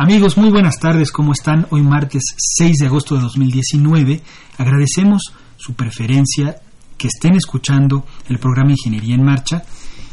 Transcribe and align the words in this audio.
Amigos, 0.00 0.36
muy 0.36 0.48
buenas 0.50 0.78
tardes, 0.78 1.10
¿cómo 1.10 1.32
están? 1.32 1.66
Hoy 1.70 1.82
martes 1.82 2.22
6 2.36 2.78
de 2.78 2.86
agosto 2.86 3.16
de 3.16 3.20
2019. 3.22 4.20
Agradecemos 4.56 5.32
su 5.56 5.74
preferencia, 5.74 6.58
que 6.96 7.08
estén 7.08 7.34
escuchando 7.34 8.06
el 8.28 8.38
programa 8.38 8.70
Ingeniería 8.70 9.16
en 9.16 9.24
Marcha 9.24 9.64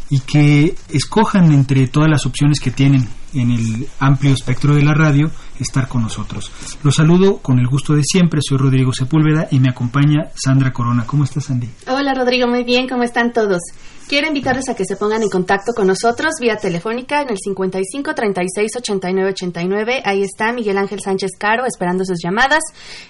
y 0.10 0.22
que 0.22 0.74
escojan 0.90 1.52
entre 1.52 1.86
todas 1.86 2.10
las 2.10 2.26
opciones 2.26 2.60
que 2.60 2.72
tienen 2.72 3.08
en 3.36 3.52
el 3.52 3.88
amplio 4.00 4.34
espectro 4.34 4.74
de 4.74 4.82
la 4.82 4.96
radio 4.96 5.30
estar 5.60 5.88
con 5.88 6.02
nosotros. 6.02 6.52
Los 6.82 6.96
saludo 6.96 7.38
con 7.38 7.60
el 7.60 7.68
gusto 7.68 7.94
de 7.94 8.02
siempre, 8.04 8.40
soy 8.42 8.58
Rodrigo 8.58 8.92
Sepúlveda 8.92 9.50
y 9.52 9.60
me 9.60 9.70
acompaña 9.70 10.32
Sandra 10.34 10.74
Corona. 10.74 11.06
¿Cómo 11.06 11.26
estás, 11.26 11.46
Sandy? 11.46 11.70
Hola, 11.88 12.16
Rodrigo, 12.16 12.48
muy 12.48 12.64
bien, 12.64 12.90
¿cómo 12.90 13.04
están 13.04 13.34
todos? 13.34 13.62
Quiero 14.08 14.28
invitarles 14.28 14.70
a 14.70 14.76
que 14.76 14.86
se 14.86 14.98
pongan 14.98 15.24
en 15.24 15.30
contacto 15.30 15.72
con 15.76 15.88
nosotros 15.88 16.36
vía 16.40 16.58
telefónica 16.58 17.24
en 17.24 17.30
el 17.30 17.40
55 17.40 18.14
36 18.14 18.72
89 18.78 19.32
89. 19.32 20.04
Ahí 20.06 20.22
está 20.22 20.54
Miguel 20.54 20.78
Ángel 20.78 21.02
Sánchez 21.02 21.32
Caro 21.40 21.66
esperando 21.66 22.06
sus 22.06 22.20
llamadas. 22.24 22.62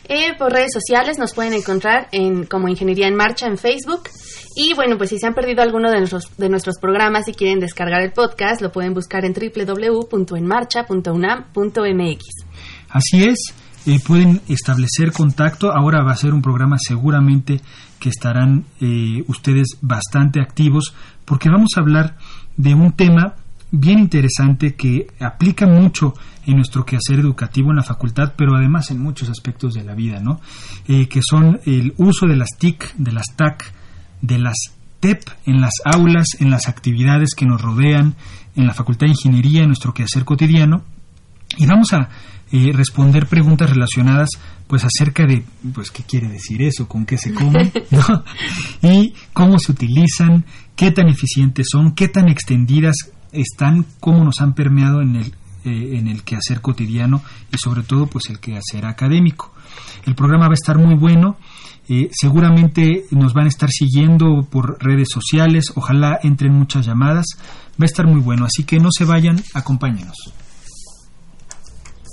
Eh, 0.06 0.38
por 0.38 0.54
redes 0.54 0.72
sociales 0.72 1.20
nos 1.20 1.34
pueden 1.34 1.52
encontrar 1.52 2.08
en 2.14 2.46
como 2.46 2.70
Ingeniería 2.70 3.08
en 3.08 3.16
Marcha 3.16 3.46
en 3.46 3.58
Facebook. 3.58 4.04
Y 4.56 4.74
bueno, 4.74 4.98
pues 4.98 5.10
si 5.10 5.20
se 5.20 5.28
han 5.28 5.34
perdido 5.34 5.62
alguno 5.62 5.92
de 5.92 5.98
nuestros, 5.98 6.32
de 6.38 6.48
nuestros 6.48 6.78
programas 6.80 7.28
y 7.28 7.34
quieren 7.34 7.60
descargar 7.60 8.02
el 8.02 8.14
podcast, 8.14 8.62
lo 8.62 8.72
pueden 8.72 8.94
buscar 8.94 9.26
en 9.26 9.34
www.enmarcha.unam.mx. 9.34 12.24
Así 12.90 13.26
es, 13.26 13.54
eh, 13.86 14.00
pueden 14.08 14.42
establecer 14.48 15.12
contacto. 15.12 15.74
Ahora 15.74 16.06
va 16.06 16.14
a 16.14 16.16
ser 16.16 16.34
un 16.34 16.42
programa 16.42 16.78
seguramente 16.80 17.60
estarán 18.10 18.66
eh, 18.82 19.24
ustedes 19.28 19.78
bastante 19.82 20.42
activos 20.42 20.94
porque 21.26 21.50
vamos 21.50 21.70
a 21.76 21.82
hablar 21.82 22.18
de 22.58 22.74
un 22.74 22.94
tema 22.94 23.36
bien 23.72 24.00
interesante 24.00 24.76
que 24.76 25.08
aplica 25.20 25.66
mucho 25.66 26.14
en 26.46 26.56
nuestro 26.58 26.86
quehacer 26.86 27.20
educativo 27.20 27.72
en 27.72 27.78
la 27.78 27.84
facultad, 27.84 28.34
pero 28.38 28.56
además 28.56 28.92
en 28.92 29.00
muchos 29.00 29.30
aspectos 29.30 29.74
de 29.74 29.84
la 29.84 29.96
vida, 29.96 30.20
¿no? 30.20 30.40
Eh, 30.88 31.08
que 31.08 31.22
son 31.28 31.60
el 31.66 31.94
uso 31.98 32.28
de 32.28 32.36
las 32.36 32.50
TIC, 32.58 32.96
de 32.96 33.12
las 33.12 33.36
TAC, 33.36 33.74
de 34.22 34.40
las 34.40 34.56
TEP 35.00 35.22
en 35.46 35.62
las 35.62 35.74
aulas, 35.84 36.28
en 36.40 36.50
las 36.50 36.68
actividades 36.68 37.36
que 37.36 37.46
nos 37.46 37.62
rodean, 37.62 38.16
en 38.56 38.68
la 38.68 38.74
Facultad 38.74 39.08
de 39.08 39.12
Ingeniería, 39.12 39.62
en 39.62 39.68
nuestro 39.68 39.94
quehacer 39.94 40.24
cotidiano. 40.24 40.84
Y 41.58 41.66
vamos 41.66 41.94
a 41.94 42.10
eh, 42.56 42.72
responder 42.72 43.28
preguntas 43.28 43.70
relacionadas 43.70 44.30
pues 44.68 44.86
acerca 44.86 45.26
de 45.26 45.44
pues 45.74 45.92
qué 45.92 46.04
quiere 46.04 46.30
decir 46.30 46.62
eso, 46.62 46.88
con 46.88 47.06
qué 47.06 47.18
se 47.18 47.34
come, 47.34 47.70
y 48.82 49.14
cómo 49.34 49.60
se 49.60 49.74
utilizan, 49.74 50.46
qué 50.78 50.92
tan 50.92 51.10
eficientes 51.10 51.68
son, 51.70 51.94
qué 51.96 52.08
tan 52.08 52.30
extendidas 52.30 52.96
están, 53.34 53.86
cómo 54.00 54.24
nos 54.24 54.40
han 54.40 54.54
permeado 54.54 55.02
en 55.02 55.18
el 55.18 55.34
eh, 55.66 55.98
en 55.98 56.08
el 56.08 56.24
quehacer 56.24 56.62
cotidiano 56.62 57.24
y 57.52 57.58
sobre 57.58 57.82
todo 57.82 58.06
pues 58.08 58.30
el 58.30 58.40
quehacer 58.40 58.86
académico. 58.86 59.52
El 60.06 60.16
programa 60.16 60.46
va 60.46 60.52
a 60.52 60.62
estar 60.62 60.78
muy 60.78 60.96
bueno. 60.96 61.38
Eh, 61.90 62.10
seguramente 62.12 63.06
nos 63.12 63.34
van 63.34 63.46
a 63.46 63.50
estar 63.50 63.70
siguiendo 63.70 64.48
por 64.50 64.82
redes 64.82 65.10
sociales, 65.12 65.74
ojalá 65.76 66.20
entren 66.24 66.54
muchas 66.54 66.86
llamadas, 66.86 67.26
va 67.82 67.84
a 67.84 67.86
estar 67.86 68.08
muy 68.08 68.22
bueno, 68.22 68.46
así 68.46 68.64
que 68.64 68.78
no 68.78 68.90
se 68.92 69.04
vayan, 69.06 69.42
acompáñenos. 69.54 70.16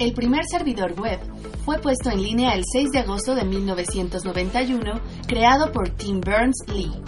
El 0.00 0.14
primer 0.14 0.46
servidor 0.50 0.98
web 0.98 1.20
fue 1.66 1.78
puesto 1.78 2.08
en 2.10 2.22
línea 2.22 2.54
el 2.54 2.62
6 2.64 2.88
de 2.90 3.00
agosto 3.00 3.34
de 3.34 3.44
1991, 3.44 4.98
creado 5.26 5.70
por 5.72 5.90
Tim 5.90 6.22
Berners-Lee. 6.22 7.02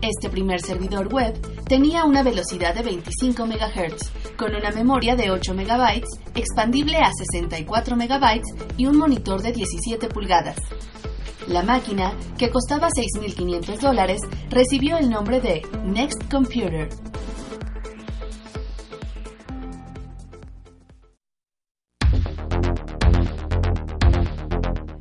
Este 0.00 0.30
primer 0.30 0.62
servidor 0.62 1.12
web 1.12 1.38
tenía 1.68 2.06
una 2.06 2.22
velocidad 2.22 2.74
de 2.74 2.80
25 2.80 3.44
MHz, 3.44 4.34
con 4.38 4.54
una 4.54 4.70
memoria 4.70 5.14
de 5.14 5.30
8 5.30 5.52
MB, 5.52 6.04
expandible 6.34 6.96
a 6.96 7.10
64 7.12 7.96
MB 7.96 8.40
y 8.78 8.86
un 8.86 8.96
monitor 8.96 9.42
de 9.42 9.52
17 9.52 10.08
pulgadas. 10.08 10.56
La 11.48 11.62
máquina, 11.62 12.14
que 12.38 12.48
costaba 12.48 12.88
6.500 12.88 13.78
dólares, 13.78 14.22
recibió 14.48 14.96
el 14.96 15.10
nombre 15.10 15.42
de 15.42 15.60
Next 15.84 16.30
Computer 16.30 16.88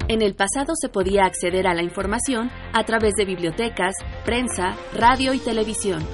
En 0.07 0.21
el 0.21 0.35
pasado 0.35 0.73
se 0.79 0.87
podía 0.87 1.25
acceder 1.25 1.65
a 1.65 1.73
la 1.73 1.81
información 1.81 2.51
a 2.73 2.83
través 2.83 3.13
de 3.17 3.25
bibliotecas, 3.25 3.95
prensa, 4.23 4.75
radio 4.93 5.33
y 5.33 5.39
televisión. 5.39 6.05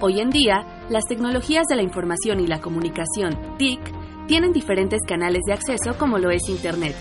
Hoy 0.00 0.20
en 0.20 0.30
día, 0.30 0.64
las 0.88 1.04
tecnologías 1.04 1.66
de 1.66 1.76
la 1.76 1.82
información 1.82 2.40
y 2.40 2.46
la 2.46 2.62
comunicación, 2.62 3.36
TIC, 3.58 3.80
tienen 4.26 4.54
diferentes 4.54 5.00
canales 5.06 5.42
de 5.46 5.52
acceso 5.52 5.98
como 5.98 6.16
lo 6.16 6.30
es 6.30 6.48
Internet, 6.48 6.96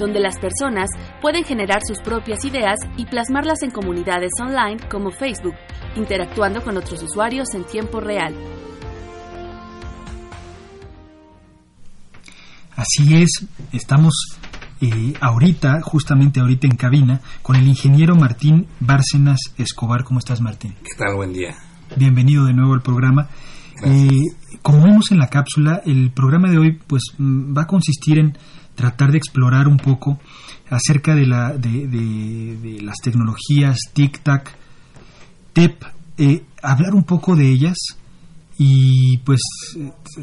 donde 0.00 0.18
las 0.18 0.40
personas 0.40 0.90
pueden 1.22 1.44
generar 1.44 1.82
sus 1.86 2.00
propias 2.00 2.44
ideas 2.44 2.80
y 2.96 3.06
plasmarlas 3.06 3.62
en 3.62 3.70
comunidades 3.70 4.32
online 4.40 4.78
como 4.90 5.12
Facebook, 5.12 5.54
interactuando 5.94 6.64
con 6.64 6.76
otros 6.76 7.00
usuarios 7.00 7.54
en 7.54 7.62
tiempo 7.62 8.00
real. 8.00 8.34
Así 12.74 13.22
es, 13.22 13.46
estamos 13.72 14.36
eh, 14.80 15.14
ahorita, 15.20 15.80
justamente 15.82 16.40
ahorita 16.40 16.66
en 16.66 16.76
cabina, 16.76 17.20
con 17.42 17.56
el 17.56 17.66
ingeniero 17.66 18.14
Martín 18.14 18.66
Bárcenas 18.80 19.38
Escobar. 19.56 20.04
¿Cómo 20.04 20.18
estás, 20.18 20.40
Martín? 20.40 20.74
¿Qué 20.82 20.94
tal? 20.98 21.16
Buen 21.16 21.32
día. 21.32 21.56
Bienvenido 21.96 22.44
de 22.44 22.52
nuevo 22.52 22.74
al 22.74 22.82
programa. 22.82 23.28
Eh, 23.84 24.22
como 24.62 24.82
vemos 24.82 25.10
en 25.12 25.18
la 25.18 25.28
cápsula, 25.28 25.82
el 25.84 26.10
programa 26.10 26.50
de 26.50 26.58
hoy 26.58 26.72
pues 26.86 27.02
mm, 27.18 27.56
va 27.56 27.62
a 27.62 27.66
consistir 27.66 28.18
en 28.18 28.36
tratar 28.74 29.12
de 29.12 29.18
explorar 29.18 29.68
un 29.68 29.76
poco 29.78 30.18
acerca 30.68 31.14
de, 31.14 31.26
la, 31.26 31.52
de, 31.52 32.78
las 32.82 32.96
tecnologías 33.02 33.78
TIC-TAC, 33.94 34.50
TEP, 35.52 35.82
eh, 36.18 36.44
hablar 36.62 36.94
un 36.94 37.04
poco 37.04 37.36
de 37.36 37.48
ellas 37.48 37.76
y 38.58 39.18
pues 39.18 39.40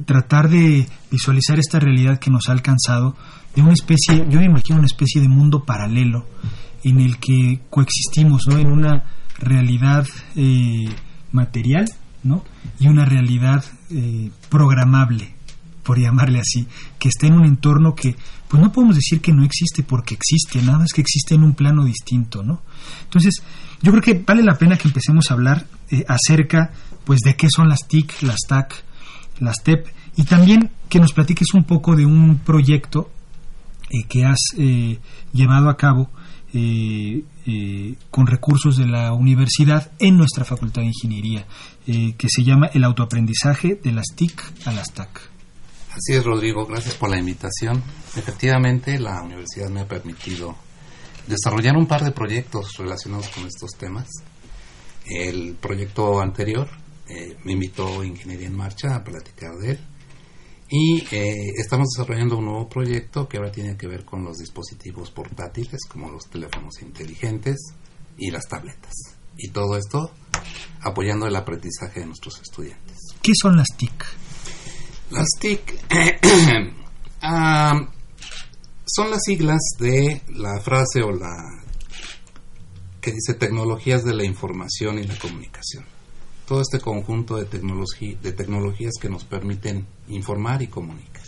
tratar 0.06 0.50
de 0.50 0.88
visualizar 1.12 1.60
esta 1.60 1.80
realidad 1.80 2.20
que 2.20 2.32
nos 2.32 2.50
ha 2.50 2.52
alcanzado 2.52 3.16
de 3.56 3.62
una 3.62 3.74
especie, 3.74 4.26
yo 4.30 4.40
me 4.40 4.46
imagino 4.46 4.80
una 4.80 4.88
especie 4.88 5.22
de 5.22 5.28
mundo 5.28 5.64
paralelo 5.64 6.26
en 6.84 7.00
el 7.00 7.18
que 7.18 7.62
coexistimos, 7.70 8.44
¿no? 8.48 8.58
En 8.58 8.68
una 8.68 9.04
realidad 9.40 10.06
eh, 10.36 10.90
material 11.32 11.86
¿no? 12.24 12.44
Y 12.80 12.88
una 12.88 13.06
realidad 13.06 13.64
eh, 13.90 14.32
programable, 14.50 15.36
por 15.84 16.00
llamarle 16.00 16.40
así, 16.40 16.68
que 16.98 17.10
esté 17.10 17.28
en 17.28 17.34
un 17.34 17.46
entorno 17.46 17.94
que, 17.94 18.16
pues 18.48 18.62
no 18.62 18.72
podemos 18.72 18.96
decir 18.96 19.22
que 19.22 19.34
no 19.34 19.44
existe 19.44 19.84
porque 19.84 20.16
existe, 20.16 20.62
nada 20.62 20.80
más 20.80 20.94
que 20.94 21.02
existe 21.02 21.36
en 21.36 21.44
un 21.44 21.54
plano 21.54 21.84
distinto, 21.84 22.44
¿no? 22.44 22.62
Entonces, 23.04 23.44
yo 23.82 23.92
creo 23.92 24.04
que 24.04 24.24
vale 24.26 24.44
la 24.44 24.58
pena 24.58 24.78
que 24.78 24.88
empecemos 24.88 25.30
a 25.30 25.34
hablar 25.34 25.66
eh, 25.90 26.06
acerca, 26.08 26.72
pues, 27.04 27.20
de 27.22 27.36
qué 27.36 27.48
son 27.50 27.68
las 27.68 27.88
TIC, 27.88 28.22
las 28.24 28.40
TAC, 28.48 28.84
las 29.40 29.62
TEP, 29.64 29.88
y 30.16 30.24
también 30.24 30.72
que 30.88 31.00
nos 31.00 31.12
platiques 31.12 31.54
un 31.54 31.66
poco 31.66 31.96
de 31.96 32.06
un 32.06 32.38
proyecto 32.38 33.12
eh, 33.94 34.04
que 34.10 34.26
has 34.26 34.40
eh, 34.58 35.00
llevado 35.32 35.70
a 35.70 35.78
cabo 35.78 36.10
con 38.12 38.28
recursos 38.28 38.78
de 38.78 38.86
la 38.86 39.12
universidad 39.14 39.92
en 39.98 40.18
nuestra 40.18 40.46
Facultad 40.46 40.84
de 40.84 40.90
Ingeniería, 40.90 41.48
que 41.84 42.28
se 42.30 42.44
llama 42.44 42.70
el 42.76 42.84
autoaprendizaje 42.84 43.80
de 43.84 43.92
las 43.92 44.06
TIC 44.16 44.68
a 44.68 44.72
las 44.72 44.94
TAC. 44.94 45.32
Así 45.90 46.14
es, 46.14 46.24
Rodrigo, 46.24 46.68
gracias 46.68 46.94
por 46.94 47.10
la 47.10 47.18
invitación. 47.18 47.82
Efectivamente, 48.16 49.00
la 49.00 49.24
universidad 49.24 49.70
me 49.72 49.82
ha 49.82 49.88
permitido 49.88 50.56
desarrollar 51.28 51.76
un 51.76 51.88
par 51.88 52.04
de 52.04 52.12
proyectos 52.12 52.78
relacionados 52.78 53.30
con 53.30 53.46
estos 53.46 53.72
temas. 53.72 54.08
El 55.06 55.56
proyecto 55.56 56.22
anterior 56.22 56.68
eh, 57.08 57.38
me 57.44 57.54
invitó 57.54 58.04
Ingeniería 58.04 58.48
en 58.48 58.56
Marcha 58.56 58.96
a 58.96 59.04
platicar 59.04 59.56
de 59.58 59.72
él. 59.72 59.80
Y 60.76 61.06
eh, 61.12 61.52
estamos 61.56 61.90
desarrollando 61.96 62.40
un 62.40 62.46
nuevo 62.46 62.68
proyecto 62.68 63.30
que 63.30 63.38
ahora 63.38 63.52
tiene 63.52 63.78
que 63.78 63.86
ver 63.86 64.04
con 64.06 64.26
los 64.26 64.40
dispositivos 64.40 65.12
portátiles, 65.12 65.82
como 65.88 66.10
los 66.10 66.26
teléfonos 66.26 66.82
inteligentes 66.82 67.76
y 68.18 68.32
las 68.32 68.48
tabletas. 68.48 68.92
Y 69.38 69.50
todo 69.50 69.78
esto 69.78 70.10
apoyando 70.82 71.28
el 71.28 71.36
aprendizaje 71.36 72.00
de 72.00 72.08
nuestros 72.08 72.42
estudiantes. 72.42 72.98
¿Qué 73.22 73.34
son 73.40 73.56
las 73.56 73.68
TIC? 73.78 74.04
Las 75.12 75.28
TIC 75.40 75.80
ah, 77.22 77.74
son 78.84 79.12
las 79.12 79.22
siglas 79.24 79.62
de 79.78 80.24
la 80.30 80.60
frase 80.60 81.04
o 81.04 81.12
la 81.12 81.36
que 83.00 83.12
dice 83.12 83.36
tecnologías 83.36 84.04
de 84.04 84.16
la 84.16 84.24
información 84.24 84.98
y 84.98 85.04
la 85.04 85.20
comunicación. 85.20 85.93
Todo 86.48 86.62
este 86.62 86.80
conjunto 86.80 87.38
de, 87.38 87.46
de 87.46 88.32
tecnologías 88.34 88.94
que 89.02 89.10
nos 89.10 89.24
permiten 89.24 89.88
informar 90.08 90.62
y 90.62 90.68
comunicar. 90.68 91.24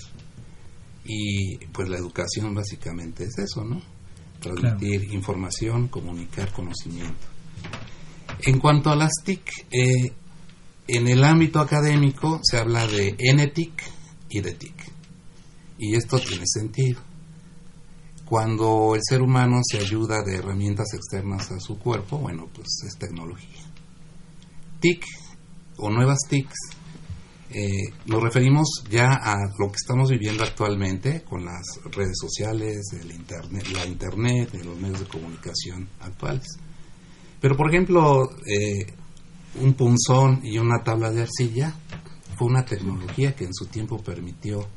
Y 1.06 1.58
pues 1.68 1.88
la 1.88 1.98
educación 1.98 2.56
básicamente 2.56 3.26
es 3.26 3.38
eso, 3.38 3.64
¿no? 3.64 3.82
Transmitir 4.40 5.14
información, 5.14 5.88
comunicar 5.88 6.52
conocimiento. 6.52 7.28
En 8.42 8.60
cuanto 8.60 8.90
a 8.90 8.96
las 8.96 9.12
TIC, 9.24 9.68
eh, 9.72 10.14
en 10.88 11.08
el 11.08 11.24
ámbito 11.24 11.60
académico 11.60 12.40
se 12.44 12.58
habla 12.58 12.88
de 12.88 13.16
NTIC 13.34 13.84
y 14.30 14.42
de 14.42 14.54
TIC. 14.54 14.74
Y 15.78 15.96
esto 15.96 16.20
tiene 16.20 16.46
sentido. 16.46 17.02
Cuando 18.26 18.96
el 18.96 19.02
ser 19.04 19.22
humano 19.22 19.62
se 19.64 19.78
ayuda 19.78 20.24
de 20.24 20.38
herramientas 20.38 20.88
externas 20.94 21.52
a 21.52 21.60
su 21.60 21.78
cuerpo, 21.78 22.18
bueno, 22.18 22.48
pues 22.54 22.68
es 22.88 22.98
tecnología. 22.98 23.62
TIC 24.86 25.04
o 25.78 25.90
nuevas 25.90 26.20
TICs 26.30 26.60
eh, 27.50 27.90
nos 28.06 28.22
referimos 28.22 28.84
ya 28.88 29.14
a 29.14 29.36
lo 29.58 29.72
que 29.72 29.78
estamos 29.78 30.12
viviendo 30.12 30.44
actualmente 30.44 31.24
con 31.24 31.44
las 31.44 31.80
redes 31.92 32.18
sociales, 32.22 32.82
el 33.02 33.12
internet, 33.12 33.66
la 33.74 33.86
internet, 33.88 34.54
los 34.64 34.78
medios 34.78 35.00
de 35.00 35.08
comunicación 35.08 35.90
actuales. 36.02 36.46
Pero, 37.42 37.58
por 37.58 37.70
ejemplo, 37.70 38.30
eh, 38.46 38.86
un 39.60 39.74
punzón 39.74 40.42
y 40.44 40.60
una 40.60 40.84
tabla 40.84 41.10
de 41.10 41.24
arcilla 41.24 41.74
fue 42.38 42.48
una 42.48 42.64
tecnología 42.64 43.36
que 43.36 43.46
en 43.46 43.56
su 43.56 43.66
tiempo 43.66 44.04
permitió 44.04 44.68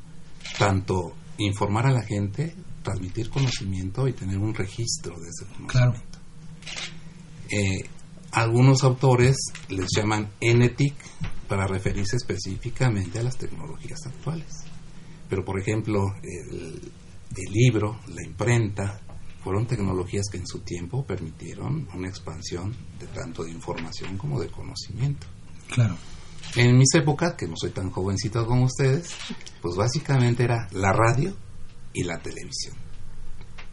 tanto 0.58 1.16
informar 1.37 1.87
a 1.87 1.93
la 1.93 2.02
gente, 2.02 2.55
transmitir 2.82 3.28
conocimiento 3.28 4.08
y 4.08 4.14
tener 4.14 4.38
un 4.38 4.55
registro 4.55 5.19
de 5.20 5.28
ese 5.28 5.44
conocimiento. 5.52 6.19
Eh, 7.50 7.98
algunos 8.33 8.85
autores 8.85 9.37
les 9.69 9.89
llaman 9.97 10.31
NTIC 10.41 10.95
para 11.49 11.67
referirse 11.67 12.17
específicamente 12.17 13.19
a 13.19 13.23
las 13.23 13.37
tecnologías 13.37 13.99
actuales. 14.07 14.65
Pero, 15.29 15.45
por 15.45 15.61
ejemplo, 15.61 16.15
el 16.23 16.93
libro, 17.53 18.01
la 18.09 18.25
imprenta, 18.25 19.01
fueron 19.43 19.67
tecnologías 19.67 20.27
que 20.31 20.39
en 20.39 20.47
su 20.47 20.61
tiempo 20.61 21.07
permitieron 21.07 21.89
una 21.95 22.09
expansión 22.09 22.75
de 22.99 23.07
tanto 23.07 23.45
de 23.45 23.51
información 23.51 24.19
como 24.19 24.41
de 24.41 24.49
conocimiento. 24.49 25.27
Claro. 25.71 25.97
En 26.57 26.77
mis 26.77 26.95
épocas, 26.95 27.35
que 27.35 27.47
no 27.47 27.55
soy 27.57 27.71
tan 27.71 27.91
jovencito 27.91 28.45
como 28.47 28.65
ustedes, 28.65 29.11
pues 29.63 29.77
básicamente 29.77 30.45
era 30.45 30.69
la 30.73 30.93
radio 30.93 31.35
y 31.93 32.05
la 32.05 32.19
televisión. 32.19 32.77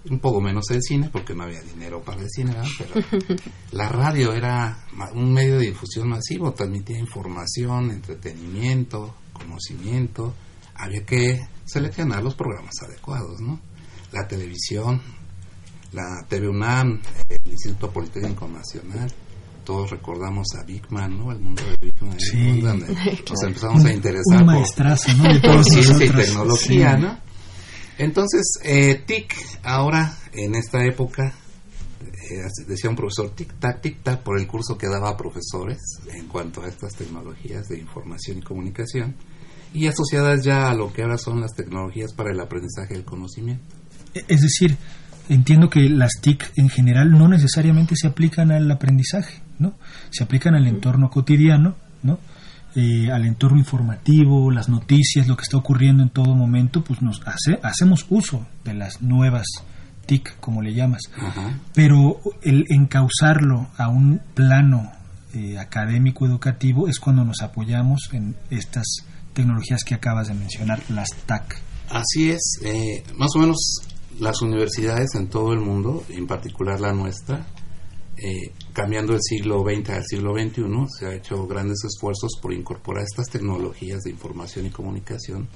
Un 0.10 0.20
poco 0.20 0.40
menos 0.42 0.70
el 0.72 0.82
cine, 0.82 1.10
porque 1.12 1.34
no 1.34 1.44
había 1.44 1.62
dinero 1.62 2.02
para 2.02 2.22
el 2.22 2.30
cine, 2.30 2.56
pero 2.78 3.06
la 3.72 3.90
radio 3.90 4.34
era 4.34 4.86
un 5.14 5.34
medio 5.34 5.58
de 5.58 5.68
difusión 5.68 6.10
masivo, 6.10 6.54
transmitía 6.54 7.00
información, 7.00 7.92
entretenimiento, 7.92 9.16
conocimiento. 9.34 10.34
Había 10.76 11.06
que 11.06 11.40
seleccionar 11.66 12.24
los 12.24 12.36
programas 12.36 12.76
adecuados, 12.84 13.42
¿no? 13.42 13.60
La 14.12 14.28
televisión 14.28 15.02
la 15.96 16.26
TV 16.28 16.50
UNAM, 16.50 17.02
el 17.30 17.52
Instituto 17.52 17.90
Politécnico 17.90 18.48
Nacional, 18.48 19.12
todos 19.64 19.90
recordamos 19.90 20.48
a 20.60 20.64
Big 20.64 20.84
Man, 20.92 21.18
¿no? 21.18 21.32
El 21.32 21.40
mundo 21.40 21.64
de 21.64 21.78
Big 21.78 22.02
Man, 22.02 22.20
sí. 22.20 22.62
donde 22.62 22.88
nos 22.88 23.44
empezamos 23.44 23.84
a 23.86 23.94
interesar 23.94 24.42
un 24.42 24.46
maestrazo, 24.46 25.14
¿no? 25.14 25.34
de 25.34 25.40
por 25.40 25.64
ciencia 25.64 26.06
y 26.06 26.10
tecnología, 26.10 26.98
¿no? 26.98 27.18
Entonces, 27.98 28.60
eh, 28.64 29.04
TIC, 29.06 29.34
ahora, 29.64 30.14
en 30.34 30.56
esta 30.56 30.86
época, 30.86 31.34
eh, 32.30 32.44
decía 32.68 32.90
un 32.90 32.96
profesor, 32.96 33.34
tic-tac, 33.36 33.82
tic-tac, 33.82 34.22
por 34.22 34.40
el 34.40 34.48
curso 34.48 34.78
que 34.78 34.88
daba 34.88 35.10
a 35.10 35.18
profesores 35.18 35.80
en 36.14 36.28
cuanto 36.28 36.62
a 36.62 36.68
estas 36.68 36.94
tecnologías 36.96 37.68
de 37.68 37.80
información 37.80 38.40
y 38.40 38.42
comunicación, 38.42 39.16
y 39.74 39.88
asociadas 39.88 40.44
ya 40.44 40.70
a 40.70 40.76
lo 40.76 40.92
que 40.92 41.04
ahora 41.04 41.18
son 41.18 41.42
las 41.42 41.54
tecnologías 41.54 42.14
para 42.14 42.32
el 42.32 42.40
aprendizaje 42.40 42.94
del 42.94 43.06
conocimiento. 43.06 43.76
Es 44.14 44.42
decir, 44.42 44.78
entiendo 45.30 45.70
que 45.70 45.90
las 45.90 46.14
TIC 46.22 46.52
en 46.56 46.70
general 46.70 47.12
no 47.12 47.28
necesariamente 47.28 47.96
se 47.96 48.08
aplican 48.08 48.52
al 48.52 48.70
aprendizaje, 48.72 49.42
¿no? 49.60 49.76
Se 50.10 50.24
aplican 50.24 50.56
al 50.56 50.68
entorno 50.68 51.10
cotidiano, 51.10 51.76
¿no? 52.04 52.20
Eh, 52.76 53.10
al 53.10 53.26
entorno 53.26 53.58
informativo, 53.58 54.52
las 54.52 54.68
noticias, 54.68 55.28
lo 55.28 55.38
que 55.38 55.44
está 55.44 55.56
ocurriendo 55.56 56.04
en 56.04 56.10
todo 56.10 56.36
momento, 56.36 56.84
pues 56.84 57.02
nos 57.02 57.22
hace, 57.26 57.58
hacemos 57.64 58.06
uso 58.10 58.46
de 58.66 58.74
las 58.74 59.02
nuevas 59.02 59.46
TIC, 60.06 60.40
como 60.40 60.62
le 60.62 60.74
llamas. 60.74 61.02
Pero 61.74 62.20
el 62.42 62.66
encauzarlo 62.70 63.68
a 63.78 63.88
un 63.88 64.20
plano 64.34 64.92
eh, 65.34 65.58
académico 65.58 66.26
educativo 66.26 66.88
es 66.88 67.00
cuando 67.00 67.24
nos 67.24 67.42
apoyamos 67.42 68.10
en 68.14 68.36
estas 68.50 68.86
tecnologías 69.34 69.84
que 69.84 69.96
acabas 69.96 70.28
de 70.28 70.34
mencionar, 70.34 70.82
las 70.90 71.10
TAC. 71.26 71.62
Así 71.90 72.32
es, 72.32 72.60
eh, 72.64 73.04
más 73.18 73.30
o 73.36 73.40
menos 73.40 73.58
las 74.20 74.42
universidades 74.42 75.16
en 75.16 75.28
todo 75.28 75.54
el 75.54 75.60
mundo, 75.60 76.04
en 76.10 76.26
particular 76.26 76.80
la 76.80 76.94
nuestra, 76.94 77.46
eh, 78.18 78.52
cambiando 78.72 79.14
el 79.14 79.20
siglo 79.22 79.64
XX 79.64 79.90
al 79.90 80.06
siglo 80.06 80.34
XXI, 80.34 80.64
se 80.88 81.06
ha 81.06 81.16
hecho 81.16 81.46
grandes 81.48 81.84
esfuerzos 81.84 82.32
por 82.42 82.54
incorporar 82.54 83.04
estas 83.04 83.28
tecnologías 83.30 84.02
de 84.04 84.12
información 84.12 84.66
y 84.66 84.70
comunicación 84.70 85.48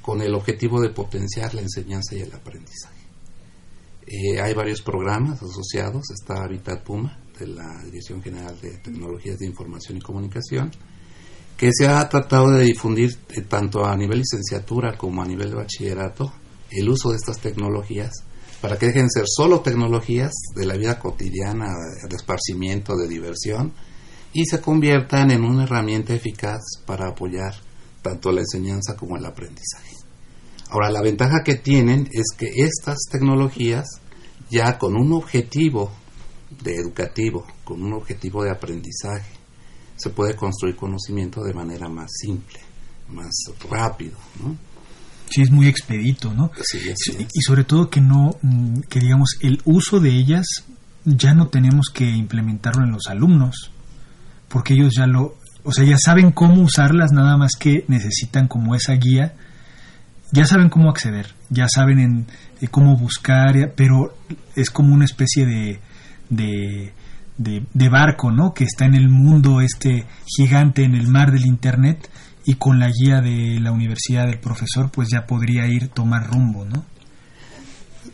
con 0.00 0.22
el 0.22 0.34
objetivo 0.34 0.80
de 0.80 0.90
potenciar 0.90 1.54
la 1.54 1.62
enseñanza 1.62 2.14
y 2.14 2.20
el 2.20 2.32
aprendizaje. 2.32 3.00
Eh, 4.06 4.40
hay 4.40 4.54
varios 4.54 4.82
programas 4.82 5.42
asociados, 5.42 6.10
está 6.10 6.42
Habitat 6.42 6.82
Puma, 6.82 7.18
de 7.38 7.46
la 7.46 7.82
Dirección 7.84 8.22
General 8.22 8.58
de 8.60 8.78
Tecnologías 8.78 9.38
de 9.38 9.46
Información 9.46 9.98
y 9.98 10.00
Comunicación, 10.00 10.70
que 11.56 11.70
se 11.72 11.88
ha 11.88 12.08
tratado 12.08 12.50
de 12.50 12.64
difundir 12.64 13.16
eh, 13.30 13.42
tanto 13.42 13.84
a 13.84 13.96
nivel 13.96 14.18
licenciatura 14.18 14.96
como 14.96 15.22
a 15.22 15.26
nivel 15.26 15.50
de 15.50 15.56
bachillerato 15.56 16.32
el 16.70 16.88
uso 16.88 17.10
de 17.10 17.16
estas 17.16 17.38
tecnologías 17.38 18.10
para 18.60 18.78
que 18.78 18.86
dejen 18.86 19.04
de 19.04 19.10
ser 19.10 19.24
solo 19.26 19.60
tecnologías 19.60 20.32
de 20.54 20.66
la 20.66 20.76
vida 20.76 20.98
cotidiana, 20.98 21.68
de 22.08 22.16
esparcimiento, 22.16 22.96
de 22.96 23.08
diversión, 23.08 23.72
y 24.32 24.44
se 24.44 24.60
conviertan 24.60 25.30
en 25.30 25.44
una 25.44 25.64
herramienta 25.64 26.14
eficaz 26.14 26.60
para 26.86 27.08
apoyar 27.08 27.54
tanto 28.02 28.30
la 28.32 28.40
enseñanza 28.40 28.96
como 28.96 29.16
el 29.16 29.24
aprendizaje. 29.24 29.96
Ahora, 30.70 30.90
la 30.90 31.02
ventaja 31.02 31.42
que 31.44 31.56
tienen 31.56 32.08
es 32.12 32.26
que 32.36 32.50
estas 32.56 32.98
tecnologías, 33.10 33.88
ya 34.50 34.78
con 34.78 34.94
un 34.94 35.12
objetivo 35.12 35.90
de 36.62 36.76
educativo, 36.76 37.46
con 37.64 37.82
un 37.82 37.94
objetivo 37.94 38.44
de 38.44 38.50
aprendizaje, 38.50 39.32
se 39.96 40.10
puede 40.10 40.34
construir 40.34 40.76
conocimiento 40.76 41.42
de 41.42 41.54
manera 41.54 41.88
más 41.88 42.10
simple, 42.12 42.60
más 43.08 43.30
rápido, 43.68 44.16
¿no? 44.42 44.56
Sí 45.30 45.42
es 45.42 45.50
muy 45.50 45.68
expedito, 45.68 46.34
¿no? 46.34 46.50
y 47.32 47.40
sobre 47.42 47.64
todo 47.64 47.88
que 47.88 48.00
no, 48.00 48.36
mm, 48.42 48.80
que 48.88 49.00
digamos, 49.00 49.36
el 49.40 49.60
uso 49.64 50.00
de 50.00 50.10
ellas 50.10 50.46
ya 51.04 51.32
no 51.34 51.48
tenemos 51.48 51.86
que 51.92 52.04
implementarlo 52.04 52.84
en 52.84 52.92
los 52.92 53.06
alumnos, 53.08 53.70
porque 54.48 54.74
ellos 54.74 54.92
ya 54.96 55.06
lo, 55.06 55.36
o 55.64 55.72
sea, 55.72 55.84
ya 55.84 55.96
saben 55.96 56.32
cómo 56.32 56.62
usarlas, 56.62 57.12
nada 57.12 57.36
más 57.36 57.52
que 57.58 57.84
necesitan 57.88 58.48
como 58.48 58.74
esa 58.74 58.94
guía, 58.94 59.34
ya 60.32 60.46
saben 60.46 60.68
cómo 60.68 60.90
acceder, 60.90 61.34
ya 61.48 61.66
saben 61.68 61.98
en, 61.98 62.26
eh, 62.60 62.68
cómo 62.68 62.96
buscar, 62.96 63.72
pero 63.76 64.16
es 64.54 64.70
como 64.70 64.94
una 64.94 65.04
especie 65.04 65.46
de, 65.46 65.80
de, 66.28 66.92
de, 67.36 67.88
barco, 67.88 68.30
¿no? 68.30 68.54
Que 68.54 68.64
está 68.64 68.84
en 68.84 68.94
el 68.94 69.08
mundo 69.08 69.60
este 69.60 70.06
gigante, 70.26 70.84
en 70.84 70.94
el 70.94 71.08
mar 71.08 71.32
del 71.32 71.46
Internet, 71.46 72.10
y 72.44 72.54
con 72.54 72.78
la 72.78 72.90
guía 72.90 73.20
de 73.20 73.60
la 73.60 73.72
universidad 73.72 74.26
del 74.26 74.40
profesor, 74.40 74.90
pues 74.90 75.08
ya 75.10 75.26
podría 75.26 75.66
ir 75.66 75.88
tomar 75.88 76.30
rumbo, 76.30 76.64
¿no? 76.64 76.84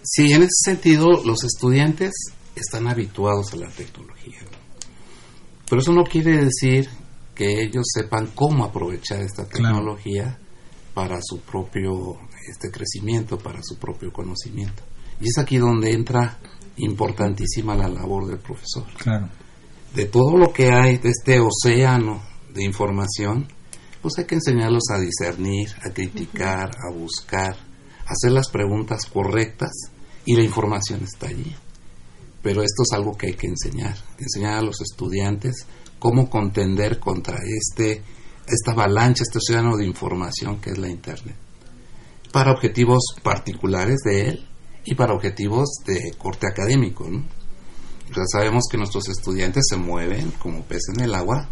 Sí, 0.03 0.33
en 0.33 0.43
ese 0.43 0.51
sentido, 0.65 1.23
los 1.25 1.45
estudiantes 1.45 2.13
están 2.55 2.89
habituados 2.89 3.53
a 3.53 3.57
la 3.57 3.69
tecnología. 3.69 4.39
Pero 5.69 5.81
eso 5.81 5.93
no 5.93 6.05
quiere 6.05 6.45
decir 6.45 6.89
que 7.35 7.63
ellos 7.63 7.85
sepan 7.93 8.31
cómo 8.35 8.65
aprovechar 8.65 9.21
esta 9.21 9.47
tecnología 9.47 10.39
para 10.95 11.19
su 11.21 11.41
propio 11.41 12.19
este 12.49 12.71
crecimiento, 12.71 13.39
para 13.39 13.61
su 13.63 13.77
propio 13.79 14.13
conocimiento. 14.13 14.83
Y 15.21 15.29
es 15.29 15.39
aquí 15.39 15.59
donde 15.59 15.93
entra 15.93 16.39
importantísima 16.77 17.75
la 17.75 17.89
labor 17.89 18.27
del 18.27 18.39
profesor. 18.39 18.87
Claro. 18.99 19.29
De 19.95 20.07
todo 20.07 20.37
lo 20.37 20.53
que 20.53 20.71
hay, 20.73 20.99
de 20.99 21.11
este 21.11 21.41
océano 21.41 22.23
de 22.53 22.65
información, 22.65 23.49
pues 24.07 24.19
hay 24.19 24.27
que 24.27 24.37
enseñarlos 24.37 24.85
a 24.95 25.01
discernir, 25.01 25.69
a 25.83 25.91
criticar, 25.93 26.71
a 26.79 26.93
buscar, 26.95 27.57
a 27.57 28.13
hacer 28.13 28.31
las 28.31 28.49
preguntas 28.51 29.05
correctas 29.07 29.73
y 30.25 30.37
la 30.37 30.45
información 30.45 31.03
está 31.03 31.27
allí. 31.27 31.53
Pero 32.41 32.63
esto 32.63 32.85
es 32.85 32.93
algo 32.93 33.17
que 33.17 33.27
hay 33.27 33.35
que 33.35 33.49
enseñar, 33.49 33.97
enseñar 34.17 34.59
a 34.59 34.63
los 34.63 34.81
estudiantes 34.81 35.67
cómo 35.99 36.31
contender 36.31 37.01
contra 37.01 37.39
este, 37.45 38.01
esta 38.47 38.71
avalancha, 38.71 39.25
este 39.25 39.39
océano 39.39 39.77
de 39.77 39.87
información 39.87 40.61
que 40.61 40.71
es 40.71 40.79
la 40.79 40.89
Internet, 40.89 41.35
para 42.31 42.53
objetivos 42.53 43.03
particulares 43.25 44.03
de 44.05 44.29
él 44.29 44.49
y 44.85 44.95
para 44.95 45.15
objetivos 45.15 45.81
de 45.85 46.13
corte 46.17 46.47
académico. 46.47 47.11
¿no? 47.11 47.25
Sabemos 48.33 48.65
que 48.71 48.79
nuestros 48.79 49.09
estudiantes 49.09 49.65
se 49.69 49.77
mueven 49.77 50.31
como 50.33 50.63
peces 50.63 50.95
en 50.97 51.05
el 51.05 51.15
agua 51.15 51.51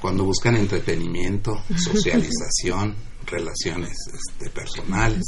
cuando 0.00 0.24
buscan 0.24 0.56
entretenimiento, 0.56 1.62
socialización, 1.76 2.94
relaciones 3.26 3.96
este, 4.12 4.50
personales. 4.50 5.22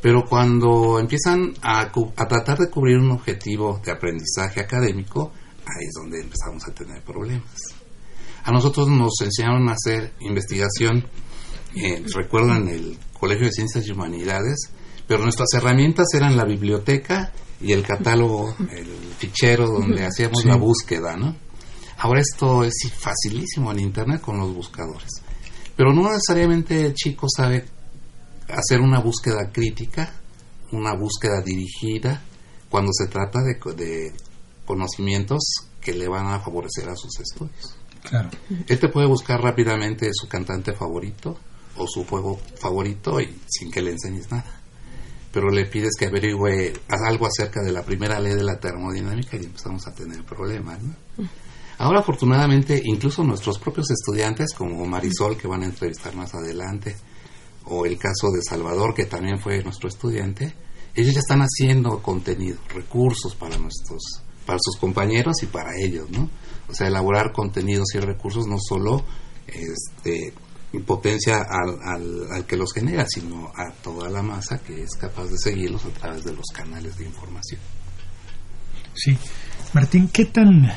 Pero 0.00 0.24
cuando 0.24 0.98
empiezan 0.98 1.54
a, 1.62 1.82
a, 1.82 2.28
tratar 2.28 2.58
de 2.58 2.68
cubrir 2.68 2.98
un 2.98 3.12
objetivo 3.12 3.80
de 3.84 3.92
aprendizaje 3.92 4.60
académico, 4.60 5.32
ahí 5.60 5.86
es 5.86 5.94
donde 5.94 6.20
empezamos 6.20 6.66
a 6.68 6.74
tener 6.74 7.02
problemas. 7.02 7.54
A 8.44 8.50
nosotros 8.50 8.88
nos 8.88 9.12
enseñaron 9.20 9.68
a 9.68 9.74
hacer 9.74 10.12
investigación, 10.20 11.06
eh, 11.76 12.04
recuerdo 12.14 12.56
en 12.56 12.68
el 12.68 12.98
Colegio 13.18 13.46
de 13.46 13.52
Ciencias 13.52 13.86
y 13.86 13.92
Humanidades, 13.92 14.72
pero 15.06 15.22
nuestras 15.22 15.48
herramientas 15.54 16.06
eran 16.14 16.36
la 16.36 16.44
biblioteca 16.44 17.32
y 17.60 17.72
el 17.72 17.82
catálogo, 17.86 18.54
el 18.70 18.86
fichero 19.18 19.68
donde 19.68 20.04
hacíamos 20.04 20.44
la 20.44 20.56
búsqueda, 20.56 21.16
¿no? 21.16 21.36
Ahora 21.98 22.20
esto 22.20 22.64
es 22.64 22.74
facilísimo 22.92 23.70
en 23.70 23.78
Internet 23.78 24.20
con 24.20 24.38
los 24.38 24.52
buscadores. 24.52 25.22
Pero 25.76 25.92
no 25.92 26.02
necesariamente 26.02 26.86
el 26.86 26.94
chico 26.94 27.28
sabe 27.28 27.64
hacer 28.48 28.80
una 28.80 28.98
búsqueda 28.98 29.50
crítica, 29.52 30.12
una 30.72 30.94
búsqueda 30.94 31.40
dirigida, 31.42 32.22
cuando 32.68 32.90
se 32.92 33.06
trata 33.06 33.40
de 33.42 34.12
conocimientos 34.64 35.40
que 35.80 35.92
le 35.92 36.08
van 36.08 36.26
a 36.26 36.40
favorecer 36.40 36.88
a 36.88 36.96
sus 36.96 37.20
estudios. 37.20 37.76
Claro. 38.02 38.30
Él 38.66 38.78
te 38.78 38.88
puede 38.88 39.06
buscar 39.06 39.40
rápidamente 39.40 40.10
su 40.12 40.26
cantante 40.26 40.72
favorito 40.72 41.38
o 41.76 41.86
su 41.86 42.04
juego 42.04 42.40
favorito 42.56 43.20
y 43.20 43.38
sin 43.46 43.70
que 43.70 43.82
le 43.82 43.92
enseñes 43.92 44.30
nada. 44.30 44.61
Pero 45.32 45.50
le 45.50 45.64
pides 45.64 45.92
que 45.98 46.06
averigüe 46.06 46.72
algo 46.88 47.26
acerca 47.26 47.62
de 47.62 47.72
la 47.72 47.82
primera 47.82 48.20
ley 48.20 48.34
de 48.34 48.44
la 48.44 48.60
termodinámica 48.60 49.36
y 49.36 49.44
empezamos 49.44 49.86
a 49.86 49.94
tener 49.94 50.22
problemas. 50.24 50.78
Ahora, 51.78 52.00
afortunadamente, 52.00 52.80
incluso 52.84 53.24
nuestros 53.24 53.58
propios 53.58 53.90
estudiantes, 53.90 54.52
como 54.54 54.84
Marisol, 54.84 55.36
que 55.36 55.48
van 55.48 55.62
a 55.62 55.66
entrevistar 55.66 56.14
más 56.14 56.34
adelante, 56.34 56.96
o 57.64 57.86
el 57.86 57.98
caso 57.98 58.30
de 58.30 58.42
Salvador, 58.42 58.94
que 58.94 59.06
también 59.06 59.40
fue 59.40 59.62
nuestro 59.62 59.88
estudiante, 59.88 60.54
ellos 60.94 61.14
ya 61.14 61.20
están 61.20 61.40
haciendo 61.40 62.02
contenido, 62.02 62.58
recursos 62.68 63.34
para 63.34 63.56
nuestros 63.56 64.22
para 64.44 64.58
sus 64.60 64.76
compañeros 64.76 65.36
y 65.42 65.46
para 65.46 65.70
ellos, 65.78 66.10
¿no? 66.10 66.28
O 66.68 66.74
sea, 66.74 66.88
elaborar 66.88 67.32
contenidos 67.32 67.94
y 67.94 68.00
recursos 68.00 68.46
no 68.46 68.56
solo 68.58 69.04
este, 69.46 70.32
potencia 70.80 71.42
al, 71.48 72.28
al, 72.30 72.46
que 72.46 72.56
los 72.56 72.72
genera, 72.72 73.04
sino 73.06 73.48
a 73.54 73.70
toda 73.82 74.08
la 74.08 74.22
masa 74.22 74.58
que 74.58 74.82
es 74.82 74.90
capaz 74.98 75.26
de 75.26 75.38
seguirlos 75.38 75.84
a 75.84 75.90
través 75.90 76.24
de 76.24 76.32
los 76.32 76.46
canales 76.54 76.96
de 76.96 77.04
información. 77.04 77.60
Sí. 78.94 79.16
Martín, 79.74 80.08
¿qué 80.08 80.26
tan 80.26 80.70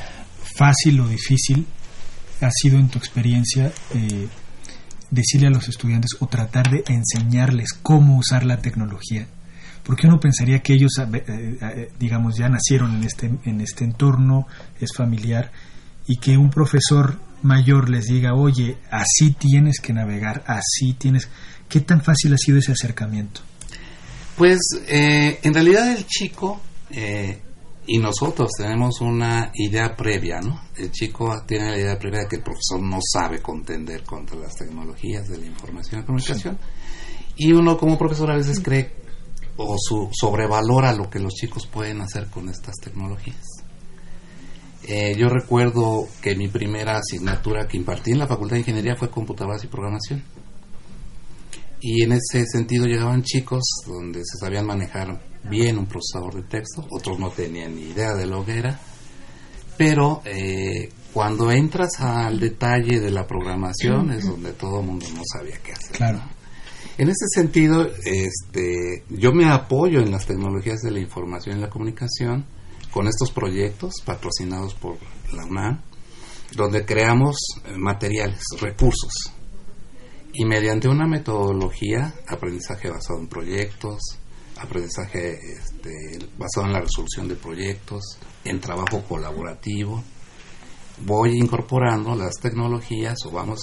fácil 0.55 0.99
o 0.99 1.07
difícil 1.07 1.65
ha 2.41 2.49
sido 2.51 2.77
en 2.77 2.89
tu 2.89 2.97
experiencia 2.97 3.71
eh, 3.93 4.27
decirle 5.09 5.47
a 5.47 5.51
los 5.51 5.67
estudiantes 5.67 6.11
o 6.19 6.27
tratar 6.27 6.69
de 6.69 6.83
enseñarles 6.87 7.73
cómo 7.73 8.17
usar 8.17 8.45
la 8.45 8.57
tecnología 8.57 9.27
porque 9.85 10.07
uno 10.07 10.19
pensaría 10.19 10.59
que 10.59 10.73
ellos, 10.73 10.97
eh, 10.97 11.23
eh, 11.27 11.91
digamos, 11.99 12.35
ya 12.35 12.49
nacieron 12.49 12.95
en 12.95 13.03
este, 13.03 13.31
en 13.43 13.61
este 13.61 13.83
entorno, 13.83 14.47
es 14.81 14.89
familiar, 14.95 15.51
y 16.07 16.17
que 16.17 16.37
un 16.37 16.49
profesor 16.49 17.19
mayor 17.41 17.89
les 17.89 18.05
diga, 18.05 18.33
oye, 18.33 18.77
así 18.91 19.33
tienes 19.33 19.79
que 19.79 19.93
navegar, 19.93 20.43
así 20.47 20.93
tienes... 20.93 21.29
¿Qué 21.69 21.81
tan 21.81 22.01
fácil 22.01 22.33
ha 22.33 22.37
sido 22.37 22.59
ese 22.59 22.71
acercamiento? 22.71 23.41
Pues 24.37 24.59
eh, 24.87 25.39
en 25.41 25.53
realidad 25.53 25.91
el 25.91 26.05
chico 26.05 26.61
y 27.87 27.97
nosotros 27.99 28.51
tenemos 28.57 29.01
una 29.01 29.51
idea 29.53 29.95
previa, 29.95 30.39
¿no? 30.41 30.61
El 30.75 30.91
chico 30.91 31.43
tiene 31.45 31.71
la 31.71 31.77
idea 31.77 31.99
previa 31.99 32.21
de 32.21 32.27
que 32.27 32.35
el 32.37 32.43
profesor 32.43 32.81
no 32.81 32.97
sabe 33.01 33.41
contender 33.41 34.03
contra 34.03 34.37
las 34.37 34.55
tecnologías 34.55 35.27
de 35.27 35.37
la 35.37 35.45
información 35.45 36.01
y 36.01 36.05
comunicación. 36.05 36.57
Y 37.35 37.51
uno 37.51 37.77
como 37.77 37.97
profesor 37.97 38.31
a 38.31 38.37
veces 38.37 38.59
cree 38.59 38.91
o 39.57 39.75
su, 39.77 40.09
sobrevalora 40.11 40.93
lo 40.93 41.09
que 41.09 41.19
los 41.19 41.33
chicos 41.33 41.67
pueden 41.67 42.01
hacer 42.01 42.27
con 42.27 42.49
estas 42.49 42.75
tecnologías. 42.75 43.54
Eh, 44.87 45.15
yo 45.17 45.29
recuerdo 45.29 46.07
que 46.21 46.35
mi 46.35 46.47
primera 46.47 46.97
asignatura 46.97 47.67
que 47.67 47.77
impartí 47.77 48.11
en 48.11 48.19
la 48.19 48.27
Facultad 48.27 48.55
de 48.55 48.59
Ingeniería 48.59 48.95
fue 48.95 49.09
computadoras 49.09 49.63
y 49.63 49.67
programación. 49.67 50.23
Y 51.81 52.03
en 52.03 52.13
ese 52.13 52.45
sentido 52.45 52.85
llegaban 52.85 53.23
chicos 53.23 53.63
donde 53.87 54.19
se 54.23 54.37
sabían 54.39 54.65
manejar 54.65 55.19
bien 55.49 55.77
un 55.77 55.87
procesador 55.87 56.35
de 56.35 56.43
texto, 56.43 56.85
otros 56.89 57.19
no 57.19 57.29
tenían 57.29 57.75
ni 57.75 57.83
idea 57.83 58.13
de 58.13 58.25
lo 58.25 58.45
que 58.45 58.57
era, 58.57 58.79
pero 59.77 60.21
eh, 60.25 60.89
cuando 61.13 61.51
entras 61.51 61.99
al 61.99 62.39
detalle 62.39 62.99
de 62.99 63.11
la 63.11 63.27
programación 63.27 64.11
es 64.11 64.25
donde 64.25 64.53
todo 64.53 64.79
el 64.79 64.85
mundo 64.85 65.05
no 65.13 65.21
sabía 65.31 65.57
qué 65.63 65.73
hacer. 65.73 65.95
Claro. 65.95 66.21
En 66.97 67.09
ese 67.09 67.25
sentido, 67.27 67.89
este, 68.03 69.03
yo 69.09 69.33
me 69.33 69.49
apoyo 69.49 69.99
en 69.99 70.11
las 70.11 70.25
tecnologías 70.25 70.81
de 70.81 70.91
la 70.91 70.99
información 70.99 71.57
y 71.57 71.61
la 71.61 71.69
comunicación 71.69 72.45
con 72.95 73.09
estos 73.09 73.29
proyectos 73.29 73.95
patrocinados 74.05 74.73
por 74.73 74.95
la 75.33 75.43
UNAM, 75.43 75.81
donde 76.55 76.85
creamos 76.85 77.35
eh, 77.65 77.73
materiales, 77.75 78.41
recursos, 78.61 79.11
y 80.31 80.45
mediante 80.45 80.87
una 80.87 81.05
metodología, 81.05 82.15
aprendizaje 82.25 82.89
basado 82.89 83.19
en 83.19 83.27
proyectos, 83.27 83.99
aprendizaje 84.55 85.33
este, 85.33 86.25
basado 86.37 86.67
en 86.67 86.71
la 86.71 86.79
resolución 86.79 87.27
de 87.27 87.35
proyectos, 87.35 88.17
en 88.45 88.61
trabajo 88.61 89.03
colaborativo, 89.03 90.01
voy 91.05 91.37
incorporando 91.37 92.15
las 92.15 92.35
tecnologías 92.35 93.17
o 93.25 93.31
vamos 93.31 93.59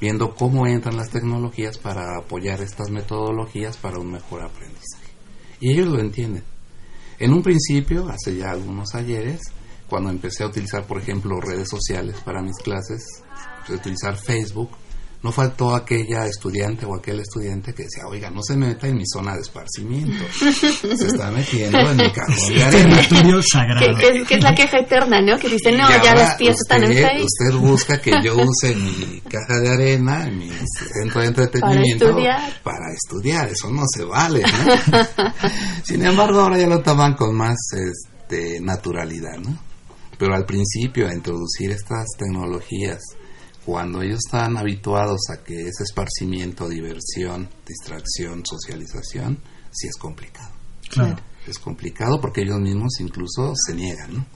viendo 0.00 0.32
cómo 0.36 0.68
entran 0.68 0.96
las 0.96 1.10
tecnologías 1.10 1.76
para 1.76 2.16
apoyar 2.16 2.60
estas 2.60 2.88
metodologías 2.88 3.76
para 3.78 3.98
un 3.98 4.12
mejor 4.12 4.44
aprendizaje. 4.44 5.10
Y 5.58 5.72
ellos 5.72 5.88
lo 5.88 5.98
entienden. 5.98 6.44
En 7.20 7.34
un 7.34 7.42
principio, 7.42 8.08
hace 8.08 8.34
ya 8.34 8.50
algunos 8.50 8.94
ayeres, 8.94 9.42
cuando 9.86 10.08
empecé 10.08 10.42
a 10.42 10.46
utilizar, 10.46 10.86
por 10.86 10.98
ejemplo, 10.98 11.38
redes 11.38 11.68
sociales 11.68 12.16
para 12.24 12.40
mis 12.40 12.56
clases, 12.56 13.04
a 13.68 13.72
utilizar 13.72 14.16
Facebook, 14.16 14.70
no 15.22 15.30
faltó 15.30 15.74
aquella 15.74 16.26
estudiante 16.26 16.86
o 16.86 16.94
aquel 16.94 17.20
estudiante 17.20 17.74
que 17.74 17.82
decía, 17.82 18.06
oiga, 18.08 18.30
no 18.30 18.40
se 18.42 18.56
meta 18.56 18.88
en 18.88 18.96
mi 18.96 19.04
zona 19.06 19.34
de 19.34 19.42
esparcimiento. 19.42 20.24
Se 20.32 21.06
está 21.08 21.30
metiendo 21.30 21.78
en 21.78 21.96
mi 21.98 22.10
cajón 22.10 22.54
de 22.54 22.64
arena. 22.64 23.02
sagrado. 23.42 23.98
Que, 23.98 24.34
es 24.34 24.42
la 24.42 24.54
queja 24.54 24.78
eterna, 24.78 25.20
¿no? 25.20 25.38
Que 25.38 25.50
dice, 25.50 25.72
no, 25.72 25.90
ya 26.02 26.14
las 26.14 26.36
piezas 26.36 26.62
están 26.62 26.84
en 26.84 26.94
Facebook. 26.94 27.26
Usted 27.26 27.58
busca 27.58 28.00
que 28.00 28.12
yo 28.24 28.34
use 28.48 28.74
mi 28.74 29.20
caja 29.20 29.60
de 29.60 29.68
arena, 29.68 30.26
mi 30.26 30.50
centro 30.94 31.20
de 31.20 31.26
entretenimiento 31.26 32.06
para 32.06 32.16
estudiar. 32.16 32.62
Para 32.62 32.92
estudiar. 32.94 33.48
Eso 33.50 33.70
no 33.70 33.82
se 33.94 34.04
vale, 34.04 34.42
¿no? 34.42 35.04
Sin 35.84 36.02
embargo, 36.02 36.40
ahora 36.40 36.56
ya 36.56 36.66
lo 36.66 36.80
toman 36.80 37.14
con 37.14 37.36
más 37.36 37.58
este, 37.72 38.58
naturalidad, 38.62 39.36
¿no? 39.36 39.58
Pero 40.18 40.34
al 40.34 40.46
principio, 40.46 41.08
a 41.08 41.14
introducir 41.14 41.70
estas 41.70 42.06
tecnologías 42.18 43.00
cuando 43.70 44.02
ellos 44.02 44.18
están 44.26 44.56
habituados 44.56 45.20
a 45.32 45.44
que 45.44 45.68
es 45.68 45.80
esparcimiento, 45.80 46.68
diversión, 46.68 47.48
distracción, 47.64 48.42
socialización, 48.44 49.38
sí 49.70 49.86
es 49.86 49.96
complicado. 49.96 50.50
Claro. 50.88 51.16
Es 51.46 51.56
complicado 51.60 52.20
porque 52.20 52.40
ellos 52.40 52.58
mismos 52.58 52.98
incluso 52.98 53.52
se 53.54 53.76
niegan, 53.76 54.12
¿no? 54.14 54.26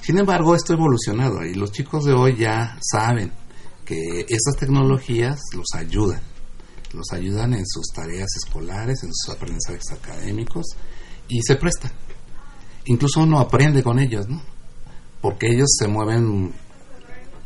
Sin 0.00 0.16
embargo, 0.18 0.54
esto 0.54 0.72
ha 0.72 0.76
evolucionado 0.76 1.44
y 1.44 1.54
los 1.54 1.72
chicos 1.72 2.04
de 2.04 2.12
hoy 2.12 2.36
ya 2.36 2.78
saben 2.88 3.32
que 3.84 4.24
estas 4.28 4.54
tecnologías 4.54 5.40
los 5.52 5.66
ayudan. 5.74 6.20
Los 6.92 7.12
ayudan 7.12 7.52
en 7.52 7.66
sus 7.66 7.88
tareas 7.92 8.28
escolares, 8.44 9.02
en 9.02 9.10
sus 9.12 9.34
aprendizajes 9.34 9.90
académicos 9.90 10.66
y 11.26 11.42
se 11.42 11.56
prestan. 11.56 11.90
Incluso 12.84 13.22
uno 13.22 13.40
aprende 13.40 13.82
con 13.82 13.98
ellos, 13.98 14.28
¿no? 14.28 14.40
Porque 15.20 15.48
ellos 15.48 15.66
se 15.76 15.88
mueven 15.88 16.54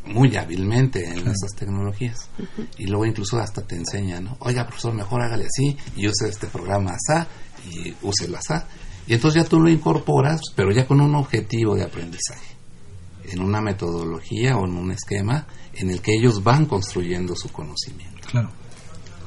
muy 0.05 0.35
hábilmente 0.35 1.07
en 1.07 1.19
esas 1.19 1.51
tecnologías. 1.57 2.29
Y 2.77 2.87
luego 2.87 3.05
incluso 3.05 3.39
hasta 3.39 3.61
te 3.61 3.75
enseñan, 3.75 4.25
¿no? 4.25 4.37
Oiga, 4.39 4.65
profesor, 4.65 4.93
mejor 4.93 5.21
hágale 5.21 5.45
así 5.45 5.77
y 5.95 6.07
use 6.07 6.29
este 6.29 6.47
programa 6.47 6.91
ASA 6.91 7.27
y 7.69 7.93
use 8.01 8.25
el 8.25 8.35
ASA. 8.35 8.67
Y 9.07 9.13
entonces 9.13 9.43
ya 9.43 9.49
tú 9.49 9.59
lo 9.59 9.69
incorporas, 9.69 10.41
pero 10.55 10.71
ya 10.71 10.85
con 10.85 11.01
un 11.01 11.15
objetivo 11.15 11.75
de 11.75 11.83
aprendizaje, 11.83 12.55
en 13.25 13.41
una 13.41 13.61
metodología 13.61 14.57
o 14.57 14.65
en 14.65 14.73
un 14.73 14.91
esquema 14.91 15.47
en 15.73 15.89
el 15.89 16.01
que 16.01 16.13
ellos 16.13 16.43
van 16.43 16.65
construyendo 16.65 17.35
su 17.35 17.49
conocimiento. 17.51 18.27
Claro. 18.29 18.60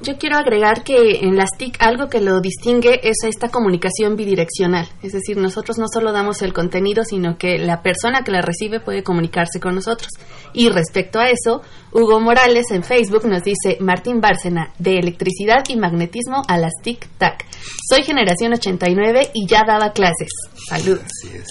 Yo 0.02 0.18
quiero 0.18 0.36
agregar 0.36 0.82
que 0.84 1.20
en 1.20 1.36
las 1.36 1.50
TIC 1.56 1.80
algo 1.80 2.08
que 2.08 2.20
lo 2.20 2.40
distingue 2.40 3.00
es 3.02 3.16
esta 3.24 3.48
comunicación 3.48 4.16
bidireccional. 4.16 4.88
Es 5.02 5.12
decir, 5.12 5.36
nosotros 5.36 5.78
no 5.78 5.86
solo 5.92 6.12
damos 6.12 6.42
el 6.42 6.52
contenido, 6.52 7.04
sino 7.04 7.38
que 7.38 7.58
la 7.58 7.82
persona 7.82 8.22
que 8.22 8.32
la 8.32 8.42
recibe 8.42 8.80
puede 8.80 9.02
comunicarse 9.02 9.60
con 9.60 9.74
nosotros. 9.74 10.08
Y 10.52 10.68
respecto 10.68 11.20
a 11.20 11.28
eso, 11.28 11.62
Hugo 11.92 12.20
Morales 12.20 12.66
en 12.70 12.82
Facebook 12.82 13.26
nos 13.26 13.42
dice, 13.44 13.78
Martín 13.80 14.20
Bárcena, 14.20 14.72
de 14.78 14.98
electricidad 14.98 15.64
y 15.68 15.76
magnetismo 15.76 16.42
a 16.48 16.58
las 16.58 16.72
TIC-TAC. 16.82 17.44
Soy 17.88 18.02
generación 18.02 18.52
89 18.52 19.30
y 19.32 19.46
ya 19.46 19.62
daba 19.66 19.92
clases. 19.92 20.28
Saludos. 20.68 21.04
Así 21.04 21.36
es. 21.36 21.48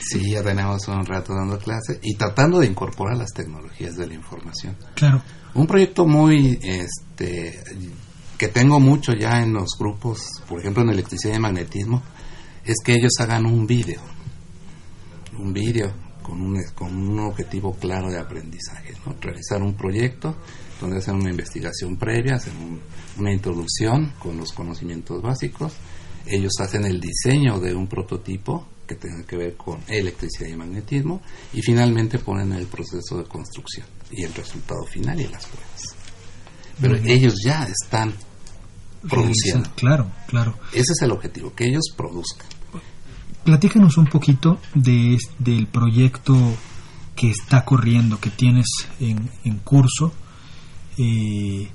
Sí, 0.00 0.32
ya 0.32 0.42
tenemos 0.42 0.86
un 0.88 1.04
rato 1.06 1.34
dando 1.34 1.58
clase 1.58 1.98
y 2.02 2.14
tratando 2.14 2.60
de 2.60 2.66
incorporar 2.66 3.16
las 3.16 3.32
tecnologías 3.32 3.96
de 3.96 4.06
la 4.06 4.14
información. 4.14 4.76
Claro. 4.94 5.22
Un 5.54 5.66
proyecto 5.66 6.06
muy 6.06 6.58
este 6.62 7.62
que 8.36 8.48
tengo 8.48 8.78
mucho 8.78 9.12
ya 9.14 9.42
en 9.42 9.52
los 9.52 9.70
grupos, 9.78 10.28
por 10.48 10.60
ejemplo 10.60 10.82
en 10.84 10.90
electricidad 10.90 11.34
y 11.34 11.40
magnetismo, 11.40 12.02
es 12.64 12.76
que 12.84 12.92
ellos 12.92 13.10
hagan 13.18 13.46
un 13.46 13.66
vídeo. 13.66 14.00
Un 15.38 15.52
vídeo 15.52 15.92
con 16.22 16.40
un, 16.42 16.62
con 16.74 16.94
un 16.94 17.18
objetivo 17.20 17.74
claro 17.74 18.10
de 18.12 18.18
aprendizaje, 18.18 18.92
¿no? 19.04 19.14
realizar 19.20 19.60
un 19.62 19.74
proyecto 19.74 20.36
donde 20.80 20.98
hacen 20.98 21.16
una 21.16 21.30
investigación 21.30 21.96
previa, 21.96 22.36
hacen 22.36 22.56
un- 22.58 22.80
una 23.18 23.32
introducción 23.32 24.12
con 24.20 24.36
los 24.36 24.52
conocimientos 24.52 25.20
básicos, 25.22 25.72
ellos 26.26 26.52
hacen 26.60 26.84
el 26.84 27.00
diseño 27.00 27.58
de 27.58 27.74
un 27.74 27.88
prototipo 27.88 28.68
que 28.86 28.94
tenga 28.94 29.24
que 29.26 29.36
ver 29.36 29.56
con 29.56 29.80
electricidad 29.88 30.48
y 30.48 30.54
magnetismo 30.56 31.22
y 31.52 31.60
finalmente 31.62 32.18
ponen 32.18 32.52
el 32.52 32.66
proceso 32.66 33.18
de 33.18 33.24
construcción 33.24 33.86
y 34.10 34.24
el 34.24 34.34
resultado 34.34 34.84
final 34.84 35.20
y 35.20 35.26
las 35.28 35.46
pruebas. 35.46 35.96
Pero 36.80 36.94
bien. 36.94 37.08
ellos 37.08 37.34
ya 37.44 37.64
están 37.64 38.14
produciendo. 39.08 39.68
Claro, 39.76 40.10
claro. 40.26 40.58
Ese 40.72 40.92
es 40.92 41.02
el 41.02 41.12
objetivo, 41.12 41.54
que 41.54 41.64
ellos 41.64 41.84
produzcan. 41.96 42.46
Platícanos 43.44 43.96
un 43.96 44.06
poquito 44.06 44.60
de, 44.74 45.18
del 45.38 45.66
proyecto 45.66 46.36
que 47.16 47.30
está 47.30 47.64
corriendo, 47.64 48.20
que 48.20 48.30
tienes 48.30 48.66
en, 49.00 49.30
en 49.44 49.58
curso. 49.58 50.12
Eh, 50.98 51.68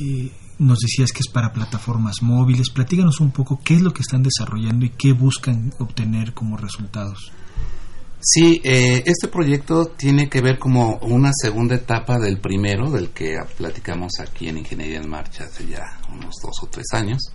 eh, 0.00 0.32
nos 0.58 0.78
decías 0.78 1.12
que 1.12 1.20
es 1.20 1.28
para 1.28 1.52
plataformas 1.52 2.22
móviles. 2.22 2.70
Platícanos 2.70 3.20
un 3.20 3.30
poco 3.30 3.60
qué 3.62 3.74
es 3.74 3.82
lo 3.82 3.92
que 3.92 4.00
están 4.00 4.22
desarrollando 4.22 4.86
y 4.86 4.90
qué 4.90 5.12
buscan 5.12 5.72
obtener 5.78 6.34
como 6.34 6.56
resultados. 6.56 7.32
Sí, 8.24 8.60
eh, 8.62 9.02
este 9.04 9.26
proyecto 9.26 9.86
tiene 9.86 10.28
que 10.28 10.40
ver 10.40 10.56
como 10.56 10.96
una 10.98 11.32
segunda 11.34 11.74
etapa 11.74 12.20
del 12.20 12.38
primero, 12.38 12.88
del 12.88 13.10
que 13.10 13.36
platicamos 13.56 14.12
aquí 14.20 14.48
en 14.48 14.58
Ingeniería 14.58 15.00
en 15.00 15.10
Marcha 15.10 15.42
hace 15.42 15.66
ya 15.66 15.98
unos 16.08 16.36
dos 16.40 16.54
o 16.62 16.68
tres 16.68 16.86
años. 16.92 17.32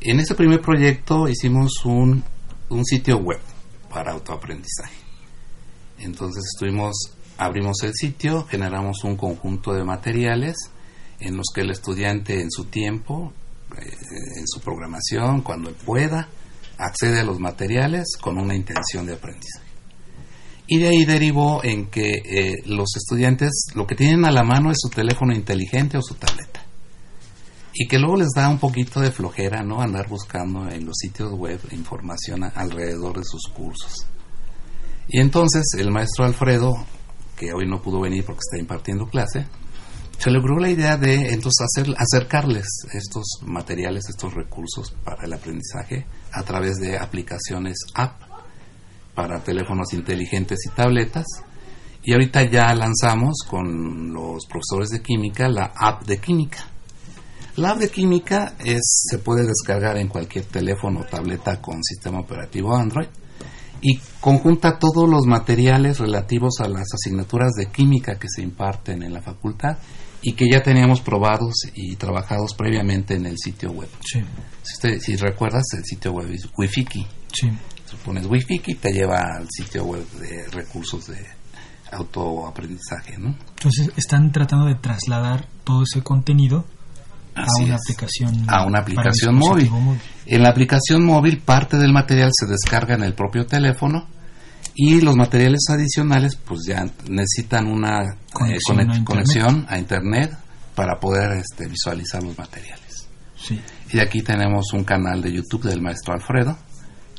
En 0.00 0.18
ese 0.18 0.34
primer 0.34 0.60
proyecto 0.60 1.28
hicimos 1.28 1.84
un, 1.84 2.24
un 2.70 2.84
sitio 2.84 3.18
web 3.18 3.38
para 3.88 4.10
autoaprendizaje. 4.10 4.96
Entonces 5.98 6.42
estuvimos, 6.52 6.96
abrimos 7.38 7.80
el 7.84 7.94
sitio, 7.94 8.44
generamos 8.46 9.04
un 9.04 9.16
conjunto 9.16 9.72
de 9.72 9.84
materiales 9.84 10.56
en 11.20 11.36
los 11.36 11.46
que 11.54 11.60
el 11.60 11.70
estudiante 11.70 12.40
en 12.40 12.50
su 12.50 12.64
tiempo, 12.64 13.32
eh, 13.78 13.86
en 14.36 14.48
su 14.48 14.58
programación, 14.58 15.42
cuando 15.42 15.72
pueda, 15.72 16.28
accede 16.76 17.20
a 17.20 17.24
los 17.24 17.38
materiales 17.38 18.16
con 18.20 18.36
una 18.36 18.56
intención 18.56 19.06
de 19.06 19.14
aprendizaje. 19.14 19.71
Y 20.66 20.78
de 20.78 20.88
ahí 20.88 21.04
derivó 21.04 21.62
en 21.64 21.90
que 21.90 22.22
eh, 22.24 22.62
los 22.66 22.96
estudiantes 22.96 23.66
lo 23.74 23.86
que 23.86 23.94
tienen 23.94 24.24
a 24.24 24.30
la 24.30 24.44
mano 24.44 24.70
es 24.70 24.78
su 24.80 24.88
teléfono 24.88 25.34
inteligente 25.34 25.98
o 25.98 26.02
su 26.02 26.14
tableta. 26.14 26.64
Y 27.74 27.88
que 27.88 27.98
luego 27.98 28.16
les 28.16 28.30
da 28.34 28.48
un 28.48 28.58
poquito 28.58 29.00
de 29.00 29.10
flojera, 29.10 29.62
¿no? 29.62 29.80
Andar 29.80 30.08
buscando 30.08 30.68
en 30.68 30.86
los 30.86 30.96
sitios 30.98 31.32
web 31.32 31.60
información 31.72 32.44
alrededor 32.44 33.18
de 33.18 33.24
sus 33.24 33.42
cursos. 33.52 34.06
Y 35.08 35.20
entonces 35.20 35.64
el 35.78 35.90
maestro 35.90 36.24
Alfredo, 36.24 36.72
que 37.36 37.52
hoy 37.52 37.66
no 37.66 37.82
pudo 37.82 38.00
venir 38.00 38.24
porque 38.24 38.40
está 38.40 38.60
impartiendo 38.60 39.06
clase, 39.06 39.46
se 40.18 40.30
ocurrió 40.30 40.60
la 40.60 40.70
idea 40.70 40.96
de 40.96 41.32
entonces 41.32 41.66
hacer, 41.66 41.94
acercarles 41.98 42.66
estos 42.92 43.24
materiales, 43.42 44.04
estos 44.08 44.32
recursos 44.34 44.94
para 45.02 45.24
el 45.24 45.32
aprendizaje 45.32 46.06
a 46.30 46.44
través 46.44 46.76
de 46.76 46.96
aplicaciones 46.96 47.78
app 47.94 48.31
para 49.14 49.42
teléfonos 49.42 49.92
inteligentes 49.92 50.58
y 50.66 50.74
tabletas. 50.74 51.26
Y 52.04 52.12
ahorita 52.12 52.44
ya 52.44 52.74
lanzamos 52.74 53.38
con 53.48 54.12
los 54.12 54.46
profesores 54.46 54.90
de 54.90 55.02
química 55.02 55.48
la 55.48 55.72
app 55.76 56.04
de 56.04 56.18
química. 56.18 56.66
La 57.56 57.70
app 57.70 57.78
de 57.78 57.90
química 57.90 58.54
es, 58.64 58.80
se 59.08 59.18
puede 59.18 59.46
descargar 59.46 59.98
en 59.98 60.08
cualquier 60.08 60.46
teléfono 60.46 61.00
o 61.00 61.04
tableta 61.04 61.60
con 61.60 61.82
sistema 61.82 62.20
operativo 62.20 62.74
Android 62.74 63.06
y 63.82 63.98
conjunta 64.20 64.78
todos 64.78 65.08
los 65.08 65.26
materiales 65.26 65.98
relativos 65.98 66.60
a 66.60 66.68
las 66.68 66.86
asignaturas 66.94 67.50
de 67.52 67.66
química 67.66 68.18
que 68.18 68.28
se 68.28 68.42
imparten 68.42 69.02
en 69.02 69.12
la 69.12 69.20
facultad 69.20 69.76
y 70.22 70.32
que 70.32 70.46
ya 70.50 70.62
teníamos 70.62 71.00
probados 71.00 71.54
y 71.74 71.96
trabajados 71.96 72.54
previamente 72.54 73.14
en 73.14 73.26
el 73.26 73.36
sitio 73.38 73.72
web. 73.72 73.88
Sí, 74.04 74.20
Si, 74.62 74.74
usted, 74.74 75.00
si 75.00 75.16
recuerdas, 75.16 75.64
el 75.76 75.84
sitio 75.84 76.12
web 76.12 76.30
es 76.30 76.48
Wifiki. 76.56 77.06
sí. 77.32 77.50
Tú 77.92 77.98
pones 78.04 78.26
Wifiki 78.26 78.72
y 78.72 78.74
te 78.74 78.90
lleva 78.92 79.20
al 79.36 79.46
sitio 79.50 79.84
web 79.84 80.04
de 80.18 80.48
recursos 80.50 81.06
de 81.08 81.24
autoaprendizaje, 81.92 83.18
¿no? 83.18 83.36
Entonces 83.56 83.90
están 83.96 84.32
tratando 84.32 84.66
de 84.66 84.74
trasladar 84.76 85.46
todo 85.64 85.82
ese 85.82 86.02
contenido 86.02 86.64
Así 87.34 87.62
a 87.62 87.64
una 87.66 87.74
es. 87.76 87.80
aplicación 87.82 88.44
a 88.50 88.66
una 88.66 88.78
aplicación 88.80 89.34
móvil. 89.36 89.70
En 90.26 90.42
la 90.42 90.50
aplicación 90.50 91.04
móvil 91.04 91.38
parte 91.40 91.76
del 91.78 91.92
material 91.92 92.30
se 92.32 92.46
descarga 92.46 92.94
en 92.94 93.02
el 93.02 93.14
propio 93.14 93.46
teléfono 93.46 94.06
y 94.74 95.00
los 95.00 95.16
materiales 95.16 95.60
adicionales 95.70 96.36
pues 96.36 96.60
ya 96.66 96.84
necesitan 97.08 97.66
una 97.66 98.02
eh, 98.04 98.16
Conexión 98.32 98.78
conex- 98.78 98.80
a 98.80 98.96
Internet. 98.96 99.04
conexión 99.04 99.66
a 99.68 99.78
internet 99.78 100.38
para 100.74 100.98
poder 100.98 101.32
este, 101.38 101.68
visualizar 101.68 102.22
los 102.22 102.36
materiales. 102.38 103.06
Sí, 103.36 103.60
Y 103.92 103.98
aquí 104.00 104.22
tenemos 104.22 104.72
un 104.72 104.84
canal 104.84 105.20
de 105.20 105.32
YouTube 105.32 105.64
del 105.64 105.82
maestro 105.82 106.14
Alfredo 106.14 106.56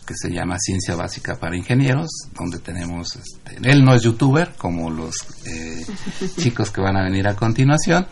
que 0.04 0.14
se 0.16 0.30
llama 0.30 0.58
Ciencia 0.60 0.96
Básica 0.96 1.36
para 1.36 1.56
Ingenieros, 1.56 2.10
donde 2.38 2.60
tenemos, 2.60 3.16
este, 3.16 3.58
él 3.70 3.84
no 3.84 3.94
es 3.94 4.04
youtuber 4.04 4.54
como 4.58 4.90
los 4.90 5.16
eh, 5.46 5.86
chicos 6.38 6.72
que 6.72 6.82
van 6.82 6.98
a 6.98 7.04
venir 7.04 7.28
a 7.28 7.36
continuación, 7.36 8.06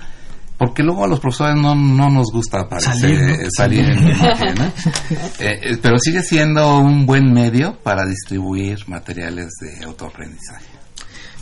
porque 0.61 0.83
luego 0.83 1.05
a 1.05 1.07
los 1.07 1.19
profesores 1.19 1.55
no, 1.55 1.73
no 1.73 2.11
nos 2.11 2.27
gusta 2.31 2.61
aparecer, 2.61 2.93
Salir, 2.93 3.19
eh, 3.19 3.47
salir 3.49 3.79
en 3.79 4.09
imagen, 4.09 4.55
¿no? 4.55 4.65
Eh, 5.39 5.59
eh, 5.63 5.77
pero 5.81 5.97
sigue 5.97 6.21
siendo 6.21 6.77
un 6.77 7.07
buen 7.07 7.33
medio 7.33 7.79
para 7.79 8.05
distribuir 8.05 8.77
materiales 8.87 9.53
de 9.59 9.83
autoaprendizaje. 9.83 10.65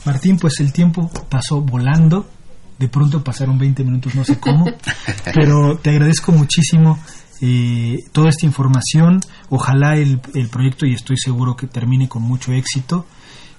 Martín, 0.05 0.37
pues 0.37 0.61
el 0.61 0.71
tiempo 0.71 1.11
pasó 1.29 1.61
volando. 1.61 2.29
De 2.77 2.87
pronto 2.87 3.21
pasaron 3.21 3.57
20 3.57 3.83
minutos, 3.83 4.15
no 4.15 4.23
sé 4.23 4.39
cómo. 4.39 4.65
pero 5.35 5.77
te 5.77 5.89
agradezco 5.89 6.31
muchísimo 6.31 6.97
eh, 7.41 8.03
toda 8.11 8.29
esta 8.29 8.45
información. 8.45 9.21
Ojalá 9.49 9.95
el, 9.95 10.21
el 10.35 10.49
proyecto, 10.49 10.85
y 10.85 10.93
estoy 10.93 11.17
seguro 11.17 11.55
que 11.55 11.67
termine 11.67 12.07
con 12.07 12.23
mucho 12.23 12.51
éxito. 12.51 13.05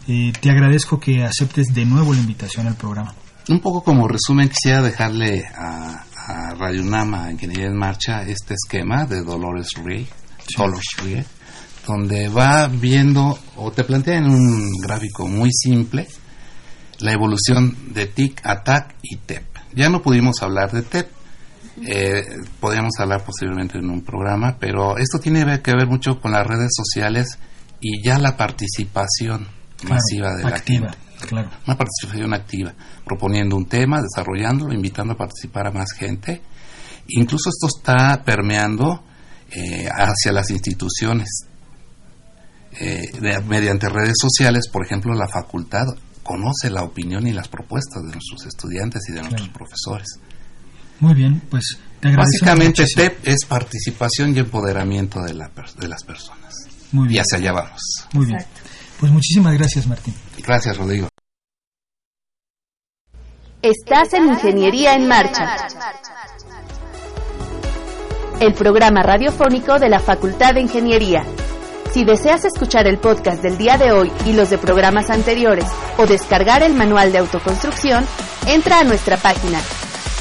Eh, 0.08 0.32
te 0.40 0.50
agradezco 0.50 0.98
que 0.98 1.24
aceptes 1.24 1.68
de 1.74 1.84
nuevo 1.84 2.12
la 2.12 2.20
invitación 2.20 2.66
al 2.66 2.76
programa. 2.76 3.14
Un 3.48 3.60
poco 3.60 3.82
como 3.82 4.08
resumen, 4.08 4.48
quisiera 4.48 4.82
dejarle 4.82 5.44
a, 5.46 6.04
a 6.14 6.54
Radio 6.54 6.82
Nama, 6.82 7.24
a 7.24 7.32
Ingeniería 7.32 7.66
en 7.66 7.76
Marcha, 7.76 8.22
este 8.22 8.54
esquema 8.54 9.06
de 9.06 9.22
Dolores 9.22 9.68
Rie, 9.84 10.06
Dolores 10.56 10.86
Rie, 11.02 11.24
donde 11.86 12.28
va 12.28 12.68
viendo 12.68 13.38
o 13.56 13.72
te 13.72 13.84
plantea 13.84 14.18
en 14.18 14.30
un 14.30 14.70
gráfico 14.82 15.26
muy 15.26 15.50
simple 15.52 16.06
la 17.00 17.12
evolución 17.12 17.76
de 17.92 18.06
TIC, 18.06 18.40
ATAC 18.44 18.94
y 19.02 19.16
TEP. 19.16 19.44
Ya 19.74 19.88
no 19.88 20.02
pudimos 20.02 20.42
hablar 20.42 20.70
de 20.72 20.82
TEP, 20.82 21.08
eh, 21.86 22.24
podríamos 22.58 22.92
hablar 22.98 23.24
posiblemente 23.24 23.78
en 23.78 23.90
un 23.90 24.02
programa, 24.02 24.56
pero 24.58 24.98
esto 24.98 25.18
tiene 25.18 25.60
que 25.62 25.72
ver 25.72 25.86
mucho 25.86 26.20
con 26.20 26.32
las 26.32 26.46
redes 26.46 26.70
sociales 26.74 27.38
y 27.80 28.02
ya 28.04 28.18
la 28.18 28.36
participación 28.36 29.48
masiva 29.88 30.34
de 30.34 30.44
la 30.44 30.58
gente. 30.58 30.90
Claro. 31.28 31.50
Una 31.66 31.76
participación 31.76 32.32
activa, 32.32 32.74
proponiendo 33.04 33.56
un 33.56 33.66
tema, 33.66 34.00
desarrollándolo, 34.00 34.72
invitando 34.72 35.14
a 35.14 35.16
participar 35.16 35.66
a 35.66 35.70
más 35.70 35.92
gente. 35.92 36.40
Incluso 37.08 37.50
esto 37.50 37.66
está 37.66 38.22
permeando 38.24 39.04
eh, 39.50 39.86
hacia 39.88 40.32
las 40.32 40.50
instituciones. 40.50 41.28
Eh, 42.78 43.10
mediante 43.46 43.88
redes 43.88 44.16
sociales, 44.18 44.68
por 44.68 44.84
ejemplo, 44.84 45.12
la 45.14 45.28
facultad 45.28 45.86
conoce 46.22 46.70
la 46.70 46.84
opinión 46.84 47.26
y 47.26 47.32
las 47.32 47.48
propuestas 47.48 48.02
de 48.02 48.12
nuestros 48.12 48.46
estudiantes 48.46 49.02
y 49.08 49.12
de 49.12 49.22
nuestros 49.22 49.48
profesores. 49.48 50.08
Muy 51.00 51.14
bien, 51.14 51.40
pues 51.50 51.78
te 52.00 52.14
Básicamente 52.14 52.84
TEP 52.84 53.26
es 53.26 53.44
participación 53.46 54.34
y 54.34 54.38
empoderamiento 54.38 55.20
de, 55.22 55.34
la, 55.34 55.50
de 55.78 55.88
las 55.88 56.04
personas. 56.04 56.54
Muy 56.92 57.08
bien. 57.08 57.16
Y 57.16 57.20
hacia 57.20 57.38
allá 57.38 57.52
vamos. 57.52 57.80
Muy 58.12 58.26
bien. 58.26 58.38
Pues 58.98 59.10
muchísimas 59.10 59.54
gracias, 59.56 59.86
Martín. 59.86 60.14
Gracias, 60.46 60.76
Rodrigo. 60.76 61.08
Estás 63.62 64.14
en 64.14 64.28
Ingeniería 64.28 64.94
en 64.94 65.08
Marcha. 65.08 65.56
El 68.40 68.54
programa 68.54 69.02
radiofónico 69.02 69.78
de 69.78 69.90
la 69.90 70.00
Facultad 70.00 70.54
de 70.54 70.60
Ingeniería. 70.60 71.24
Si 71.92 72.04
deseas 72.04 72.44
escuchar 72.44 72.86
el 72.86 72.98
podcast 72.98 73.42
del 73.42 73.58
día 73.58 73.76
de 73.76 73.92
hoy 73.92 74.10
y 74.24 74.32
los 74.32 74.48
de 74.48 74.58
programas 74.58 75.10
anteriores 75.10 75.66
o 75.98 76.06
descargar 76.06 76.62
el 76.62 76.74
manual 76.74 77.12
de 77.12 77.18
autoconstrucción, 77.18 78.06
entra 78.46 78.80
a 78.80 78.84
nuestra 78.84 79.16
página 79.16 79.60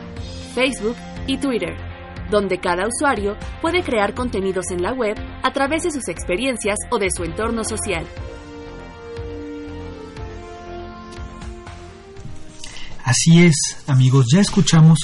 Facebook 0.53 0.95
y 1.27 1.37
Twitter, 1.37 1.75
donde 2.29 2.59
cada 2.59 2.87
usuario 2.87 3.37
puede 3.61 3.83
crear 3.83 4.13
contenidos 4.13 4.71
en 4.71 4.81
la 4.81 4.93
web 4.93 5.17
a 5.43 5.51
través 5.51 5.83
de 5.83 5.91
sus 5.91 6.07
experiencias 6.07 6.77
o 6.91 6.97
de 6.97 7.09
su 7.11 7.23
entorno 7.23 7.63
social. 7.63 8.05
Así 13.03 13.43
es, 13.43 13.55
amigos, 13.87 14.27
ya 14.31 14.39
escuchamos 14.39 14.99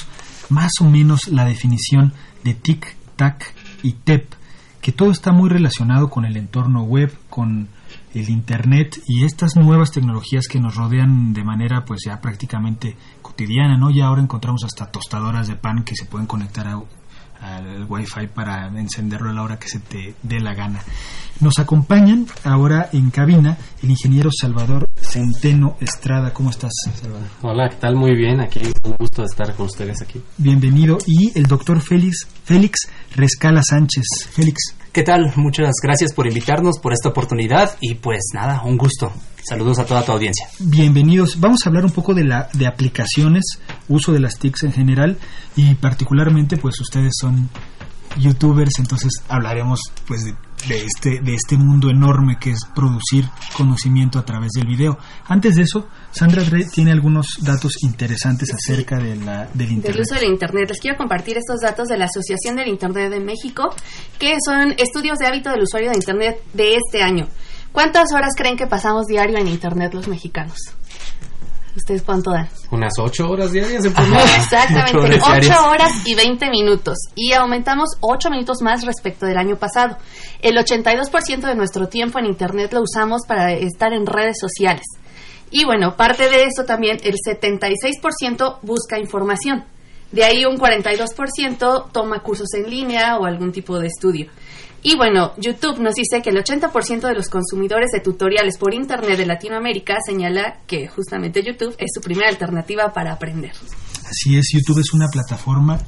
más 0.48 0.72
o 0.80 0.84
menos 0.84 1.28
la 1.28 1.44
definición 1.44 2.12
de 2.44 2.54
TIC, 2.54 2.94
TAC 3.16 3.54
y 3.82 3.92
TEP 3.92 4.36
que 4.86 4.92
todo 4.92 5.10
está 5.10 5.32
muy 5.32 5.48
relacionado 5.48 6.08
con 6.08 6.24
el 6.24 6.36
entorno 6.36 6.84
web, 6.84 7.12
con 7.28 7.66
el 8.14 8.30
internet 8.30 9.02
y 9.08 9.24
estas 9.24 9.56
nuevas 9.56 9.90
tecnologías 9.90 10.46
que 10.46 10.60
nos 10.60 10.76
rodean 10.76 11.32
de 11.32 11.42
manera 11.42 11.84
pues 11.84 12.02
ya 12.06 12.20
prácticamente 12.20 12.96
cotidiana, 13.20 13.76
¿no? 13.76 13.90
Ya 13.90 14.06
ahora 14.06 14.22
encontramos 14.22 14.62
hasta 14.62 14.92
tostadoras 14.92 15.48
de 15.48 15.56
pan 15.56 15.82
que 15.82 15.96
se 15.96 16.04
pueden 16.04 16.28
conectar 16.28 16.68
a, 16.68 16.80
al 17.40 17.86
wifi 17.88 18.26
para 18.26 18.68
encenderlo 18.68 19.30
a 19.30 19.32
la 19.32 19.42
hora 19.42 19.58
que 19.58 19.68
se 19.68 19.80
te 19.80 20.14
dé 20.22 20.40
la 20.40 20.54
gana. 20.54 20.80
Nos 21.40 21.58
acompañan 21.58 22.26
ahora 22.44 22.88
en 22.92 23.10
cabina 23.10 23.58
el 23.82 23.90
ingeniero 23.90 24.30
Salvador 24.32 24.88
Centeno 25.00 25.76
Estrada. 25.80 26.32
¿Cómo 26.32 26.50
estás, 26.50 26.72
Salvador? 27.00 27.28
Hola, 27.42 27.68
¿qué 27.68 27.76
tal? 27.76 27.96
Muy 27.96 28.16
bien, 28.16 28.40
aquí 28.40 28.60
un 28.84 28.96
gusto 28.98 29.22
estar 29.22 29.54
con 29.54 29.66
ustedes 29.66 30.00
aquí. 30.00 30.22
Bienvenido. 30.38 30.98
Y 31.06 31.38
el 31.38 31.44
doctor 31.44 31.80
Félix, 31.80 32.26
Félix 32.44 32.88
Rescala 33.14 33.62
Sánchez. 33.62 34.04
Félix. 34.30 34.74
¿Qué 34.92 35.02
tal? 35.02 35.30
Muchas 35.36 35.74
gracias 35.82 36.14
por 36.14 36.26
invitarnos, 36.26 36.78
por 36.78 36.94
esta 36.94 37.10
oportunidad 37.10 37.76
y 37.82 37.96
pues 37.96 38.30
nada, 38.32 38.62
un 38.64 38.78
gusto. 38.78 39.12
Saludos 39.46 39.78
a 39.78 39.84
toda 39.84 40.02
tu 40.02 40.12
audiencia. 40.12 40.48
Bienvenidos. 40.58 41.38
Vamos 41.38 41.60
a 41.64 41.68
hablar 41.68 41.84
un 41.84 41.92
poco 41.92 42.14
de 42.14 42.24
la 42.24 42.48
de 42.54 42.66
aplicaciones, 42.66 43.44
uso 43.88 44.12
de 44.12 44.20
las 44.20 44.38
TICs 44.38 44.64
en 44.64 44.72
general 44.72 45.18
y 45.56 45.74
particularmente 45.74 46.56
pues 46.56 46.80
ustedes 46.80 47.14
son 47.20 47.48
youtubers, 48.18 48.78
entonces 48.78 49.12
hablaremos 49.28 49.80
pues 50.06 50.24
de, 50.24 50.34
este 50.68 51.20
de 51.20 51.34
este 51.34 51.56
mundo 51.56 51.90
enorme 51.90 52.38
que 52.40 52.50
es 52.50 52.60
producir 52.74 53.24
conocimiento 53.56 54.18
a 54.18 54.24
través 54.24 54.52
del 54.52 54.66
video. 54.66 54.98
Antes 55.26 55.56
de 55.56 55.62
eso, 55.62 55.88
Sandra 56.12 56.42
Drey 56.42 56.66
tiene 56.66 56.92
algunos 56.92 57.38
datos 57.42 57.82
interesantes 57.82 58.48
acerca 58.52 58.96
de 58.96 59.16
la, 59.16 59.48
del 59.52 59.72
internet. 59.72 59.92
Del 59.92 60.02
uso 60.02 60.14
del 60.14 60.32
internet. 60.32 60.68
Les 60.70 60.80
quiero 60.80 60.96
compartir 60.96 61.36
estos 61.36 61.60
datos 61.60 61.88
de 61.88 61.98
la 61.98 62.06
Asociación 62.06 62.56
del 62.56 62.68
Internet 62.68 63.10
de 63.10 63.20
México, 63.20 63.74
que 64.18 64.36
son 64.44 64.74
estudios 64.78 65.18
de 65.18 65.26
hábito 65.26 65.50
del 65.50 65.62
usuario 65.62 65.90
de 65.90 65.96
internet 65.96 66.42
de 66.54 66.76
este 66.76 67.02
año. 67.02 67.28
¿Cuántas 67.72 68.12
horas 68.14 68.30
creen 68.34 68.56
que 68.56 68.66
pasamos 68.66 69.06
diario 69.06 69.36
en 69.36 69.48
Internet 69.48 69.92
los 69.92 70.08
mexicanos? 70.08 70.56
¿Ustedes 71.76 72.02
cuánto 72.02 72.30
dan? 72.30 72.48
Unas 72.70 72.94
ocho 72.98 73.28
horas 73.28 73.52
diarias. 73.52 73.84
Exactamente, 73.84 75.20
ocho 75.22 75.68
horas, 75.68 75.92
y 76.06 76.14
20 76.14 76.48
minutos. 76.48 76.96
Y 77.14 77.34
aumentamos 77.34 77.90
ocho 78.00 78.30
minutos 78.30 78.62
más 78.62 78.84
respecto 78.84 79.26
del 79.26 79.36
año 79.36 79.56
pasado. 79.56 79.98
El 80.40 80.56
82% 80.56 81.40
de 81.40 81.54
nuestro 81.54 81.88
tiempo 81.88 82.18
en 82.18 82.26
Internet 82.26 82.72
lo 82.72 82.80
usamos 82.80 83.22
para 83.28 83.52
estar 83.52 83.92
en 83.92 84.06
redes 84.06 84.38
sociales. 84.40 84.86
Y 85.50 85.64
bueno, 85.64 85.96
parte 85.96 86.30
de 86.30 86.44
eso 86.44 86.64
también, 86.64 86.98
el 87.04 87.14
76% 87.16 88.58
busca 88.62 88.98
información. 88.98 89.64
De 90.12 90.24
ahí 90.24 90.44
un 90.44 90.56
42% 90.56 91.92
toma 91.92 92.20
cursos 92.20 92.54
en 92.54 92.70
línea 92.70 93.18
o 93.18 93.26
algún 93.26 93.52
tipo 93.52 93.78
de 93.78 93.88
estudio. 93.88 94.30
Y 94.82 94.96
bueno, 94.96 95.32
YouTube 95.38 95.80
nos 95.80 95.94
dice 95.94 96.22
que 96.22 96.30
el 96.30 96.36
80% 96.36 97.08
de 97.08 97.14
los 97.14 97.28
consumidores 97.28 97.90
de 97.92 98.00
tutoriales 98.00 98.56
por 98.56 98.74
Internet 98.74 99.18
de 99.18 99.26
Latinoamérica 99.26 99.96
señala 100.04 100.60
que 100.66 100.86
justamente 100.86 101.42
YouTube 101.42 101.74
es 101.78 101.90
su 101.94 102.00
primera 102.00 102.28
alternativa 102.28 102.92
para 102.92 103.12
aprender. 103.12 103.52
Así 104.04 104.36
es, 104.36 104.46
YouTube 104.52 104.78
es 104.80 104.92
una 104.92 105.08
plataforma 105.08 105.80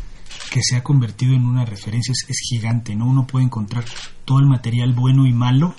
que 0.50 0.60
se 0.62 0.76
ha 0.76 0.82
convertido 0.82 1.34
en 1.34 1.44
una 1.44 1.64
referencia, 1.64 2.12
es, 2.12 2.38
gigante, 2.40 2.96
¿no? 2.96 3.06
Uno 3.06 3.26
puede 3.26 3.44
encontrar 3.44 3.84
todo 4.24 4.38
el 4.40 4.46
material 4.46 4.92
bueno 4.94 5.26
y 5.26 5.32
malo 5.32 5.74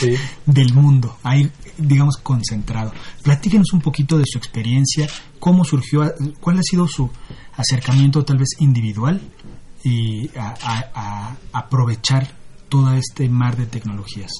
del 0.46 0.72
mundo, 0.72 1.18
ahí, 1.22 1.50
digamos, 1.76 2.16
concentrado. 2.16 2.92
Platíquenos 3.22 3.72
un 3.72 3.80
poquito 3.80 4.16
de 4.16 4.24
su 4.26 4.38
experiencia, 4.38 5.08
cómo 5.38 5.64
surgió, 5.64 6.14
cuál 6.40 6.58
ha 6.58 6.62
sido 6.62 6.86
su 6.88 7.10
acercamiento 7.56 8.24
tal 8.24 8.38
vez 8.38 8.50
individual 8.58 9.20
y 9.82 10.30
a 10.36 11.36
aprovechar 11.52 12.43
todo 12.74 12.92
este 12.94 13.28
mar 13.28 13.56
de 13.56 13.66
tecnologías. 13.66 14.32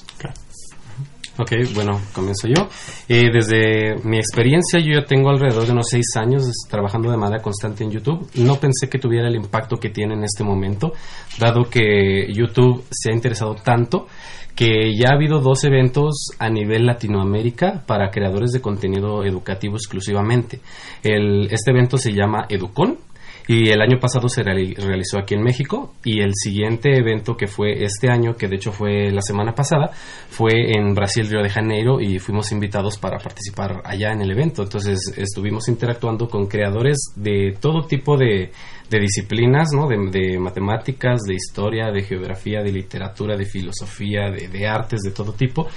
Ok, 1.37 1.51
bueno, 1.73 2.01
comienzo 2.13 2.49
yo. 2.49 2.67
Eh, 3.07 3.29
desde 3.31 3.95
mi 4.03 4.17
experiencia, 4.17 4.77
yo 4.81 4.99
ya 4.99 5.05
tengo 5.05 5.29
alrededor 5.29 5.65
de 5.65 5.71
unos 5.71 5.87
seis 5.89 6.05
años 6.17 6.43
trabajando 6.69 7.09
de 7.11 7.15
manera 7.15 7.41
constante 7.41 7.85
en 7.85 7.91
YouTube. 7.91 8.29
No 8.35 8.55
pensé 8.55 8.89
que 8.89 8.99
tuviera 8.99 9.29
el 9.29 9.35
impacto 9.35 9.77
que 9.77 9.89
tiene 9.89 10.15
en 10.15 10.25
este 10.25 10.43
momento, 10.43 10.91
dado 11.39 11.69
que 11.69 12.27
YouTube 12.33 12.83
se 12.91 13.09
ha 13.09 13.13
interesado 13.13 13.55
tanto 13.55 14.07
que 14.53 14.93
ya 14.97 15.11
ha 15.11 15.15
habido 15.15 15.39
dos 15.39 15.63
eventos 15.63 16.27
a 16.39 16.49
nivel 16.49 16.85
Latinoamérica 16.85 17.83
para 17.85 18.09
creadores 18.09 18.51
de 18.51 18.61
contenido 18.61 19.23
educativo 19.23 19.75
exclusivamente. 19.75 20.59
Este 21.03 21.71
evento 21.71 21.97
se 21.97 22.13
llama 22.13 22.47
Educon 22.49 22.97
y 23.47 23.69
el 23.69 23.81
año 23.81 23.99
pasado 23.99 24.27
se 24.27 24.41
realizó 24.43 25.19
aquí 25.19 25.35
en 25.35 25.43
México 25.43 25.93
y 26.03 26.21
el 26.21 26.31
siguiente 26.33 26.97
evento 26.97 27.37
que 27.37 27.47
fue 27.47 27.83
este 27.83 28.09
año, 28.09 28.35
que 28.35 28.47
de 28.47 28.55
hecho 28.55 28.71
fue 28.71 29.11
la 29.11 29.21
semana 29.21 29.53
pasada, 29.53 29.91
fue 30.29 30.71
en 30.75 30.95
Brasil, 30.95 31.27
Río 31.29 31.43
de 31.43 31.49
Janeiro 31.49 32.01
y 32.01 32.17
fuimos 32.17 32.51
invitados 32.51 32.97
para 32.97 33.19
participar 33.19 33.81
allá 33.85 34.11
en 34.11 34.21
el 34.21 34.31
evento. 34.31 34.63
Entonces 34.63 35.13
estuvimos 35.15 35.67
interactuando 35.67 36.27
con 36.27 36.47
creadores 36.47 36.97
de 37.15 37.55
todo 37.59 37.85
tipo 37.85 38.17
de, 38.17 38.51
de 38.89 38.99
disciplinas, 38.99 39.69
¿no? 39.73 39.87
De, 39.87 39.97
de, 40.11 40.39
matemáticas, 40.39 41.21
de 41.27 41.35
historia, 41.35 41.91
de 41.91 42.03
geografía, 42.03 42.61
de 42.61 42.71
literatura, 42.71 43.35
de 43.35 43.45
filosofía, 43.45 44.29
de, 44.29 44.47
de 44.47 44.67
artes 44.67 45.01
de 45.01 45.11
todo 45.11 45.33
tipo. 45.33 45.67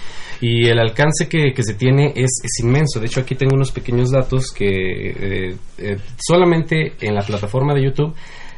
Y 0.41 0.67
el 0.67 0.79
alcance 0.79 1.29
que, 1.29 1.53
que 1.55 1.63
se 1.63 1.75
tiene 1.75 2.13
es, 2.15 2.31
es, 2.43 2.65
inmenso. 2.65 3.01
De 3.01 3.07
hecho, 3.07 3.21
aquí 3.21 3.35
tengo 3.35 3.55
unos 3.55 3.73
pequeños 3.73 4.11
datos 4.11 4.53
que 4.53 4.67
eh, 4.69 5.57
eh, 5.79 5.97
solamente 6.19 6.95
en 7.01 7.15
la 7.15 7.23
plataforma 7.23 7.75
de 7.75 7.85
YouTube 7.85 8.15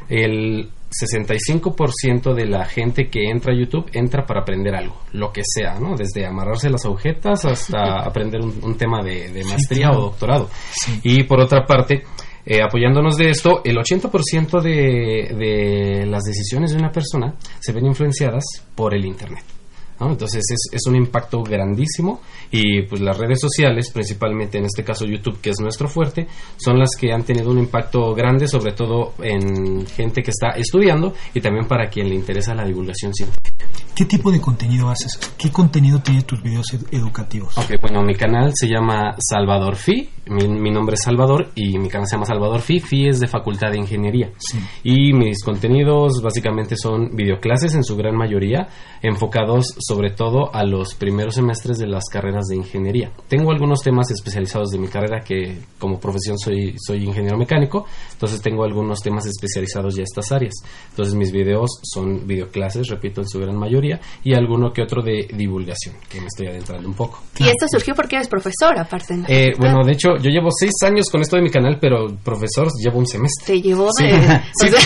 el 0.09 0.69
65% 0.91 2.33
de 2.33 2.45
la 2.45 2.65
gente 2.65 3.09
que 3.09 3.29
entra 3.29 3.53
a 3.53 3.57
YouTube 3.57 3.89
entra 3.93 4.25
para 4.25 4.41
aprender 4.41 4.75
algo, 4.75 4.97
lo 5.13 5.31
que 5.31 5.41
sea, 5.45 5.79
¿no? 5.79 5.95
Desde 5.95 6.25
amarrarse 6.25 6.69
las 6.69 6.85
agujetas 6.85 7.45
hasta 7.45 8.01
aprender 8.01 8.41
un, 8.41 8.59
un 8.61 8.75
tema 8.75 9.01
de, 9.01 9.29
de 9.29 9.43
maestría 9.45 9.87
sí, 9.87 9.91
claro. 9.91 9.99
o 9.99 10.01
doctorado. 10.01 10.49
Sí. 10.71 10.99
Y 11.03 11.23
por 11.23 11.39
otra 11.39 11.65
parte, 11.65 12.03
eh, 12.45 12.61
apoyándonos 12.61 13.17
de 13.17 13.29
esto, 13.29 13.61
el 13.63 13.77
80% 13.77 14.61
de, 14.61 15.35
de 15.35 16.05
las 16.05 16.23
decisiones 16.23 16.71
de 16.71 16.77
una 16.77 16.91
persona 16.91 17.35
se 17.59 17.71
ven 17.71 17.85
influenciadas 17.85 18.43
por 18.75 18.93
el 18.93 19.05
Internet. 19.05 19.60
¿No? 20.01 20.09
Entonces 20.09 20.43
es, 20.49 20.73
es, 20.73 20.87
un 20.87 20.95
impacto 20.95 21.43
grandísimo 21.43 22.21
y 22.49 22.81
pues 22.83 23.01
las 23.01 23.17
redes 23.17 23.39
sociales, 23.39 23.91
principalmente 23.91 24.57
en 24.57 24.65
este 24.65 24.83
caso 24.83 25.05
YouTube, 25.05 25.39
que 25.39 25.51
es 25.51 25.59
nuestro 25.61 25.87
fuerte, 25.87 26.27
son 26.57 26.79
las 26.79 26.95
que 26.99 27.13
han 27.13 27.23
tenido 27.23 27.51
un 27.51 27.59
impacto 27.59 28.13
grande, 28.15 28.47
sobre 28.47 28.73
todo 28.73 29.13
en 29.21 29.85
gente 29.85 30.23
que 30.23 30.31
está 30.31 30.49
estudiando 30.49 31.13
y 31.33 31.39
también 31.39 31.67
para 31.67 31.87
quien 31.87 32.09
le 32.09 32.15
interesa 32.15 32.55
la 32.55 32.65
divulgación 32.65 33.13
científica. 33.13 33.51
¿Qué 33.95 34.05
tipo 34.05 34.31
de 34.31 34.41
contenido 34.41 34.89
haces? 34.89 35.19
¿Qué 35.37 35.51
contenido 35.51 35.99
tiene 35.99 36.23
tus 36.23 36.41
videos 36.41 36.73
ed 36.73 36.81
educativos? 36.91 37.55
Ok, 37.57 37.73
bueno, 37.81 38.01
mi 38.01 38.15
canal 38.15 38.51
se 38.55 38.67
llama 38.67 39.15
Salvador 39.19 39.75
Fi, 39.75 40.09
mi, 40.27 40.47
mi, 40.47 40.71
nombre 40.71 40.95
es 40.95 41.03
Salvador 41.03 41.51
y 41.55 41.77
mi 41.77 41.89
canal 41.89 42.07
se 42.07 42.15
llama 42.15 42.25
Salvador 42.25 42.61
Fi, 42.61 42.79
Fi 42.79 43.09
es 43.09 43.19
de 43.19 43.27
Facultad 43.27 43.69
de 43.71 43.77
Ingeniería. 43.77 44.31
Sí. 44.37 44.59
Y 44.83 45.13
mis 45.13 45.43
contenidos 45.43 46.21
básicamente 46.23 46.75
son 46.77 47.15
videoclases 47.15 47.75
en 47.75 47.83
su 47.83 47.95
gran 47.97 48.15
mayoría, 48.15 48.69
enfocados 49.01 49.75
sobre 49.79 49.90
todo 50.15 50.53
a 50.53 50.63
los 50.63 50.95
primeros 50.95 51.35
semestres 51.35 51.77
de 51.77 51.87
las 51.87 52.05
carreras 52.11 52.45
de 52.47 52.55
ingeniería. 52.55 53.11
Tengo 53.27 53.51
algunos 53.51 53.81
temas 53.81 54.09
especializados 54.09 54.69
de 54.71 54.79
mi 54.79 54.87
carrera 54.87 55.21
que 55.21 55.57
como 55.77 55.99
profesión 55.99 56.37
soy, 56.37 56.75
soy 56.77 57.03
ingeniero 57.03 57.37
mecánico, 57.37 57.85
entonces 58.13 58.41
tengo 58.41 58.63
algunos 58.63 59.01
temas 59.01 59.25
especializados 59.25 59.95
ya 59.95 60.01
a 60.01 60.03
estas 60.03 60.31
áreas. 60.31 60.53
Entonces 60.89 61.13
mis 61.13 61.31
videos 61.31 61.69
son 61.83 62.25
videoclases, 62.25 62.87
repito, 62.87 63.21
en 63.21 63.27
su 63.27 63.39
gran 63.39 63.57
mayoría, 63.57 63.99
y 64.23 64.33
alguno 64.33 64.71
que 64.71 64.81
otro 64.81 65.01
de 65.01 65.27
divulgación, 65.33 65.95
que 66.09 66.19
me 66.19 66.27
estoy 66.27 66.47
adentrando 66.47 66.87
un 66.87 66.95
poco. 66.95 67.21
Y 67.37 67.43
esto 67.43 67.65
surgió 67.69 67.93
porque 67.93 68.15
eres 68.15 68.27
profesor, 68.27 68.79
aparte. 68.79 69.17
De 69.17 69.25
eh, 69.27 69.53
bueno, 69.57 69.83
de 69.83 69.91
hecho, 69.91 70.15
yo 70.21 70.29
llevo 70.29 70.49
seis 70.57 70.73
años 70.85 71.07
con 71.11 71.21
esto 71.21 71.35
de 71.35 71.41
mi 71.43 71.49
canal, 71.49 71.77
pero 71.81 72.07
profesor 72.23 72.67
llevo 72.81 72.99
un 72.99 73.07
semestre. 73.07 73.55
Te 73.55 73.61
llevó 73.61 73.89
de... 73.99 74.41
Sí. 74.53 74.67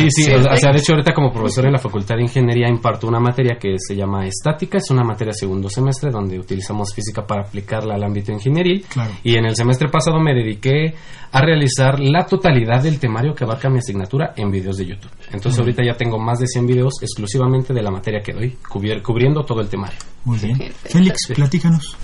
Sí, 0.00 0.08
sí, 0.10 0.32
o 0.32 0.56
sea, 0.56 0.72
de 0.72 0.78
hecho 0.78 0.92
ahorita 0.92 1.12
como 1.12 1.32
profesor 1.32 1.66
en 1.66 1.72
la 1.72 1.78
Facultad 1.78 2.16
de 2.16 2.22
Ingeniería 2.22 2.39
imparto 2.48 3.06
una 3.06 3.20
materia 3.20 3.58
que 3.58 3.74
se 3.78 3.94
llama 3.94 4.26
estática, 4.26 4.78
es 4.78 4.90
una 4.90 5.02
materia 5.02 5.32
segundo 5.32 5.68
semestre 5.68 6.10
donde 6.10 6.38
utilizamos 6.38 6.94
física 6.94 7.26
para 7.26 7.42
aplicarla 7.42 7.94
al 7.94 8.04
ámbito 8.04 8.32
ingenieril. 8.32 8.84
Claro. 8.88 9.12
Y 9.22 9.36
en 9.36 9.46
el 9.46 9.56
semestre 9.56 9.88
pasado 9.88 10.20
me 10.20 10.34
dediqué 10.34 10.94
a 11.32 11.40
realizar 11.40 12.00
la 12.00 12.24
totalidad 12.26 12.82
del 12.82 12.98
temario 12.98 13.34
que 13.34 13.44
abarca 13.44 13.68
mi 13.68 13.78
asignatura 13.78 14.32
en 14.36 14.50
videos 14.50 14.76
de 14.76 14.86
YouTube. 14.86 15.10
Entonces 15.26 15.52
uh 15.52 15.56
-huh. 15.56 15.60
ahorita 15.60 15.82
ya 15.84 15.96
tengo 15.96 16.18
más 16.18 16.38
de 16.38 16.46
100 16.46 16.66
videos 16.66 16.94
exclusivamente 17.02 17.72
de 17.72 17.82
la 17.82 17.90
materia 17.90 18.20
que 18.20 18.32
doy, 18.32 18.56
cubriendo 19.02 19.44
todo 19.44 19.60
el 19.60 19.68
temario. 19.68 19.98
Muy 20.24 20.38
bien. 20.38 20.72
Félix, 20.72 21.28
platícanos. 21.34 21.96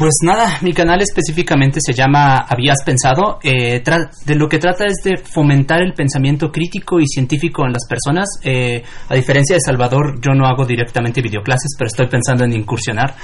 Pues 0.00 0.14
nada, 0.22 0.56
mi 0.62 0.72
canal 0.72 1.02
específicamente 1.02 1.78
se 1.78 1.92
llama 1.92 2.38
Habías 2.48 2.82
Pensado. 2.86 3.38
Eh, 3.42 3.82
de 4.24 4.34
lo 4.34 4.48
que 4.48 4.56
trata 4.56 4.86
es 4.86 4.94
de 5.04 5.18
fomentar 5.18 5.82
el 5.82 5.92
pensamiento 5.92 6.50
crítico 6.50 6.98
y 6.98 7.06
científico 7.06 7.66
en 7.66 7.74
las 7.74 7.86
personas. 7.86 8.26
Eh, 8.42 8.82
a 9.10 9.14
diferencia 9.14 9.56
de 9.56 9.60
Salvador, 9.60 10.18
yo 10.22 10.32
no 10.32 10.46
hago 10.46 10.64
directamente 10.64 11.20
videoclases, 11.20 11.76
pero 11.76 11.88
estoy 11.88 12.06
pensando 12.06 12.44
en 12.44 12.54
incursionar. 12.54 13.14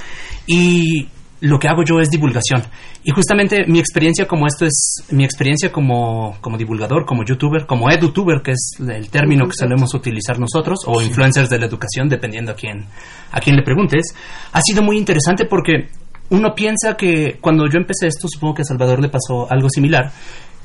Y 0.45 1.07
lo 1.41 1.57
que 1.57 1.67
hago 1.67 1.83
yo 1.83 1.99
es 1.99 2.09
divulgación. 2.09 2.61
Y 3.03 3.09
justamente 3.09 3.65
mi 3.67 3.79
experiencia 3.79 4.27
como 4.27 4.45
esto 4.45 4.67
es 4.67 5.03
mi 5.09 5.23
experiencia 5.23 5.71
como, 5.71 6.37
como 6.41 6.59
divulgador, 6.59 7.05
como 7.07 7.23
youtuber, 7.23 7.65
como 7.65 7.89
edutuber, 7.89 8.43
que 8.43 8.51
es 8.51 8.77
el 8.87 9.09
término 9.09 9.45
que 9.45 9.53
solemos 9.57 9.95
utilizar 9.95 10.39
nosotros, 10.39 10.81
o 10.85 11.01
influencers 11.01 11.49
de 11.49 11.57
la 11.57 11.65
educación, 11.65 12.07
dependiendo 12.07 12.51
a 12.51 12.55
quién, 12.55 12.85
a 13.31 13.39
quién 13.39 13.55
le 13.55 13.63
preguntes, 13.63 14.13
ha 14.51 14.61
sido 14.61 14.83
muy 14.83 14.97
interesante 14.97 15.45
porque 15.45 15.89
uno 16.29 16.53
piensa 16.55 16.95
que 16.95 17.37
cuando 17.39 17.65
yo 17.67 17.77
empecé 17.77 18.07
esto, 18.07 18.27
supongo 18.27 18.55
que 18.55 18.61
a 18.63 18.65
Salvador 18.65 19.01
le 19.01 19.09
pasó 19.09 19.49
algo 19.49 19.69
similar. 19.69 20.11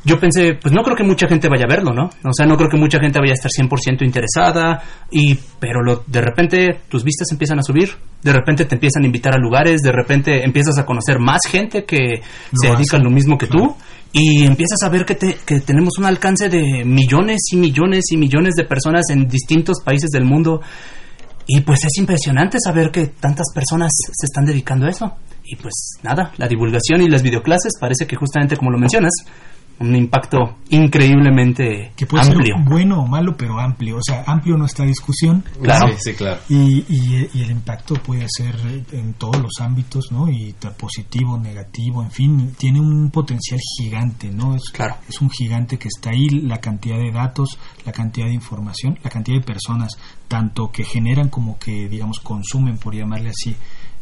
Yo 0.05 0.18
pensé, 0.18 0.55
pues 0.61 0.75
no 0.75 0.83
creo 0.83 0.96
que 0.96 1.05
mucha 1.05 1.29
gente 1.29 1.48
vaya 1.48 1.64
a 1.64 1.68
verlo, 1.68 1.92
¿no? 1.92 2.11
O 2.25 2.33
sea, 2.37 2.44
no 2.44 2.57
creo 2.57 2.68
que 2.68 2.77
mucha 2.77 2.98
gente 2.98 3.20
vaya 3.20 3.33
a 3.33 3.35
estar 3.35 3.51
100% 3.53 4.05
interesada, 4.05 4.83
y, 5.12 5.38
pero 5.61 5.81
lo, 5.81 6.03
de 6.07 6.20
repente 6.20 6.81
tus 6.88 7.05
vistas 7.05 7.29
empiezan 7.31 7.61
a 7.61 7.62
subir, 7.62 7.90
de 8.20 8.33
repente 8.33 8.64
te 8.64 8.75
empiezan 8.75 9.05
a 9.05 9.07
invitar 9.07 9.35
a 9.37 9.38
lugares, 9.38 9.81
de 9.81 9.92
repente 9.92 10.44
empiezas 10.44 10.77
a 10.79 10.85
conocer 10.85 11.20
más 11.20 11.42
gente 11.46 11.85
que 11.85 12.20
se 12.53 12.68
dedica 12.68 12.96
a 12.96 13.01
lo 13.01 13.11
mismo 13.11 13.38
que 13.38 13.46
claro. 13.46 13.77
tú, 13.77 13.77
y 14.12 14.44
empiezas 14.44 14.83
a 14.83 14.88
ver 14.88 15.05
que, 15.05 15.14
te, 15.14 15.37
que 15.46 15.61
tenemos 15.61 15.96
un 15.98 16.05
alcance 16.05 16.48
de 16.48 16.85
millones 16.85 17.40
y 17.53 17.57
millones 17.57 18.05
y 18.11 18.16
millones 18.16 18.55
de 18.57 18.64
personas 18.64 19.09
en 19.11 19.29
distintos 19.29 19.79
países 19.85 20.11
del 20.11 20.25
mundo. 20.25 20.61
Y 21.46 21.61
pues 21.62 21.85
es 21.85 21.96
impresionante 21.98 22.59
saber 22.62 22.90
que 22.90 23.07
tantas 23.07 23.46
personas 23.55 23.90
se 24.12 24.27
están 24.27 24.44
dedicando 24.44 24.87
a 24.87 24.90
eso. 24.90 25.16
Y 25.53 25.57
pues 25.57 25.99
nada, 26.03 26.33
la 26.38 26.49
divulgación 26.49 27.03
y 27.03 27.11
las 27.11 27.23
videoclases 27.23 27.75
parece 27.79 28.07
que 28.07 28.17
justamente 28.17 28.57
como 28.57 28.71
lo 28.71 28.79
mencionas, 28.79 29.12
un 29.81 29.95
impacto 29.97 30.57
increíblemente 30.71 31.93
que 31.95 32.07
puede 32.07 32.25
amplio. 32.25 32.57
ser 32.57 32.65
bueno 32.65 33.03
o 33.03 33.07
malo, 33.07 33.37
pero 33.37 33.61
amplio. 33.61 33.97
O 33.97 34.03
sea, 34.03 34.25
amplio 34.27 34.57
nuestra 34.57 34.87
discusión. 34.87 35.45
Claro, 35.61 35.88
sí, 35.88 35.95
sí, 35.99 36.12
claro. 36.15 36.41
Y, 36.49 36.85
y, 36.88 37.29
y, 37.35 37.43
el 37.43 37.51
impacto 37.51 37.97
puede 37.97 38.27
ser 38.29 38.55
en 38.93 39.12
todos 39.15 39.43
los 39.43 39.53
ámbitos, 39.61 40.11
¿no? 40.11 40.31
Y 40.31 40.55
positivo, 40.79 41.38
negativo, 41.38 42.03
en 42.03 42.11
fin, 42.11 42.55
tiene 42.57 42.81
un 42.81 43.11
potencial 43.11 43.61
gigante, 43.77 44.31
¿no? 44.31 44.55
Es, 44.55 44.62
claro. 44.73 44.97
es 45.07 45.21
un 45.21 45.29
gigante 45.29 45.79
que 45.79 45.88
está 45.88 46.11
ahí, 46.11 46.29
la 46.29 46.59
cantidad 46.59 46.97
de 46.97 47.11
datos, 47.11 47.59
la 47.85 47.93
cantidad 47.93 48.27
de 48.27 48.35
información, 48.35 48.99
la 49.03 49.11
cantidad 49.11 49.38
de 49.38 49.45
personas, 49.45 49.99
tanto 50.29 50.71
que 50.71 50.85
generan 50.85 51.29
como 51.29 51.59
que, 51.59 51.88
digamos, 51.88 52.21
consumen, 52.21 52.79
por 52.79 52.95
llamarle 52.95 53.31
así, 53.31 53.55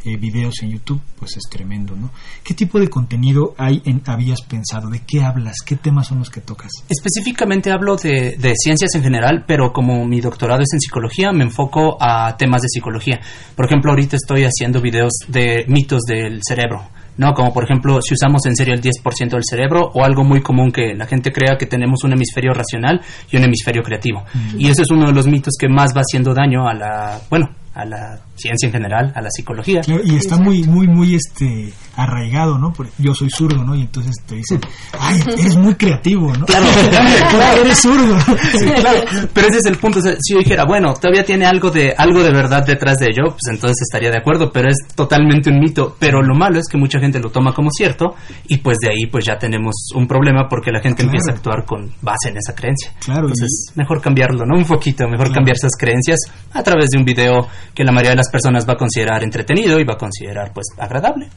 eh, 0.04 0.16
videos 0.16 0.54
en 0.62 0.70
YouTube, 0.70 1.00
pues 1.18 1.36
es 1.36 1.44
tremendo, 1.50 1.94
¿no? 1.96 2.10
¿Qué 2.42 2.54
tipo 2.54 2.78
de 2.78 2.88
contenido 2.88 3.54
hay 3.58 3.82
en 3.84 4.02
Habías 4.06 4.42
Pensado? 4.42 4.88
¿De 4.88 5.02
qué 5.06 5.22
hablas? 5.22 5.56
¿Qué 5.64 5.76
temas 5.76 6.08
son 6.08 6.18
los 6.18 6.30
que 6.30 6.40
tocas? 6.40 6.70
Específicamente 6.88 7.70
hablo 7.70 7.96
de, 7.96 8.36
de, 8.38 8.54
ciencias 8.56 8.94
en 8.94 9.02
general, 9.02 9.44
pero 9.46 9.72
como 9.72 10.04
mi 10.06 10.20
doctorado 10.20 10.62
es 10.62 10.72
en 10.72 10.80
psicología, 10.80 11.32
me 11.32 11.44
enfoco 11.44 11.96
a 12.00 12.36
temas 12.36 12.62
de 12.62 12.68
psicología. 12.68 13.20
Por 13.54 13.66
ejemplo, 13.66 13.90
ahorita 13.90 14.16
estoy 14.16 14.44
haciendo 14.44 14.80
videos 14.80 15.12
de 15.28 15.64
mitos 15.68 16.02
del 16.02 16.40
cerebro. 16.46 16.88
¿no? 17.20 17.34
Como 17.34 17.52
por 17.52 17.64
ejemplo, 17.64 18.00
si 18.00 18.14
usamos 18.14 18.46
en 18.46 18.56
serio 18.56 18.72
el 18.72 18.80
10% 18.80 19.30
del 19.30 19.44
cerebro 19.44 19.90
o 19.92 20.04
algo 20.04 20.24
muy 20.24 20.40
común 20.40 20.72
que 20.72 20.94
la 20.94 21.06
gente 21.06 21.30
crea 21.30 21.58
que 21.58 21.66
tenemos 21.66 22.02
un 22.02 22.14
hemisferio 22.14 22.52
racional 22.52 23.00
y 23.30 23.36
un 23.36 23.44
hemisferio 23.44 23.82
creativo. 23.82 24.24
Mm. 24.32 24.60
Y 24.60 24.68
eso 24.68 24.82
es 24.82 24.90
uno 24.90 25.06
de 25.06 25.12
los 25.12 25.26
mitos 25.26 25.54
que 25.60 25.68
más 25.68 25.94
va 25.94 26.00
haciendo 26.00 26.32
daño 26.32 26.66
a 26.66 26.72
la, 26.72 27.20
bueno, 27.28 27.50
a 27.74 27.84
la 27.84 28.20
ciencia 28.34 28.66
en 28.66 28.72
general, 28.72 29.12
a 29.14 29.20
la 29.20 29.30
psicología. 29.30 29.80
Claro, 29.82 30.02
y 30.04 30.16
está 30.16 30.36
muy, 30.36 30.64
muy, 30.64 30.88
muy 30.88 31.14
este 31.14 31.72
arraigado, 31.96 32.58
¿no? 32.58 32.72
Porque 32.72 32.92
yo 32.98 33.14
soy 33.14 33.30
zurdo, 33.30 33.62
¿no? 33.62 33.74
Y 33.74 33.82
entonces 33.82 34.16
te 34.26 34.36
dicen, 34.36 34.60
ay, 34.98 35.20
eres 35.38 35.56
muy 35.56 35.74
creativo, 35.74 36.32
¿no? 36.36 36.46
Claro, 36.46 36.66
eres 37.60 37.78
zurdo. 37.78 38.18
Sí, 38.58 38.66
claro. 38.66 39.00
Pero 39.32 39.48
ese 39.48 39.58
es 39.58 39.66
el 39.66 39.76
punto. 39.76 39.98
O 39.98 40.02
sea, 40.02 40.14
si 40.18 40.32
yo 40.32 40.38
dijera, 40.38 40.64
bueno, 40.64 40.94
todavía 40.94 41.24
tiene 41.24 41.46
algo 41.46 41.70
de, 41.70 41.94
algo 41.96 42.22
de 42.22 42.32
verdad 42.32 42.64
detrás 42.64 42.98
de 42.98 43.06
ello, 43.06 43.24
pues 43.28 43.42
entonces 43.50 43.82
estaría 43.82 44.10
de 44.10 44.18
acuerdo, 44.18 44.50
pero 44.50 44.68
es 44.68 44.78
totalmente 44.94 45.50
un 45.50 45.60
mito. 45.60 45.96
Pero 45.98 46.22
lo 46.22 46.34
malo 46.34 46.58
es 46.58 46.66
que 46.68 46.78
mucha 46.78 46.98
gente 46.98 47.20
lo 47.20 47.30
toma 47.30 47.52
como 47.52 47.70
cierto 47.70 48.14
y 48.48 48.58
pues 48.58 48.78
de 48.78 48.88
ahí 48.88 49.06
pues 49.10 49.24
ya 49.26 49.38
tenemos 49.38 49.74
un 49.94 50.06
problema 50.06 50.48
porque 50.48 50.70
la 50.70 50.80
gente 50.80 51.02
claro. 51.02 51.10
empieza 51.10 51.32
a 51.32 51.36
actuar 51.36 51.64
con 51.64 51.92
base 52.00 52.30
en 52.30 52.38
esa 52.38 52.54
creencia. 52.54 52.92
Claro. 53.00 53.28
Entonces, 53.28 53.72
y... 53.74 53.78
mejor 53.78 54.00
cambiarlo, 54.00 54.44
¿no? 54.46 54.56
Un 54.56 54.64
poquito, 54.64 55.04
mejor 55.04 55.26
claro. 55.26 55.34
cambiar 55.34 55.56
esas 55.56 55.76
creencias 55.78 56.18
a 56.52 56.62
través 56.62 56.90
de 56.90 56.98
un 56.98 57.04
video 57.04 57.46
que 57.74 57.84
la 57.84 57.92
mayoría 57.92 58.10
de 58.10 58.16
las 58.16 58.30
personas 58.30 58.68
va 58.68 58.74
a 58.74 58.78
considerar 58.78 59.22
entretenido 59.22 59.78
y 59.78 59.84
va 59.84 59.94
a 59.94 59.98
considerar 59.98 60.52
pues 60.52 60.66
agradable. 60.78 61.28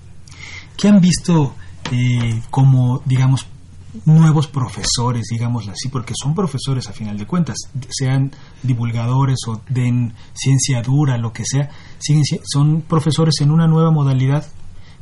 ¿Qué 0.78 0.88
han 0.88 1.00
visto 1.00 1.56
eh, 1.92 2.42
como, 2.50 3.02
digamos, 3.06 3.48
nuevos 4.06 4.48
profesores, 4.48 5.28
digámoslo 5.30 5.74
así, 5.74 5.90
porque 5.90 6.14
son 6.20 6.34
profesores 6.34 6.88
a 6.88 6.94
final 6.94 7.18
de 7.18 7.28
cuentas, 7.28 7.58
sean 7.90 8.32
divulgadores 8.64 9.40
o 9.48 9.62
den 9.70 10.14
ciencia 10.34 10.82
dura, 10.82 11.18
lo 11.18 11.32
que 11.32 11.44
sea, 11.46 11.70
siguen, 12.00 12.24
son 12.44 12.82
profesores 12.82 13.36
en 13.42 13.52
una 13.52 13.68
nueva 13.68 13.92
modalidad 13.92 14.46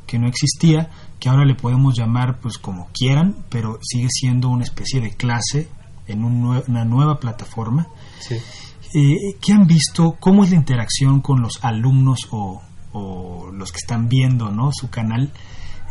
que 0.06 0.20
no 0.20 0.28
existía, 0.28 0.90
que 1.20 1.30
ahora 1.30 1.46
le 1.46 1.56
podemos 1.56 1.98
llamar 1.98 2.40
pues 2.40 2.58
como 2.58 2.90
quieran, 2.94 3.46
pero 3.50 3.80
sigue 3.82 4.08
siendo 4.10 4.50
una 4.50 4.64
especie 4.64 5.00
de 5.00 5.12
clase 5.12 5.70
en 6.08 6.26
un 6.26 6.42
nue 6.42 6.64
una 6.68 6.84
nueva 6.84 7.20
plataforma. 7.20 7.88
Sí. 8.20 8.36
Eh, 8.94 9.38
¿Qué 9.42 9.54
han 9.54 9.68
visto? 9.68 10.18
¿Cómo 10.20 10.44
es 10.44 10.50
la 10.52 10.58
interacción 10.58 11.22
con 11.22 11.42
los 11.42 11.64
alumnos 11.64 12.28
o, 12.32 12.62
o 12.92 13.50
los 13.52 13.72
que 13.72 13.78
están 13.78 14.10
viendo 14.10 14.52
¿no? 14.52 14.72
su 14.74 14.90
canal? 14.90 15.32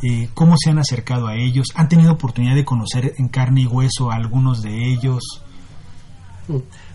Eh, 0.03 0.29
¿Cómo 0.35 0.55
se 0.59 0.71
han 0.71 0.79
acercado 0.79 1.27
a 1.27 1.37
ellos? 1.37 1.69
¿Han 1.75 1.89
tenido 1.89 2.13
oportunidad 2.13 2.55
de 2.55 2.65
conocer 2.65 3.15
en 3.19 3.29
carne 3.29 3.63
y 3.63 3.67
hueso 3.67 4.11
a 4.11 4.17
algunos 4.17 4.63
de 4.63 4.93
ellos? 4.93 5.43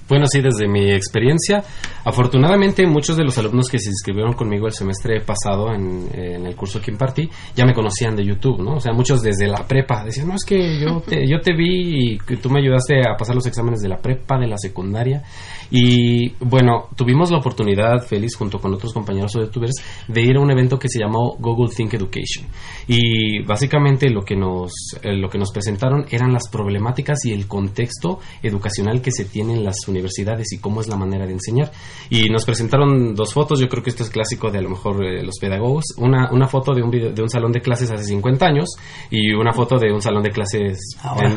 Bueno, 0.08 0.28
sí, 0.28 0.40
desde 0.40 0.68
mi 0.68 0.92
experiencia, 0.92 1.64
afortunadamente 2.04 2.86
muchos 2.86 3.18
de 3.18 3.24
los 3.24 3.36
alumnos 3.40 3.68
que 3.70 3.80
se 3.80 3.90
inscribieron 3.90 4.34
conmigo 4.34 4.68
el 4.68 4.74
semestre 4.74 5.20
pasado 5.22 5.74
en, 5.74 6.08
en, 6.14 6.46
el 6.46 6.56
curso 6.56 6.80
que 6.80 6.92
impartí 6.92 7.28
ya 7.56 7.66
me 7.66 7.74
conocían 7.74 8.16
de 8.16 8.24
YouTube, 8.24 8.62
¿no? 8.62 8.76
O 8.76 8.80
sea, 8.80 8.94
muchos 8.94 9.24
desde 9.24 9.48
la 9.48 9.66
prepa 9.68 10.04
decían, 10.04 10.28
no, 10.28 10.36
es 10.36 10.46
que 10.46 10.80
yo 10.80 11.02
te, 11.02 11.28
yo 11.28 11.40
te 11.40 11.56
vi 11.56 12.14
y 12.14 12.18
que 12.20 12.38
tú 12.38 12.52
me 12.52 12.60
ayudaste 12.60 13.00
a 13.00 13.18
pasar 13.18 13.34
los 13.34 13.48
exámenes 13.48 13.82
de 13.82 13.90
la 13.90 13.98
prepa, 13.98 14.38
de 14.38 14.46
la 14.46 14.58
secundaria. 14.58 15.24
Y 15.72 16.30
bueno, 16.40 16.90
tuvimos 16.96 17.32
la 17.32 17.40
oportunidad, 17.40 18.06
Félix, 18.06 18.36
junto 18.36 18.60
con 18.60 18.76
otros 18.76 18.94
compañeros 18.94 19.34
youtubers, 19.34 19.74
de 20.08 20.22
ir 20.22 20.38
a 20.38 20.40
un 20.40 20.52
evento 20.52 20.78
que 20.78 20.88
se 20.88 21.00
llamó 21.00 21.36
Google 21.40 21.74
Think 21.76 21.96
Education. 21.96 22.46
Y 22.88 23.42
básicamente 23.44 24.12
lo 24.12 24.22
que 24.22 24.36
nos, 24.36 24.72
eh, 25.02 25.16
lo 25.16 25.30
que 25.30 25.40
nos 25.40 25.52
presentaron 25.52 26.06
eran 26.12 26.32
las 26.32 26.48
problemáticas 26.48 27.26
y 27.26 27.34
el 27.34 27.48
contexto 27.48 28.20
educacional 28.44 29.02
que 29.02 29.12
se 29.12 29.26
tiene 29.26 29.54
en 29.54 29.64
las 29.64 29.78
universidades 29.88 29.95
universidades 29.96 30.52
y 30.54 30.60
cómo 30.60 30.82
es 30.82 30.88
la 30.88 30.96
manera 30.96 31.26
de 31.26 31.34
enseñar. 31.34 31.72
Y 32.10 32.30
nos 32.30 32.46
presentaron 32.46 33.16
dos 33.16 33.34
fotos, 33.34 33.60
yo 33.60 33.68
creo 33.68 33.82
que 33.82 33.90
esto 33.90 34.04
es 34.04 34.10
clásico 34.10 34.52
de 34.52 34.60
a 34.60 34.62
lo 34.62 34.70
mejor 34.70 35.04
eh, 35.04 35.24
los 35.24 35.38
pedagogos, 35.40 35.86
una, 35.98 36.30
una 36.32 36.48
foto 36.48 36.74
de 36.74 36.84
un, 36.84 36.92
de 36.92 37.22
un 37.22 37.30
salón 37.30 37.52
de 37.52 37.62
clases 37.62 37.90
hace 37.92 38.04
50 38.04 38.46
años 38.46 38.70
y 39.10 39.34
una 39.34 39.54
foto 39.54 39.78
de 39.78 39.92
un 39.92 40.02
salón 40.02 40.24
de 40.24 40.32
clases 40.32 40.80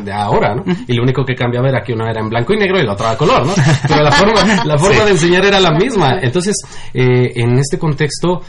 de 0.03 0.11
ahora, 0.11 0.55
¿no? 0.55 0.63
Y 0.87 0.93
lo 0.93 1.03
único 1.03 1.23
que 1.23 1.35
cambiaba 1.35 1.69
era 1.69 1.81
que 1.81 1.93
una 1.93 2.09
era 2.09 2.21
en 2.21 2.29
blanco 2.29 2.53
y 2.53 2.57
negro 2.57 2.79
y 2.79 2.85
la 2.85 2.93
otra 2.93 3.11
a 3.11 3.17
color, 3.17 3.45
¿no? 3.45 3.53
Pero 3.87 4.03
la 4.03 4.11
forma, 4.11 4.65
la 4.65 4.77
forma 4.77 5.05
de 5.05 5.11
enseñar 5.11 5.45
era 5.45 5.59
la 5.59 5.71
misma. 5.71 6.19
Entonces, 6.21 6.55
eh, 6.93 7.31
en 7.35 7.57
este 7.57 7.77
contexto, 7.77 8.41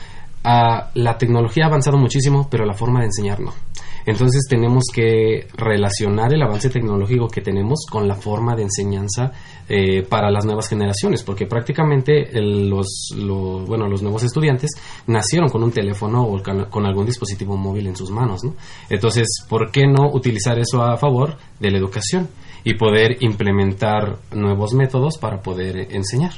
ah, 0.45 0.91
la 0.95 1.17
tecnología 1.17 1.65
ha 1.65 1.69
avanzado 1.69 1.97
muchísimo, 1.97 2.49
pero 2.51 2.65
la 2.65 2.75
forma 2.75 3.01
de 3.01 3.07
enseñar 3.07 3.41
no. 3.41 3.53
Entonces 4.07 4.43
tenemos 4.49 4.85
que 4.93 5.47
relacionar 5.55 6.33
el 6.33 6.43
avance 6.43 6.71
tecnológico 6.71 7.29
que 7.29 7.41
tenemos 7.41 7.87
con 7.91 8.09
la 8.09 8.15
forma 8.15 8.55
de 8.57 8.63
enseñanza 8.63 9.33
eh, 9.69 10.03
para 10.03 10.31
las 10.31 10.45
nuevas 10.45 10.69
generaciones, 10.69 11.23
porque 11.23 11.47
prácticamente 11.47 12.29
los, 12.41 13.15
bueno, 13.67 13.89
los 13.89 14.03
nuevos 14.03 14.23
estudiantes 14.25 14.71
nacieron 15.07 15.49
con 15.49 15.63
un 15.63 15.71
teléfono 15.71 16.23
o 16.23 16.43
con 16.43 16.87
algún 16.87 17.07
dispositivo 17.07 17.57
móvil 17.57 17.87
en 17.87 17.97
sus 17.97 18.11
manos. 18.11 18.43
¿no? 18.45 18.55
Entonces, 18.89 19.27
¿por 19.49 19.71
qué 19.71 19.87
no 19.87 20.11
utilizar 20.13 20.59
eso 20.59 20.83
a 20.83 20.97
favor 20.97 21.37
de 21.59 21.71
la 21.71 21.79
educación 21.79 22.29
y 22.65 22.75
poder 22.75 23.19
implementar 23.21 24.19
nuevos 24.33 24.75
métodos 24.75 25.19
para 25.19 25.41
poder 25.41 25.95
enseñar? 25.95 26.33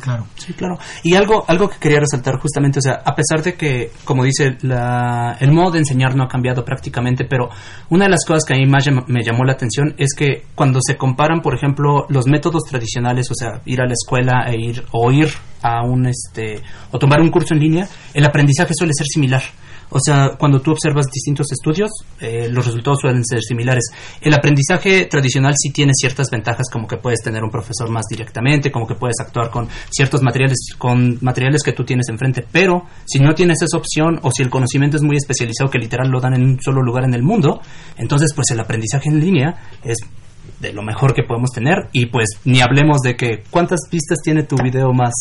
Claro. 0.00 0.26
Sí, 0.36 0.52
claro. 0.52 0.78
Y 1.02 1.14
algo, 1.14 1.44
algo 1.48 1.68
que 1.68 1.78
quería 1.78 2.00
resaltar 2.00 2.38
justamente, 2.38 2.78
o 2.78 2.82
sea, 2.82 3.00
a 3.04 3.14
pesar 3.14 3.42
de 3.42 3.54
que, 3.54 3.90
como 4.04 4.24
dice, 4.24 4.58
la, 4.62 5.36
el 5.40 5.50
modo 5.50 5.72
de 5.72 5.78
enseñar 5.78 6.14
no 6.14 6.24
ha 6.24 6.28
cambiado 6.28 6.62
prácticamente, 6.62 7.24
pero 7.24 7.48
una 7.88 8.04
de 8.04 8.10
las 8.10 8.24
cosas 8.26 8.44
que 8.44 8.54
a 8.54 8.56
mí 8.56 8.66
más 8.66 8.84
me 9.06 9.22
llamó 9.22 9.44
la 9.44 9.52
atención 9.52 9.94
es 9.96 10.14
que 10.14 10.44
cuando 10.54 10.80
se 10.86 10.96
comparan, 10.96 11.40
por 11.40 11.54
ejemplo, 11.54 12.06
los 12.10 12.26
métodos 12.26 12.64
tradicionales, 12.68 13.30
o 13.30 13.34
sea, 13.34 13.62
ir 13.64 13.80
a 13.80 13.86
la 13.86 13.94
escuela 13.94 14.44
e 14.48 14.56
ir, 14.60 14.84
o 14.92 15.10
ir 15.10 15.28
a 15.62 15.82
un, 15.82 16.06
este, 16.06 16.62
o 16.90 16.98
tomar 16.98 17.20
un 17.20 17.30
curso 17.30 17.54
en 17.54 17.60
línea, 17.60 17.88
el 18.12 18.26
aprendizaje 18.26 18.74
suele 18.74 18.92
ser 18.92 19.06
similar. 19.06 19.42
O 19.90 19.98
sea, 20.04 20.36
cuando 20.38 20.60
tú 20.60 20.72
observas 20.72 21.06
distintos 21.06 21.46
estudios, 21.50 21.90
eh, 22.20 22.48
los 22.50 22.66
resultados 22.66 23.00
suelen 23.00 23.24
ser 23.24 23.40
similares. 23.42 23.84
El 24.20 24.34
aprendizaje 24.34 25.06
tradicional 25.06 25.54
sí 25.56 25.70
tiene 25.70 25.92
ciertas 25.94 26.28
ventajas, 26.30 26.66
como 26.70 26.86
que 26.86 26.96
puedes 26.96 27.20
tener 27.22 27.42
un 27.42 27.50
profesor 27.50 27.90
más 27.90 28.04
directamente, 28.10 28.70
como 28.70 28.86
que 28.86 28.94
puedes 28.94 29.18
actuar 29.20 29.50
con 29.50 29.68
ciertos 29.90 30.22
materiales, 30.22 30.58
con 30.76 31.18
materiales 31.20 31.62
que 31.62 31.72
tú 31.72 31.84
tienes 31.84 32.08
enfrente. 32.08 32.44
Pero 32.50 32.84
si 33.06 33.18
no 33.18 33.34
tienes 33.34 33.62
esa 33.62 33.78
opción 33.78 34.20
o 34.22 34.30
si 34.30 34.42
el 34.42 34.50
conocimiento 34.50 34.96
es 34.96 35.02
muy 35.02 35.16
especializado, 35.16 35.70
que 35.70 35.78
literal 35.78 36.08
lo 36.08 36.20
dan 36.20 36.34
en 36.34 36.42
un 36.42 36.60
solo 36.60 36.82
lugar 36.82 37.04
en 37.04 37.14
el 37.14 37.22
mundo, 37.22 37.60
entonces 37.96 38.32
pues 38.34 38.50
el 38.50 38.60
aprendizaje 38.60 39.08
en 39.08 39.20
línea 39.20 39.56
es 39.82 39.98
de 40.60 40.72
lo 40.72 40.82
mejor 40.82 41.14
que 41.14 41.22
podemos 41.22 41.50
tener 41.50 41.88
y 41.92 42.06
pues 42.06 42.40
ni 42.44 42.60
hablemos 42.60 42.98
de 43.02 43.16
que 43.16 43.44
cuántas 43.50 43.80
vistas 43.90 44.18
tiene 44.22 44.42
tu 44.42 44.56
video 44.56 44.92
más 44.92 45.12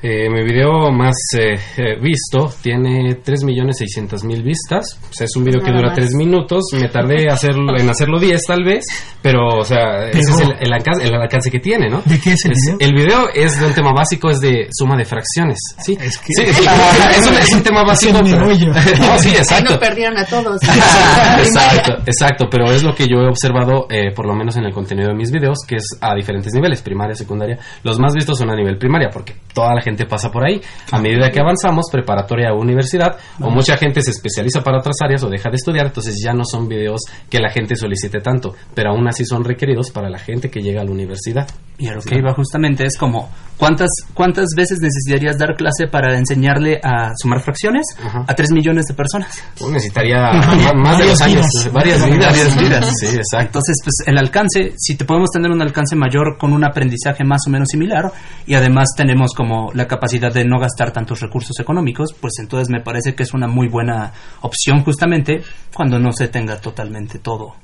eh, 0.00 0.30
mi 0.30 0.44
video 0.44 0.92
más 0.92 1.16
eh, 1.36 1.58
eh, 1.76 1.96
visto 2.00 2.48
tiene 2.62 3.20
3.600.000 3.20 4.42
vistas. 4.44 4.96
O 5.02 5.12
sea, 5.12 5.24
es 5.24 5.34
un 5.34 5.42
video 5.42 5.60
que 5.60 5.72
dura 5.72 5.92
3 5.92 6.14
minutos. 6.14 6.66
Me 6.74 6.88
tardé 6.88 7.26
hacerlo, 7.28 7.76
en 7.76 7.90
hacerlo 7.90 8.20
10 8.20 8.40
tal 8.46 8.62
vez. 8.62 8.84
Pero, 9.20 9.58
o 9.58 9.64
sea, 9.64 10.06
ese 10.10 10.30
es 10.30 10.40
el, 10.60 10.72
alcance, 10.72 11.50
que 11.50 11.58
tiene, 11.58 11.88
¿no? 11.88 12.00
¿De 12.04 12.20
qué 12.20 12.34
es 12.34 12.44
el 12.44 12.52
video? 12.52 12.76
El 12.78 12.94
video 12.94 13.28
es 13.34 13.58
de 13.58 13.66
un 13.66 13.74
tema 13.74 13.90
básico, 13.92 14.30
es 14.30 14.38
de 14.38 14.68
suma 14.70 14.96
de 14.96 15.04
fracciones. 15.04 15.58
Sí, 15.84 15.98
es, 16.00 16.16
que... 16.18 16.32
sí, 16.32 16.42
es, 16.46 17.52
un, 17.52 17.62
tema 17.64 17.82
básico. 17.82 18.12
no, 18.22 19.18
sí, 19.18 19.30
exacto. 19.30 19.74
no 19.74 19.80
perdieron 19.80 20.16
a 20.16 20.24
todos. 20.24 20.62
exacto, 21.38 21.94
exacto. 22.06 22.46
Pero 22.48 22.70
es 22.70 22.84
lo 22.84 22.94
que 22.94 23.08
yo 23.08 23.18
he 23.22 23.28
observado, 23.28 23.88
por 24.14 24.26
lo 24.26 24.34
menos 24.36 24.56
en 24.56 24.64
el 24.64 24.72
contenido 24.72 25.08
de 25.08 25.16
mis 25.16 25.32
videos, 25.32 25.58
que 25.66 25.76
es 25.76 25.98
a 26.00 26.14
diferentes 26.14 26.54
niveles, 26.54 26.82
primaria, 26.82 27.16
secundaria. 27.16 27.58
Los 27.82 27.98
más 27.98 28.14
vistos 28.14 28.38
son 28.38 28.50
a 28.50 28.54
nivel 28.54 28.78
primaria, 28.78 29.10
porque 29.12 29.34
toda 29.52 29.74
la 29.74 29.82
gente 29.82 29.87
pasa 30.06 30.30
por 30.30 30.44
ahí. 30.44 30.60
A 30.92 30.98
medida 30.98 31.30
que 31.30 31.40
avanzamos, 31.40 31.86
preparatoria 31.90 32.52
o 32.52 32.60
universidad, 32.60 33.16
o 33.40 33.50
mucha 33.50 33.76
gente 33.76 34.02
se 34.02 34.10
especializa 34.10 34.62
para 34.62 34.78
otras 34.78 34.96
áreas 35.02 35.22
o 35.24 35.28
deja 35.28 35.50
de 35.50 35.56
estudiar, 35.56 35.86
entonces 35.86 36.16
ya 36.22 36.32
no 36.32 36.44
son 36.44 36.68
videos 36.68 37.02
que 37.28 37.38
la 37.38 37.50
gente 37.50 37.76
solicite 37.76 38.20
tanto, 38.20 38.54
pero 38.74 38.90
aún 38.90 39.06
así 39.08 39.24
son 39.24 39.44
requeridos 39.44 39.90
para 39.90 40.10
la 40.10 40.18
gente 40.18 40.50
que 40.50 40.60
llega 40.60 40.80
a 40.80 40.84
la 40.84 40.90
universidad. 40.90 41.48
Y 41.78 41.86
a 41.86 41.94
lo 41.94 42.00
que 42.00 42.18
iba 42.18 42.34
justamente 42.34 42.84
es 42.84 42.98
como, 42.98 43.30
¿cuántas, 43.56 43.88
¿cuántas 44.12 44.48
veces 44.56 44.80
necesitarías 44.80 45.38
dar 45.38 45.54
clase 45.54 45.86
para 45.86 46.18
enseñarle 46.18 46.80
a 46.82 47.12
sumar 47.16 47.40
fracciones 47.40 47.86
a 48.26 48.34
3 48.34 48.50
millones 48.50 48.86
de 48.86 48.94
personas? 48.94 49.40
Pues 49.56 49.70
necesitaría 49.70 50.32
más, 50.74 50.98
de 50.98 51.06
dos 51.06 51.20
años, 51.22 51.46
varias 51.72 52.04
vidas. 52.04 52.18
Varias 52.18 52.60
vidas. 52.60 52.92
Sí, 52.98 53.06
exacto. 53.06 53.46
Entonces, 53.46 53.76
pues 53.84 54.08
el 54.08 54.18
alcance, 54.18 54.72
si 54.76 54.96
te 54.96 55.04
podemos 55.04 55.30
tener 55.30 55.52
un 55.52 55.62
alcance 55.62 55.94
mayor 55.94 56.36
con 56.36 56.52
un 56.52 56.64
aprendizaje 56.64 57.22
más 57.22 57.42
o 57.46 57.50
menos 57.50 57.68
similar, 57.70 58.10
y 58.44 58.54
además 58.54 58.88
tenemos 58.96 59.32
como 59.32 59.70
la 59.72 59.86
capacidad 59.86 60.32
de 60.32 60.44
no 60.44 60.58
gastar 60.58 60.90
tantos 60.90 61.20
recursos 61.20 61.60
económicos, 61.60 62.12
pues 62.20 62.32
entonces 62.40 62.70
me 62.70 62.80
parece 62.80 63.14
que 63.14 63.22
es 63.22 63.32
una 63.34 63.46
muy 63.46 63.68
buena 63.68 64.12
opción 64.40 64.82
justamente 64.82 65.42
cuando 65.72 66.00
no 66.00 66.10
se 66.10 66.26
tenga 66.26 66.56
totalmente 66.56 67.20
todo 67.20 67.54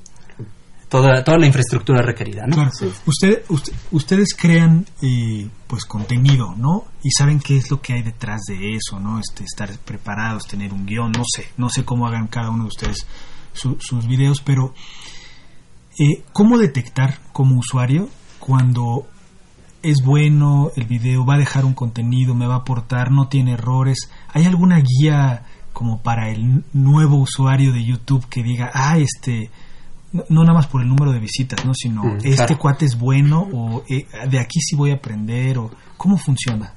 toda, 0.95 1.23
toda 1.23 1.37
la 1.37 1.47
infraestructura 1.47 2.01
requerida, 2.01 2.45
¿no? 2.47 2.69
Usted, 3.05 3.43
ustedes 3.91 4.33
crean 4.33 4.85
eh, 5.01 5.49
pues 5.67 5.85
contenido, 5.85 6.55
¿no? 6.55 6.85
Y 7.03 7.11
saben 7.11 7.39
qué 7.39 7.57
es 7.57 7.69
lo 7.69 7.81
que 7.81 7.93
hay 7.93 8.01
detrás 8.01 8.43
de 8.47 8.75
eso, 8.75 8.99
¿no? 8.99 9.19
Este, 9.19 9.43
estar 9.43 9.69
preparados, 9.79 10.47
tener 10.47 10.73
un 10.73 10.85
guion, 10.85 11.11
no 11.11 11.23
sé, 11.25 11.47
no 11.57 11.69
sé 11.69 11.83
cómo 11.83 12.07
hagan 12.07 12.27
cada 12.27 12.49
uno 12.49 12.63
de 12.63 12.69
ustedes 12.69 13.05
sus 13.53 14.07
videos, 14.07 14.41
pero 14.41 14.73
eh, 15.97 16.23
¿cómo 16.33 16.57
detectar 16.57 17.19
como 17.31 17.57
usuario 17.57 18.09
cuando 18.39 19.07
es 19.81 20.03
bueno 20.03 20.71
el 20.75 20.85
video, 20.85 21.25
va 21.25 21.35
a 21.35 21.39
dejar 21.39 21.63
un 21.63 21.73
contenido, 21.73 22.35
me 22.35 22.47
va 22.47 22.55
a 22.55 22.59
aportar, 22.59 23.11
no 23.11 23.27
tiene 23.27 23.53
errores? 23.53 24.09
¿Hay 24.33 24.45
alguna 24.45 24.81
guía 24.81 25.43
como 25.71 26.01
para 26.01 26.29
el 26.29 26.63
nuevo 26.73 27.17
usuario 27.17 27.71
de 27.73 27.83
YouTube 27.83 28.27
que 28.29 28.43
diga, 28.43 28.71
ah, 28.73 28.97
este 28.97 29.51
no, 30.29 30.41
nada 30.43 30.53
más 30.53 30.67
por 30.67 30.81
el 30.81 30.87
número 30.87 31.11
de 31.11 31.19
visitas, 31.19 31.65
¿no? 31.65 31.73
sino 31.73 32.03
mm, 32.03 32.19
este 32.23 32.55
cuate 32.57 32.85
es 32.85 32.97
bueno 32.97 33.47
o 33.51 33.83
eh, 33.89 34.05
de 34.29 34.39
aquí 34.39 34.59
sí 34.61 34.75
voy 34.75 34.91
a 34.91 34.95
aprender 34.95 35.57
o 35.57 35.71
cómo 35.97 36.17
funciona. 36.17 36.73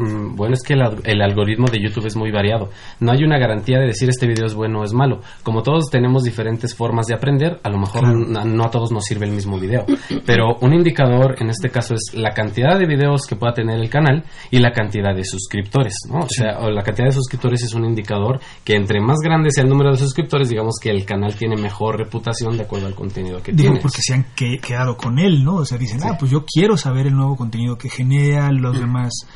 Mm, 0.00 0.34
bueno, 0.34 0.54
es 0.54 0.62
que 0.62 0.72
el, 0.72 1.20
algoritmo 1.20 1.66
de 1.68 1.78
YouTube 1.78 2.06
es 2.06 2.16
muy 2.16 2.30
variado. 2.30 2.70
No 3.00 3.12
hay 3.12 3.22
una 3.22 3.38
garantía 3.38 3.78
de 3.78 3.86
decir 3.86 4.08
este 4.08 4.26
video 4.26 4.46
es 4.46 4.54
bueno 4.54 4.80
o 4.80 4.84
es 4.84 4.94
malo. 4.94 5.20
Como 5.42 5.62
todos 5.62 5.90
tenemos 5.90 6.22
diferentes 6.22 6.74
formas 6.74 7.06
de 7.06 7.14
aprender, 7.14 7.60
a 7.62 7.68
lo 7.68 7.78
mejor 7.78 8.04
no 8.16 8.64
a 8.64 8.70
todos 8.70 8.92
nos 8.92 9.04
sirve 9.04 9.26
el 9.26 9.32
mismo 9.32 9.58
video. 9.58 9.84
Pero 10.24 10.56
un 10.62 10.72
indicador 10.72 11.36
en 11.38 11.50
este 11.50 11.68
caso 11.68 11.94
es 11.94 12.14
la 12.14 12.30
cantidad 12.30 12.78
de 12.78 12.86
videos 12.86 13.26
que 13.26 13.36
pueda 13.36 13.52
tener 13.52 13.78
el 13.78 13.90
canal 13.90 14.24
y 14.50 14.58
la 14.58 14.72
cantidad 14.72 15.14
de 15.14 15.24
suscriptores. 15.24 15.94
¿no? 16.08 16.20
O 16.20 16.28
sea, 16.28 16.58
la 16.70 16.82
cantidad 16.82 17.08
de 17.08 17.12
suscriptores 17.12 17.62
es 17.62 17.74
un 17.74 17.84
indicador 17.84 18.40
que 18.64 18.76
entre 18.76 19.00
más 19.00 19.18
grande 19.22 19.50
sea 19.50 19.64
el 19.64 19.70
número 19.70 19.90
de 19.90 19.98
suscriptores, 19.98 20.48
digamos 20.48 20.76
que 20.80 20.90
el 20.90 21.04
canal 21.04 21.34
tiene 21.34 21.56
mejor 21.56 21.98
reputación 21.98 22.56
de 22.56 22.62
acuerdo 22.62 22.86
al 22.86 22.94
contenido 22.94 23.42
que 23.42 23.52
Digo, 23.52 23.64
tiene. 23.64 23.80
porque 23.80 24.00
se 24.00 24.14
han 24.14 24.24
quedado 24.34 24.96
con 24.96 25.18
él, 25.18 25.44
¿no? 25.44 25.56
O 25.56 25.64
sea, 25.66 25.76
dicen, 25.76 26.00
ah, 26.04 26.16
pues 26.18 26.30
yo 26.30 26.44
quiero 26.46 26.78
saber 26.78 27.06
el 27.06 27.14
nuevo 27.14 27.36
contenido 27.36 27.76
que 27.76 27.90
genera, 27.90 28.50
los 28.50 28.78
demás 28.78 29.26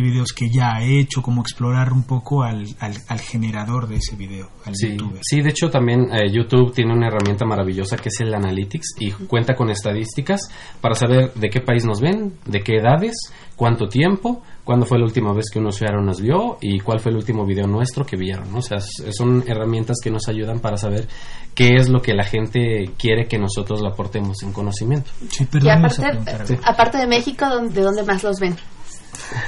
videos 0.00 0.32
que 0.32 0.50
ya 0.50 0.74
ha 0.74 0.82
hecho, 0.82 1.22
como 1.22 1.42
explorar 1.42 1.92
un 1.92 2.04
poco 2.04 2.42
al, 2.42 2.66
al, 2.80 3.20
generador 3.20 3.88
de 3.88 3.96
ese 3.96 4.16
video, 4.16 4.48
al 4.64 4.74
sí, 4.74 4.96
Sí, 5.22 5.40
de 5.40 5.50
hecho 5.50 5.70
también 5.70 6.08
eh, 6.12 6.30
YouTube 6.30 6.72
tiene 6.72 6.92
una 6.92 7.08
herramienta 7.08 7.44
maravillosa 7.44 7.96
que 7.96 8.08
es 8.08 8.20
el 8.20 8.34
Analytics 8.34 8.96
y 8.98 9.10
cuenta 9.10 9.54
con 9.54 9.70
estadísticas 9.70 10.48
para 10.80 10.94
saber 10.94 11.32
de 11.34 11.48
qué 11.48 11.60
país 11.60 11.84
nos 11.84 12.00
ven, 12.00 12.34
de 12.46 12.60
qué 12.60 12.76
edades, 12.76 13.14
cuánto 13.56 13.88
tiempo, 13.88 14.42
cuándo 14.64 14.86
fue 14.86 14.98
la 14.98 15.04
última 15.04 15.32
vez 15.32 15.50
que 15.50 15.58
un 15.58 15.66
usuario 15.66 16.00
nos 16.00 16.20
vio 16.20 16.58
y 16.60 16.80
cuál 16.80 17.00
fue 17.00 17.10
el 17.10 17.16
último 17.16 17.44
video 17.44 17.66
nuestro 17.66 18.04
que 18.04 18.16
vieron. 18.16 18.54
O 18.54 18.62
sea, 18.62 18.78
son 18.80 19.44
herramientas 19.46 19.98
que 20.02 20.10
nos 20.10 20.28
ayudan 20.28 20.60
para 20.60 20.76
saber 20.76 21.06
qué 21.54 21.74
es 21.76 21.88
lo 21.88 22.00
que 22.00 22.14
la 22.14 22.24
gente 22.24 22.90
quiere 22.98 23.26
que 23.26 23.38
nosotros 23.38 23.80
le 23.80 23.88
aportemos 23.88 24.42
en 24.42 24.52
conocimiento. 24.52 25.10
y 25.52 25.68
aparte, 25.68 26.58
aparte 26.64 26.98
de 26.98 27.06
México, 27.06 27.46
¿de 27.60 27.80
dónde 27.80 28.02
más 28.02 28.22
los 28.22 28.38
ven? 28.40 28.56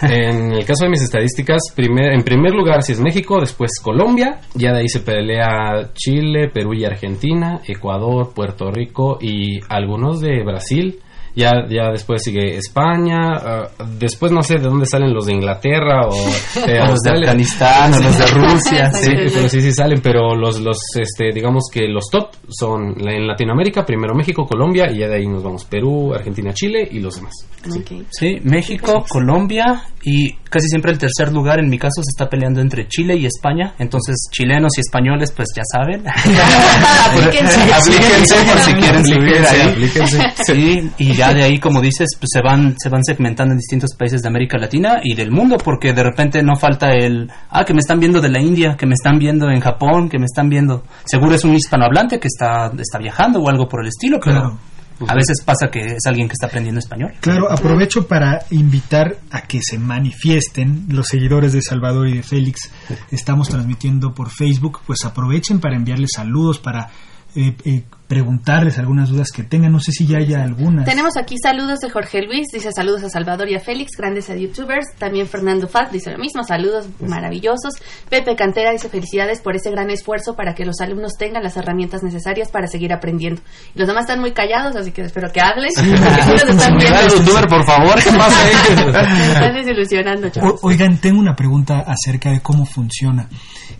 En 0.02 0.52
el 0.52 0.64
caso 0.64 0.84
de 0.84 0.90
mis 0.90 1.02
estadísticas, 1.02 1.62
primer, 1.74 2.12
en 2.12 2.22
primer 2.22 2.52
lugar 2.52 2.82
si 2.82 2.92
es 2.92 3.00
México, 3.00 3.38
después 3.40 3.70
Colombia, 3.82 4.40
ya 4.54 4.72
de 4.72 4.80
ahí 4.80 4.88
se 4.88 5.00
pelea 5.00 5.90
Chile, 5.94 6.48
Perú 6.52 6.74
y 6.74 6.84
Argentina, 6.84 7.60
Ecuador, 7.66 8.32
Puerto 8.34 8.70
Rico 8.70 9.18
y 9.20 9.60
algunos 9.68 10.20
de 10.20 10.42
Brasil. 10.44 11.00
Ya, 11.36 11.52
ya 11.68 11.90
después 11.90 12.22
sigue 12.24 12.56
España, 12.56 13.34
ah, 13.34 13.68
después 13.98 14.32
no 14.32 14.42
sé 14.42 14.54
de 14.54 14.62
dónde 14.62 14.86
salen 14.86 15.12
los 15.12 15.26
de 15.26 15.34
Inglaterra 15.34 16.06
o 16.08 16.14
eh, 16.66 16.80
O 16.80 16.86
los 16.86 17.00
de. 17.00 17.10
Afganistán 17.10 17.92
o 17.92 18.00
los 18.00 18.18
de 18.18 18.26
Rusia. 18.26 18.90
Sí, 18.90 19.10
pero 19.34 19.46
sí, 19.48 19.60
sí 19.60 19.70
salen, 19.72 20.00
pero 20.02 20.34
los, 20.34 20.58
los, 20.60 20.78
este, 20.98 21.32
digamos 21.34 21.64
que 21.70 21.88
los 21.88 22.06
top 22.10 22.30
son 22.48 22.94
la- 22.98 23.12
en 23.12 23.26
Latinoamérica, 23.26 23.84
primero 23.84 24.14
México, 24.14 24.46
Colombia, 24.46 24.90
y 24.90 25.00
ya 25.00 25.08
de 25.08 25.16
ahí 25.16 25.26
nos 25.28 25.42
vamos 25.44 25.66
Perú, 25.66 26.14
Argentina, 26.14 26.54
Chile 26.54 26.88
y 26.90 27.00
los 27.00 27.16
demás. 27.16 27.34
Ok. 27.68 28.04
Sí, 28.10 28.38
México, 28.42 29.04
Colombia 29.06 29.82
y 30.04 30.30
casi 30.56 30.68
siempre 30.68 30.90
el 30.90 30.98
tercer 30.98 31.30
lugar 31.32 31.58
en 31.58 31.68
mi 31.68 31.78
caso 31.78 32.02
se 32.02 32.08
está 32.08 32.30
peleando 32.30 32.62
entre 32.62 32.88
Chile 32.88 33.14
y 33.16 33.26
España. 33.26 33.74
Entonces, 33.78 34.16
chilenos 34.30 34.72
y 34.78 34.80
españoles, 34.80 35.30
pues 35.36 35.48
ya 35.54 35.62
saben. 35.70 36.02
Aplíquense. 36.08 37.60
Aplíquense 37.74 38.34
por 38.50 38.58
si 38.60 38.72
quieren 38.72 39.06
subir 39.06 39.46
ahí. 39.46 39.60
aplíquense. 39.70 40.18
Sí, 40.46 40.90
y 40.96 41.12
ya 41.12 41.34
de 41.34 41.42
ahí, 41.42 41.58
como 41.58 41.82
dices, 41.82 42.08
pues 42.18 42.30
se 42.32 42.40
van, 42.40 42.74
se 42.78 42.88
van 42.88 43.04
segmentando 43.04 43.52
en 43.52 43.58
distintos 43.58 43.94
países 43.98 44.22
de 44.22 44.28
América 44.28 44.56
Latina 44.56 45.00
y 45.02 45.14
del 45.14 45.30
mundo, 45.30 45.58
porque 45.62 45.92
de 45.92 46.02
repente 46.02 46.42
no 46.42 46.56
falta 46.56 46.94
el, 46.94 47.30
ah, 47.50 47.64
que 47.66 47.74
me 47.74 47.80
están 47.80 48.00
viendo 48.00 48.22
de 48.22 48.30
la 48.30 48.40
India, 48.40 48.76
que 48.78 48.86
me 48.86 48.94
están 48.94 49.18
viendo 49.18 49.50
en 49.50 49.60
Japón, 49.60 50.08
que 50.08 50.18
me 50.18 50.24
están 50.24 50.48
viendo. 50.48 50.84
Seguro 51.04 51.34
es 51.34 51.44
un 51.44 51.54
hispanohablante 51.54 52.18
que 52.18 52.28
está, 52.28 52.72
está 52.78 52.98
viajando 52.98 53.40
o 53.40 53.50
algo 53.50 53.68
por 53.68 53.82
el 53.82 53.88
estilo, 53.88 54.18
pero 54.24 54.40
Claro. 54.40 54.58
A 55.06 55.14
veces 55.14 55.42
pasa 55.44 55.68
que 55.70 55.80
es 55.96 56.06
alguien 56.06 56.28
que 56.28 56.32
está 56.32 56.46
aprendiendo 56.46 56.78
español. 56.78 57.12
Claro, 57.20 57.50
aprovecho 57.50 58.06
para 58.06 58.44
invitar 58.50 59.16
a 59.30 59.42
que 59.42 59.60
se 59.62 59.78
manifiesten 59.78 60.86
los 60.88 61.08
seguidores 61.08 61.52
de 61.52 61.60
Salvador 61.62 62.08
y 62.08 62.16
de 62.16 62.22
Félix. 62.22 62.70
Estamos 63.10 63.48
transmitiendo 63.48 64.14
por 64.14 64.30
Facebook, 64.30 64.80
pues 64.86 65.04
aprovechen 65.04 65.60
para 65.60 65.76
enviarles 65.76 66.10
saludos, 66.14 66.58
para 66.58 66.88
eh, 67.34 67.54
eh, 67.64 67.84
preguntarles 68.08 68.78
algunas 68.78 69.08
dudas 69.08 69.28
que 69.34 69.42
tengan. 69.42 69.72
No 69.72 69.80
sé 69.80 69.92
si 69.92 70.06
ya 70.06 70.18
haya 70.18 70.42
algunas. 70.42 70.84
Tenemos 70.84 71.16
aquí 71.16 71.36
saludos 71.42 71.80
de 71.80 71.90
Jorge 71.90 72.22
Luis, 72.22 72.46
dice 72.52 72.70
saludos 72.72 73.02
a 73.02 73.10
Salvador 73.10 73.48
y 73.50 73.54
a 73.56 73.60
Félix, 73.60 73.92
grandes 73.98 74.30
a 74.30 74.36
youtubers. 74.36 74.86
También 74.98 75.26
Fernando 75.26 75.68
Faz 75.68 75.90
dice 75.92 76.10
lo 76.10 76.18
mismo, 76.18 76.42
saludos 76.44 76.86
maravillosos. 77.00 77.74
Pepe 78.08 78.36
Cantera 78.36 78.70
dice 78.72 78.88
felicidades 78.88 79.40
por 79.40 79.56
ese 79.56 79.70
gran 79.70 79.90
esfuerzo 79.90 80.34
para 80.36 80.54
que 80.54 80.64
los 80.64 80.80
alumnos 80.80 81.12
tengan 81.18 81.42
las 81.42 81.56
herramientas 81.56 82.02
necesarias 82.02 82.50
para 82.50 82.66
seguir 82.66 82.92
aprendiendo. 82.92 83.40
Y 83.74 83.78
los 83.78 83.88
demás 83.88 84.02
están 84.04 84.20
muy 84.20 84.32
callados, 84.32 84.76
así 84.76 84.92
que 84.92 85.02
espero 85.02 85.30
que 85.32 85.40
hablen. 85.40 85.70
sí 85.74 85.90
están 86.48 86.78
youtuber, 87.10 87.46
por 87.48 87.64
favor, 87.64 87.94
¿qué 88.02 88.10
pasa 88.10 88.44
ahí? 88.44 88.54
Me 88.86 89.26
están 89.32 89.54
desilusionando, 89.54 90.28
chavos. 90.30 90.60
O- 90.62 90.68
oigan, 90.68 90.98
tengo 90.98 91.18
una 91.20 91.34
pregunta 91.34 91.84
acerca 91.86 92.30
de 92.30 92.40
cómo 92.40 92.64
funciona. 92.66 93.28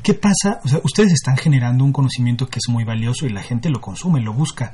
¿Qué 0.03 0.15
pasa? 0.15 0.61
O 0.65 0.69
sea, 0.69 0.81
ustedes 0.85 1.13
están 1.13 1.37
generando 1.37 1.85
un 1.85 1.93
conocimiento 1.93 2.47
que 2.49 2.59
es 2.59 2.73
muy 2.73 2.85
valioso 2.85 3.27
y 3.27 3.31
la 3.31 3.43
gente 3.43 3.69
lo 3.71 3.81
consume, 3.81 4.16
lo 4.21 4.33
busca. 4.33 4.73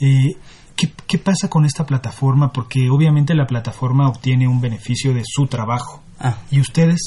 Eh, 0.00 0.36
¿qué, 0.76 0.90
qué 1.06 1.18
pasa 1.18 1.48
con 1.48 1.64
esta 1.64 1.86
plataforma? 1.86 2.52
Porque 2.52 2.88
obviamente 2.90 3.34
la 3.34 3.46
plataforma 3.46 4.08
obtiene 4.08 4.48
un 4.48 4.60
beneficio 4.60 5.14
de 5.14 5.22
su 5.24 5.46
trabajo. 5.46 6.02
Ah. 6.18 6.38
¿Y 6.50 6.60
ustedes? 6.60 7.00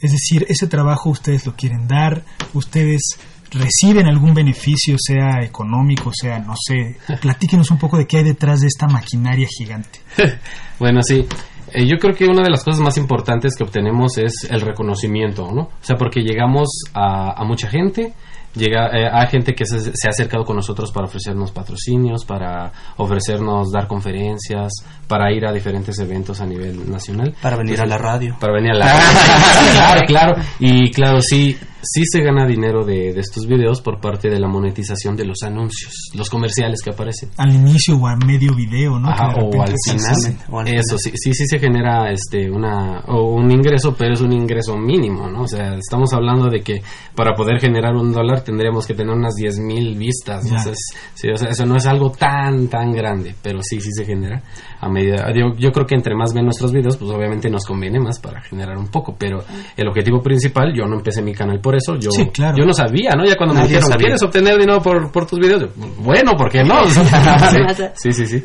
Es 0.00 0.10
decir, 0.12 0.46
ese 0.48 0.66
trabajo 0.66 1.10
ustedes 1.10 1.46
lo 1.46 1.54
quieren 1.54 1.86
dar, 1.86 2.24
ustedes 2.54 3.18
reciben 3.52 4.06
algún 4.06 4.34
beneficio, 4.34 4.96
sea 4.98 5.42
económico, 5.42 6.10
sea, 6.12 6.38
no 6.38 6.54
sé. 6.56 6.96
Platíquenos 7.20 7.70
un 7.70 7.78
poco 7.78 7.98
de 7.98 8.06
qué 8.06 8.18
hay 8.18 8.24
detrás 8.24 8.60
de 8.60 8.66
esta 8.66 8.86
maquinaria 8.86 9.48
gigante. 9.48 10.00
Bueno, 10.78 11.00
sí. 11.00 11.24
Eh, 11.72 11.86
yo 11.86 11.96
creo 11.96 12.12
que 12.12 12.24
una 12.24 12.42
de 12.42 12.50
las 12.50 12.64
cosas 12.64 12.80
más 12.80 12.96
importantes 12.96 13.54
que 13.56 13.62
obtenemos 13.62 14.18
es 14.18 14.32
el 14.50 14.62
reconocimiento, 14.62 15.52
¿no? 15.52 15.62
O 15.62 15.70
sea, 15.80 15.94
porque 15.96 16.22
llegamos 16.22 16.66
a, 16.92 17.40
a 17.40 17.44
mucha 17.44 17.68
gente, 17.68 18.12
llega 18.54 18.88
eh, 18.88 19.08
a 19.10 19.26
gente 19.26 19.54
que 19.54 19.64
se, 19.64 19.80
se 19.80 20.08
ha 20.08 20.10
acercado 20.10 20.44
con 20.44 20.56
nosotros 20.56 20.90
para 20.92 21.06
ofrecernos 21.06 21.52
patrocinios, 21.52 22.24
para 22.24 22.72
ofrecernos 22.96 23.70
dar 23.70 23.86
conferencias, 23.86 24.72
para 25.06 25.32
ir 25.32 25.46
a 25.46 25.52
diferentes 25.52 25.98
eventos 25.98 26.40
a 26.40 26.46
nivel 26.46 26.90
nacional. 26.90 27.34
Para 27.40 27.56
venir 27.56 27.80
a 27.80 27.86
la 27.86 27.98
radio. 27.98 28.36
Para 28.40 28.54
venir 28.54 28.72
a 28.72 28.78
la 28.78 28.84
claro, 29.72 30.00
claro. 30.06 30.34
Y 30.58 30.90
claro, 30.90 31.20
sí, 31.20 31.56
sí 31.82 32.02
se 32.04 32.22
gana 32.22 32.46
dinero 32.46 32.84
de, 32.84 33.12
de 33.12 33.20
estos 33.20 33.46
videos 33.46 33.80
por 33.82 34.00
parte 34.00 34.30
de 34.30 34.38
la 34.40 34.48
monetización 34.48 35.16
de 35.16 35.24
los 35.24 35.42
anuncios, 35.42 36.10
los 36.14 36.30
comerciales 36.30 36.80
que 36.82 36.90
aparecen. 36.90 37.30
Al 37.36 37.52
inicio 37.54 37.96
o 37.96 38.06
a 38.06 38.16
medio 38.16 38.54
video, 38.54 38.98
¿no? 38.98 39.08
Ajá, 39.10 39.34
o 39.34 39.46
al 39.62 39.68
final. 39.68 39.70
Exactamente, 39.74 40.44
o 40.50 40.60
al 40.60 40.68
Eso 40.68 40.96
sí, 40.98 41.10
sí, 41.14 41.32
sí 41.34 41.46
se 41.46 41.58
genera 41.58 42.10
este 42.12 42.50
una 42.50 43.00
o 43.08 43.34
un 43.34 43.50
ingreso, 43.50 43.94
pero 43.98 44.14
es 44.14 44.20
un 44.20 44.32
ingreso 44.32 44.76
mínimo, 44.76 45.28
¿no? 45.28 45.42
O 45.42 45.48
sea, 45.48 45.74
estamos 45.74 46.12
hablando 46.12 46.48
de 46.48 46.60
que 46.60 46.82
para 47.14 47.34
poder 47.34 47.60
generar 47.60 47.94
un 47.94 48.12
dólar 48.12 48.42
tendríamos 48.42 48.86
que 48.86 48.94
tener 48.94 49.14
unas 49.14 49.34
10 49.34 49.58
mil 49.58 49.96
vistas. 49.98 50.44
Ya. 50.48 50.56
O 50.56 50.62
sea, 50.62 50.72
es- 50.72 50.94
sí, 51.14 51.28
o 51.28 51.36
sea, 51.36 51.50
eso 51.50 51.66
no 51.66 51.76
es 51.76 51.86
algo 51.86 52.10
tan, 52.10 52.68
tan 52.68 52.92
grande, 52.92 53.34
pero 53.42 53.60
sí, 53.62 53.80
sí 53.80 53.90
se 53.92 54.04
genera 54.04 54.42
a 54.82 54.88
medida. 54.88 55.32
Yo, 55.32 55.54
yo 55.56 55.70
creo 55.70 55.86
que 55.86 55.94
entre 55.94 56.12
más 56.16 56.34
ven 56.34 56.44
nuestros 56.44 56.72
videos, 56.72 56.96
pues 56.96 57.08
obviamente 57.12 57.48
nos 57.48 57.64
conviene 57.64 58.00
más 58.00 58.18
para 58.18 58.42
generar 58.42 58.76
un 58.76 58.88
poco, 58.88 59.14
pero 59.16 59.38
el 59.76 59.88
objetivo 59.88 60.20
principal, 60.20 60.74
yo 60.74 60.86
no 60.86 60.96
empecé 60.96 61.22
mi 61.22 61.32
canal 61.32 61.60
por 61.60 61.76
eso, 61.76 61.94
yo, 61.94 62.10
Sí, 62.10 62.26
claro. 62.32 62.56
yo 62.58 62.64
no 62.66 62.72
sabía, 62.74 63.12
¿no? 63.16 63.24
Ya 63.24 63.36
cuando 63.36 63.54
me 63.54 63.60
Nadie 63.60 63.74
dijeron, 63.76 63.90
sabía. 63.90 64.04
¿quieres 64.06 64.22
obtener 64.24 64.58
dinero 64.58 64.82
por, 64.82 65.12
por 65.12 65.24
tus 65.24 65.38
videos? 65.38 65.62
Yo, 65.62 65.68
bueno, 65.98 66.32
¿por 66.36 66.50
qué 66.50 66.64
no? 66.64 66.84
sí, 67.94 68.12
sí, 68.12 68.26
sí. 68.26 68.42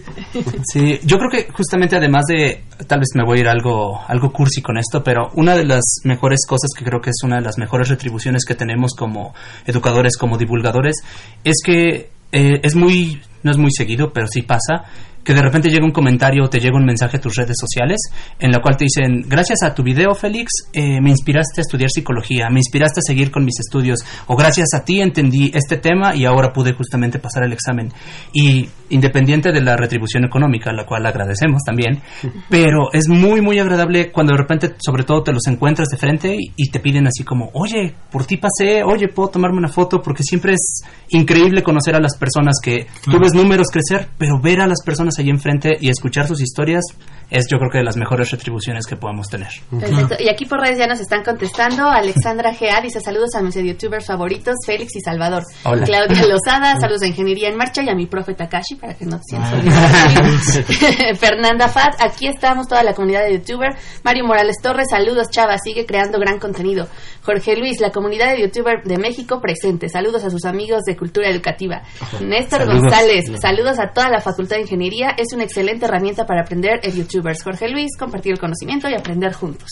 Sí, 0.71 0.99
yo 1.03 1.17
creo 1.17 1.29
que 1.31 1.51
justamente 1.51 1.95
además 1.95 2.25
de, 2.27 2.65
tal 2.85 2.99
vez 2.99 3.09
me 3.15 3.23
voy 3.25 3.39
a 3.39 3.41
ir 3.41 3.47
algo, 3.47 3.99
algo 4.07 4.31
cursi 4.31 4.61
con 4.61 4.77
esto, 4.77 5.03
pero 5.03 5.31
una 5.33 5.55
de 5.55 5.65
las 5.65 5.83
mejores 6.03 6.45
cosas 6.47 6.69
que 6.77 6.85
creo 6.85 7.01
que 7.01 7.09
es 7.09 7.17
una 7.23 7.37
de 7.37 7.41
las 7.41 7.57
mejores 7.57 7.89
retribuciones 7.89 8.45
que 8.45 8.53
tenemos 8.53 8.93
como 8.93 9.33
educadores, 9.65 10.17
como 10.17 10.37
divulgadores, 10.37 10.97
es 11.43 11.55
que 11.65 12.09
eh, 12.31 12.59
es 12.61 12.75
muy, 12.75 13.19
no 13.41 13.49
es 13.49 13.57
muy 13.57 13.71
seguido, 13.71 14.11
pero 14.13 14.27
sí 14.27 14.43
pasa, 14.43 14.83
que 15.27 15.33
de 15.33 15.41
repente 15.41 15.67
llega 15.67 15.83
un 15.83 15.91
comentario 15.91 16.45
o 16.45 16.49
te 16.49 16.57
llega 16.57 16.77
un 16.77 16.85
mensaje 16.85 17.17
a 17.17 17.19
tus 17.19 17.35
redes 17.35 17.57
sociales 17.59 17.99
en 18.39 18.49
la 18.49 18.61
cual 18.61 18.77
te 18.77 18.85
dicen, 18.85 19.25
gracias 19.27 19.61
a 19.61 19.75
tu 19.75 19.83
video, 19.83 20.15
Félix, 20.15 20.69
eh, 20.71 21.01
me 21.01 21.09
inspiraste 21.09 21.59
a 21.59 21.63
estudiar 21.63 21.89
psicología, 21.89 22.47
me 22.49 22.61
inspiraste 22.61 23.01
a 23.01 23.03
seguir 23.05 23.29
con 23.29 23.43
mis 23.43 23.59
estudios, 23.59 23.99
o 24.27 24.37
gracias 24.37 24.69
a 24.73 24.85
ti 24.85 25.01
entendí 25.01 25.51
este 25.53 25.75
tema 25.79 26.15
y 26.15 26.23
ahora 26.23 26.53
pude 26.53 26.71
justamente 26.71 27.19
pasar 27.19 27.43
el 27.43 27.51
examen. 27.51 27.91
Y 28.31 28.69
independiente 28.89 29.51
de 29.51 29.59
la 29.59 29.75
retribución 29.75 30.23
económica, 30.23 30.71
la 30.71 30.85
cual 30.85 31.05
agradecemos 31.05 31.61
también, 31.65 32.01
pero 32.49 32.93
es 32.93 33.09
muy, 33.09 33.41
muy 33.41 33.59
agradable 33.59 34.13
cuando 34.13 34.31
de 34.31 34.37
repente, 34.37 34.75
sobre 34.77 35.03
todo, 35.03 35.23
te 35.23 35.33
los 35.33 35.45
encuentras 35.47 35.89
de 35.89 35.97
frente 35.97 36.37
y, 36.39 36.53
y 36.55 36.71
te 36.71 36.79
piden 36.79 37.05
así 37.05 37.25
como, 37.25 37.49
oye, 37.51 37.93
por 38.09 38.25
ti 38.25 38.37
pasé, 38.37 38.81
oye, 38.85 39.09
puedo 39.09 39.27
tomarme 39.27 39.57
una 39.57 39.67
foto, 39.67 40.01
porque 40.01 40.23
siempre 40.23 40.53
es 40.53 40.83
increíble 41.09 41.63
conocer 41.63 41.95
a 41.95 41.99
las 41.99 42.15
personas 42.15 42.55
que 42.63 42.87
tú 43.03 43.19
ves 43.19 43.33
números 43.33 43.67
crecer, 43.69 44.07
pero 44.17 44.39
ver 44.39 44.61
a 44.61 44.67
las 44.67 44.81
personas 44.85 45.16
ahí 45.19 45.29
enfrente 45.29 45.77
y 45.79 45.89
escuchar 45.89 46.27
sus 46.27 46.41
historias 46.41 46.83
es 47.29 47.45
yo 47.51 47.57
creo 47.57 47.69
que 47.69 47.77
de 47.79 47.83
las 47.83 47.97
mejores 47.97 48.31
retribuciones 48.31 48.85
que 48.85 48.95
podemos 48.95 49.27
tener. 49.27 49.49
Perfecto. 49.69 50.15
Y 50.19 50.29
aquí 50.29 50.45
por 50.45 50.61
redes 50.61 50.77
ya 50.77 50.87
nos 50.87 51.01
están 51.01 51.23
contestando. 51.23 51.89
Alexandra 51.89 52.53
G.A. 52.53 52.79
dice 52.81 53.01
saludos 53.01 53.35
a 53.35 53.41
mis 53.41 53.53
youtubers 53.55 54.05
favoritos, 54.05 54.55
Félix 54.65 54.95
y 54.95 55.01
Salvador. 55.01 55.43
Hola. 55.65 55.85
Claudia 55.85 56.25
Lozada, 56.27 56.79
saludos 56.79 57.01
a 57.01 57.07
Ingeniería 57.07 57.49
en 57.49 57.57
Marcha 57.57 57.83
y 57.83 57.89
a 57.89 57.95
mi 57.95 58.05
profe 58.05 58.33
Takashi, 58.33 58.75
para 58.75 58.93
que 58.93 59.05
no 59.05 59.17
te 59.17 59.23
sientas 59.25 59.53
Ah. 59.67 61.15
Fernanda 61.19 61.67
Fat, 61.67 61.95
aquí 61.99 62.27
estamos 62.27 62.67
toda 62.67 62.83
la 62.83 62.93
comunidad 62.93 63.25
de 63.25 63.33
youtuber. 63.33 63.75
Mario 64.03 64.25
Morales 64.25 64.55
Torres, 64.61 64.87
saludos 64.89 65.29
Chava, 65.29 65.57
sigue 65.57 65.85
creando 65.85 66.19
gran 66.19 66.39
contenido. 66.39 66.87
Jorge 67.27 67.57
Luis, 67.57 67.81
la 67.81 67.91
comunidad 67.91 68.31
de 68.31 68.43
youtuber 68.43 68.83
de 68.85 68.97
México 68.97 69.41
presente. 69.41 69.89
Saludos 69.89 70.23
a 70.23 70.29
sus 70.29 70.45
amigos 70.45 70.83
de 70.85 70.95
Cultura 70.95 71.29
Educativa. 71.29 71.81
Néstor 72.25 72.61
Saludos. 72.61 72.83
González, 72.83 73.25
saludos 73.41 73.79
a 73.79 73.91
toda 73.91 74.09
la 74.09 74.21
Facultad 74.21 74.55
de 74.55 74.61
Ingeniería. 74.61 75.09
Es 75.09 75.33
una 75.33 75.43
excelente 75.43 75.83
herramienta 75.83 76.25
para 76.25 76.43
aprender 76.43 76.79
en 76.83 76.95
youtubers. 76.95 77.43
Jorge 77.43 77.67
Luis, 77.67 77.97
compartir 77.99 78.31
el 78.31 78.39
conocimiento 78.39 78.87
y 78.89 78.93
aprender 78.93 79.33
juntos. 79.33 79.67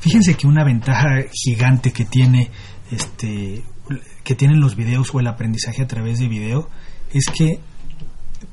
Fíjense 0.00 0.34
que 0.34 0.48
una 0.48 0.64
ventaja 0.64 1.06
gigante 1.32 1.92
que 1.92 2.06
tiene 2.06 2.50
este 2.90 3.62
que 4.24 4.34
tienen 4.34 4.58
los 4.58 4.74
videos 4.74 5.14
o 5.14 5.20
el 5.20 5.28
aprendizaje 5.28 5.84
a 5.84 5.86
través 5.86 6.18
de 6.18 6.26
video 6.26 6.68
es 7.12 7.26
que 7.26 7.60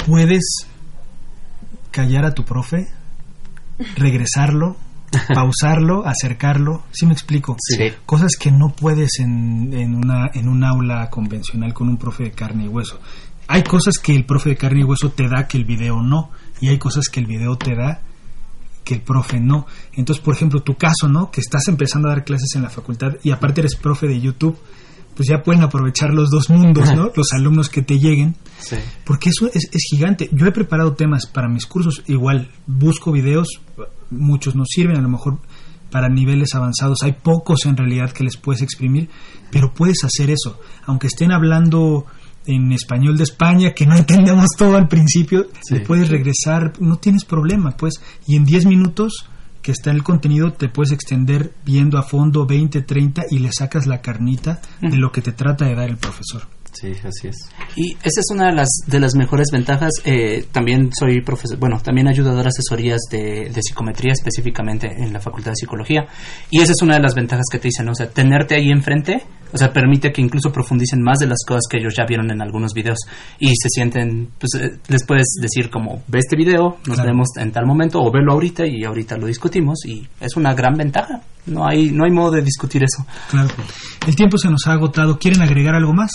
puedes 0.06 0.68
callar 1.89 2.24
a 2.24 2.36
tu 2.36 2.45
profe, 2.45 2.88
regresarlo, 3.95 4.78
pausarlo, 5.34 6.05
acercarlo, 6.05 6.84
¿sí 6.91 7.05
me 7.05 7.14
explico? 7.14 7.55
Sí. 7.59 7.78
Cosas 8.05 8.32
que 8.39 8.51
no 8.51 8.70
puedes 8.76 9.20
en, 9.20 9.74
en, 9.74 9.95
una, 9.95 10.30
en 10.34 10.47
un 10.47 10.64
aula 10.64 11.09
convencional 11.09 11.74
con 11.74 11.89
un 11.89 11.97
profe 11.97 12.24
de 12.26 12.32
carne 12.32 12.66
y 12.66 12.68
hueso. 12.68 12.99
Hay 13.47 13.64
cosas 13.64 13.95
que 14.01 14.16
el 14.16 14.26
profe 14.26 14.49
de 14.51 14.57
carne 14.57 14.82
y 14.82 14.84
hueso 14.84 15.09
te 15.11 15.28
da 15.28 15.47
que 15.47 15.57
el 15.57 15.66
video 15.66 16.01
no, 16.01 16.32
y 16.61 16.70
hay 16.70 16.78
cosas 16.78 17.09
que 17.09 17.20
el 17.20 17.26
video 17.26 17.57
te 17.57 17.76
da 17.76 18.01
que 18.84 18.95
el 18.95 19.01
profe 19.01 19.39
no. 19.39 19.66
Entonces, 19.93 20.24
por 20.24 20.36
ejemplo, 20.36 20.61
tu 20.61 20.76
caso, 20.76 21.07
¿no? 21.07 21.32
Que 21.32 21.39
estás 21.41 21.68
empezando 21.70 22.09
a 22.09 22.11
dar 22.16 22.26
clases 22.26 22.49
en 22.55 22.64
la 22.64 22.70
facultad 22.70 23.14
y 23.24 23.32
aparte 23.32 23.61
eres 23.61 23.76
profe 23.76 24.07
de 24.07 24.20
YouTube, 24.20 24.57
pues 25.16 25.30
ya 25.30 25.43
pueden 25.43 25.61
aprovechar 25.61 26.09
los 26.14 26.30
dos 26.30 26.49
mundos, 26.49 26.93
¿no? 26.95 27.11
Los 27.16 27.32
alumnos 27.34 27.70
que 27.70 27.82
te 27.82 27.99
lleguen, 27.99 28.36
Sí. 28.59 28.78
porque 29.05 29.30
eso 29.30 29.47
es, 29.53 29.70
es 29.72 29.84
gigante. 29.91 30.28
Yo 30.34 30.47
he 30.47 30.51
preparado 30.51 30.93
temas 30.95 31.28
para 31.28 31.47
mis 31.47 31.66
cursos, 31.66 32.01
igual 32.07 32.49
busco 32.66 33.11
videos, 33.11 33.47
muchos 34.18 34.55
no 34.55 34.66
sirven, 34.66 34.97
a 34.97 35.01
lo 35.01 35.09
mejor 35.09 35.39
para 35.91 36.09
niveles 36.09 36.55
avanzados 36.55 37.03
hay 37.03 37.14
pocos 37.14 37.66
en 37.66 37.78
realidad 37.78 38.11
que 38.11 38.24
les 38.24 38.38
puedes 38.38 38.61
exprimir, 38.61 39.09
pero 39.51 39.74
puedes 39.74 40.03
hacer 40.03 40.32
eso, 40.32 40.59
aunque 40.86 41.07
estén 41.07 41.32
hablando 41.32 42.05
en 42.45 42.72
español 42.72 43.18
de 43.18 43.24
España, 43.24 43.74
que 43.74 43.86
no 43.86 43.95
entendemos 43.95 44.49
todo 44.57 44.76
al 44.76 44.88
principio, 44.88 45.47
puedes 45.86 46.09
regresar, 46.09 46.74
no 46.80 46.97
tienes 46.97 47.26
problema, 47.26 47.78
pues, 47.78 48.01
y 48.28 48.36
en 48.36 48.43
10 48.43 48.66
minutos 48.66 49.30
que 49.61 49.72
está 49.72 49.91
en 49.91 49.97
el 49.97 50.03
contenido 50.03 50.51
te 50.51 50.68
puedes 50.68 50.91
extender 50.91 51.53
viendo 51.66 51.97
a 51.97 52.03
fondo 52.03 52.45
20, 52.45 52.82
30 52.82 53.24
y 53.30 53.39
le 53.39 53.51
sacas 53.51 53.88
la 53.88 54.01
carnita 54.01 54.61
de 54.82 54.97
lo 54.97 55.11
que 55.11 55.22
te 55.22 55.32
trata 55.32 55.66
de 55.66 55.76
dar 55.76 55.89
el 55.89 55.97
profesor. 55.97 56.43
Sí, 56.74 56.91
así 57.03 57.28
es. 57.28 57.36
Y 57.76 57.91
esa 58.03 58.19
es 58.19 58.26
una 58.32 58.47
de 58.47 58.55
las, 58.55 58.69
de 58.88 58.99
las 58.99 59.15
mejores 59.15 59.47
ventajas. 59.51 59.91
Eh, 60.05 60.45
también 60.51 60.89
soy 60.97 61.21
profesor, 61.21 61.57
bueno, 61.59 61.80
también 61.80 62.07
ayudo 62.07 62.32
a 62.32 62.34
dar 62.34 62.47
asesorías 62.47 63.01
de, 63.11 63.51
de, 63.53 63.61
psicometría 63.61 64.13
específicamente 64.13 64.88
en 64.88 65.13
la 65.13 65.19
Facultad 65.19 65.51
de 65.51 65.57
Psicología. 65.57 66.05
Y 66.49 66.61
esa 66.61 66.71
es 66.71 66.82
una 66.82 66.95
de 66.95 67.01
las 67.01 67.13
ventajas 67.13 67.45
que 67.51 67.59
te 67.59 67.67
dicen, 67.67 67.88
o 67.89 67.95
sea, 67.95 68.09
tenerte 68.09 68.55
ahí 68.55 68.69
enfrente, 68.69 69.24
o 69.53 69.57
sea, 69.57 69.71
permite 69.71 70.11
que 70.11 70.21
incluso 70.21 70.51
profundicen 70.51 71.01
más 71.03 71.19
de 71.19 71.28
las 71.28 71.38
cosas 71.47 71.63
que 71.69 71.78
ellos 71.78 71.93
ya 71.95 72.05
vieron 72.05 72.32
en 72.32 72.41
algunos 72.41 72.74
videos 72.74 72.97
y 73.39 73.49
se 73.49 73.69
sienten, 73.69 74.32
pues 74.39 74.55
eh, 74.59 74.80
les 74.88 75.05
puedes 75.05 75.28
decir 75.39 75.69
como, 75.69 76.01
ve 76.07 76.19
este 76.19 76.36
video, 76.36 76.78
nos 76.88 76.97
vemos 77.03 77.28
en 77.38 77.51
tal 77.51 77.67
momento 77.67 78.01
o 78.01 78.11
velo 78.11 78.34
ahorita 78.34 78.65
y 78.65 78.84
ahorita 78.84 79.15
lo 79.17 79.28
discutimos 79.28 79.86
y 79.86 80.07
es 80.19 80.36
una 80.36 80.55
gran 80.55 80.76
ventaja. 80.76 81.21
No 81.45 81.67
hay, 81.67 81.91
no 81.91 82.05
hay 82.05 82.11
modo 82.11 82.32
de 82.32 82.41
discutir 82.41 82.84
eso. 82.84 83.05
Claro. 83.30 83.49
El 84.07 84.15
tiempo 84.15 84.38
se 84.38 84.49
nos 84.49 84.65
ha 84.65 84.74
agotado. 84.74 85.19
¿Quieren 85.19 85.41
agregar 85.41 85.76
algo 85.76 85.93
más? 85.93 86.11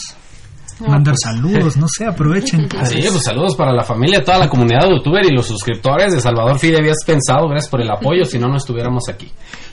Mandar 0.86 1.14
saludos, 1.22 1.76
no 1.76 1.86
sé, 1.88 2.06
aprovechen. 2.06 2.68
Sí, 2.84 3.00
pues 3.10 3.24
saludos 3.24 3.56
para 3.56 3.72
la 3.72 3.82
familia, 3.82 4.22
toda 4.22 4.38
la 4.38 4.48
comunidad 4.48 4.82
de 4.82 4.96
youtuber 4.96 5.24
y 5.24 5.34
los 5.34 5.46
suscriptores 5.46 6.12
de 6.12 6.20
Salvador 6.20 6.58
Fide. 6.58 6.78
Habías 6.78 6.98
pensado, 7.04 7.48
gracias 7.48 7.70
por 7.70 7.80
el 7.80 7.90
apoyo, 7.90 8.24
si 8.24 8.38
no, 8.38 8.48
no 8.48 8.56
estuviéramos 8.56 9.04
aquí. 9.08 9.30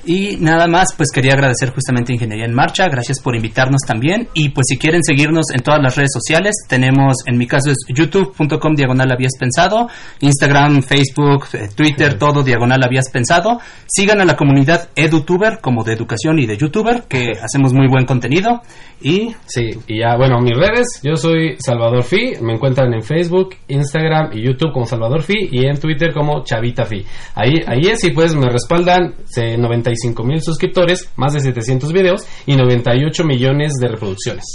Y 0.07 0.37
nada 0.37 0.67
más, 0.67 0.93
pues 0.95 1.09
quería 1.11 1.33
agradecer 1.33 1.71
justamente 1.71 2.13
Ingeniería 2.13 2.45
en 2.45 2.53
Marcha, 2.53 2.87
gracias 2.87 3.19
por 3.19 3.35
invitarnos 3.35 3.81
también. 3.87 4.27
Y 4.35 4.49
pues 4.49 4.65
si 4.69 4.77
quieren 4.77 5.03
seguirnos 5.03 5.45
en 5.51 5.61
todas 5.63 5.81
las 5.81 5.95
redes 5.95 6.11
sociales, 6.13 6.53
tenemos, 6.69 7.15
en 7.25 7.39
mi 7.39 7.47
caso 7.47 7.71
es 7.71 7.77
youtube.com 7.87 8.75
diagonal 8.75 9.11
habías 9.11 9.35
pensado, 9.39 9.89
Instagram, 10.19 10.83
Facebook, 10.83 11.45
eh, 11.53 11.69
Twitter, 11.75 12.19
todo 12.19 12.43
diagonal 12.43 12.83
habías 12.83 13.09
pensado. 13.09 13.59
Sigan 13.87 14.21
a 14.21 14.25
la 14.25 14.35
comunidad 14.35 14.89
EduTuber 14.95 15.59
como 15.59 15.83
de 15.83 15.93
educación 15.93 16.37
y 16.37 16.45
de 16.45 16.57
YouTuber, 16.57 17.05
que 17.09 17.31
hacemos 17.41 17.73
muy 17.73 17.87
buen 17.87 18.05
contenido. 18.05 18.61
Y 19.01 19.33
sí, 19.45 19.71
y 19.87 19.99
ya, 19.99 20.15
bueno, 20.17 20.39
mis 20.39 20.55
redes, 20.55 21.01
yo 21.03 21.15
soy 21.15 21.55
Salvador 21.57 22.03
Fi, 22.03 22.33
me 22.41 22.53
encuentran 22.53 22.93
en 22.93 23.01
Facebook, 23.01 23.55
Instagram 23.67 24.31
y 24.33 24.43
YouTube 24.43 24.71
como 24.71 24.85
Salvador 24.85 25.23
Fi 25.23 25.49
y 25.51 25.65
en 25.65 25.79
Twitter 25.79 26.13
como 26.13 26.43
Chavita 26.43 26.85
Fi. 26.85 27.03
Ahí, 27.33 27.61
ahí 27.65 27.89
es 27.89 28.03
y 28.03 28.11
pues 28.11 28.35
me 28.35 28.49
respaldan 28.49 29.15
95 29.35 29.94
mil 30.23 30.41
suscriptores, 30.41 31.09
más 31.15 31.33
de 31.33 31.39
700 31.39 31.91
videos 31.91 32.25
y 32.45 32.55
98 32.55 33.23
millones 33.23 33.73
de 33.79 33.87
reproducciones. 33.87 34.45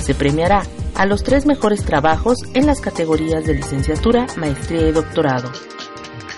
Se 0.00 0.14
premiará 0.14 0.62
a 0.94 1.06
los 1.06 1.24
tres 1.24 1.46
mejores 1.46 1.82
trabajos 1.84 2.38
en 2.54 2.66
las 2.66 2.80
categorías 2.80 3.44
de 3.44 3.54
licenciatura, 3.54 4.26
maestría 4.36 4.88
y 4.88 4.92
doctorado. 4.92 5.50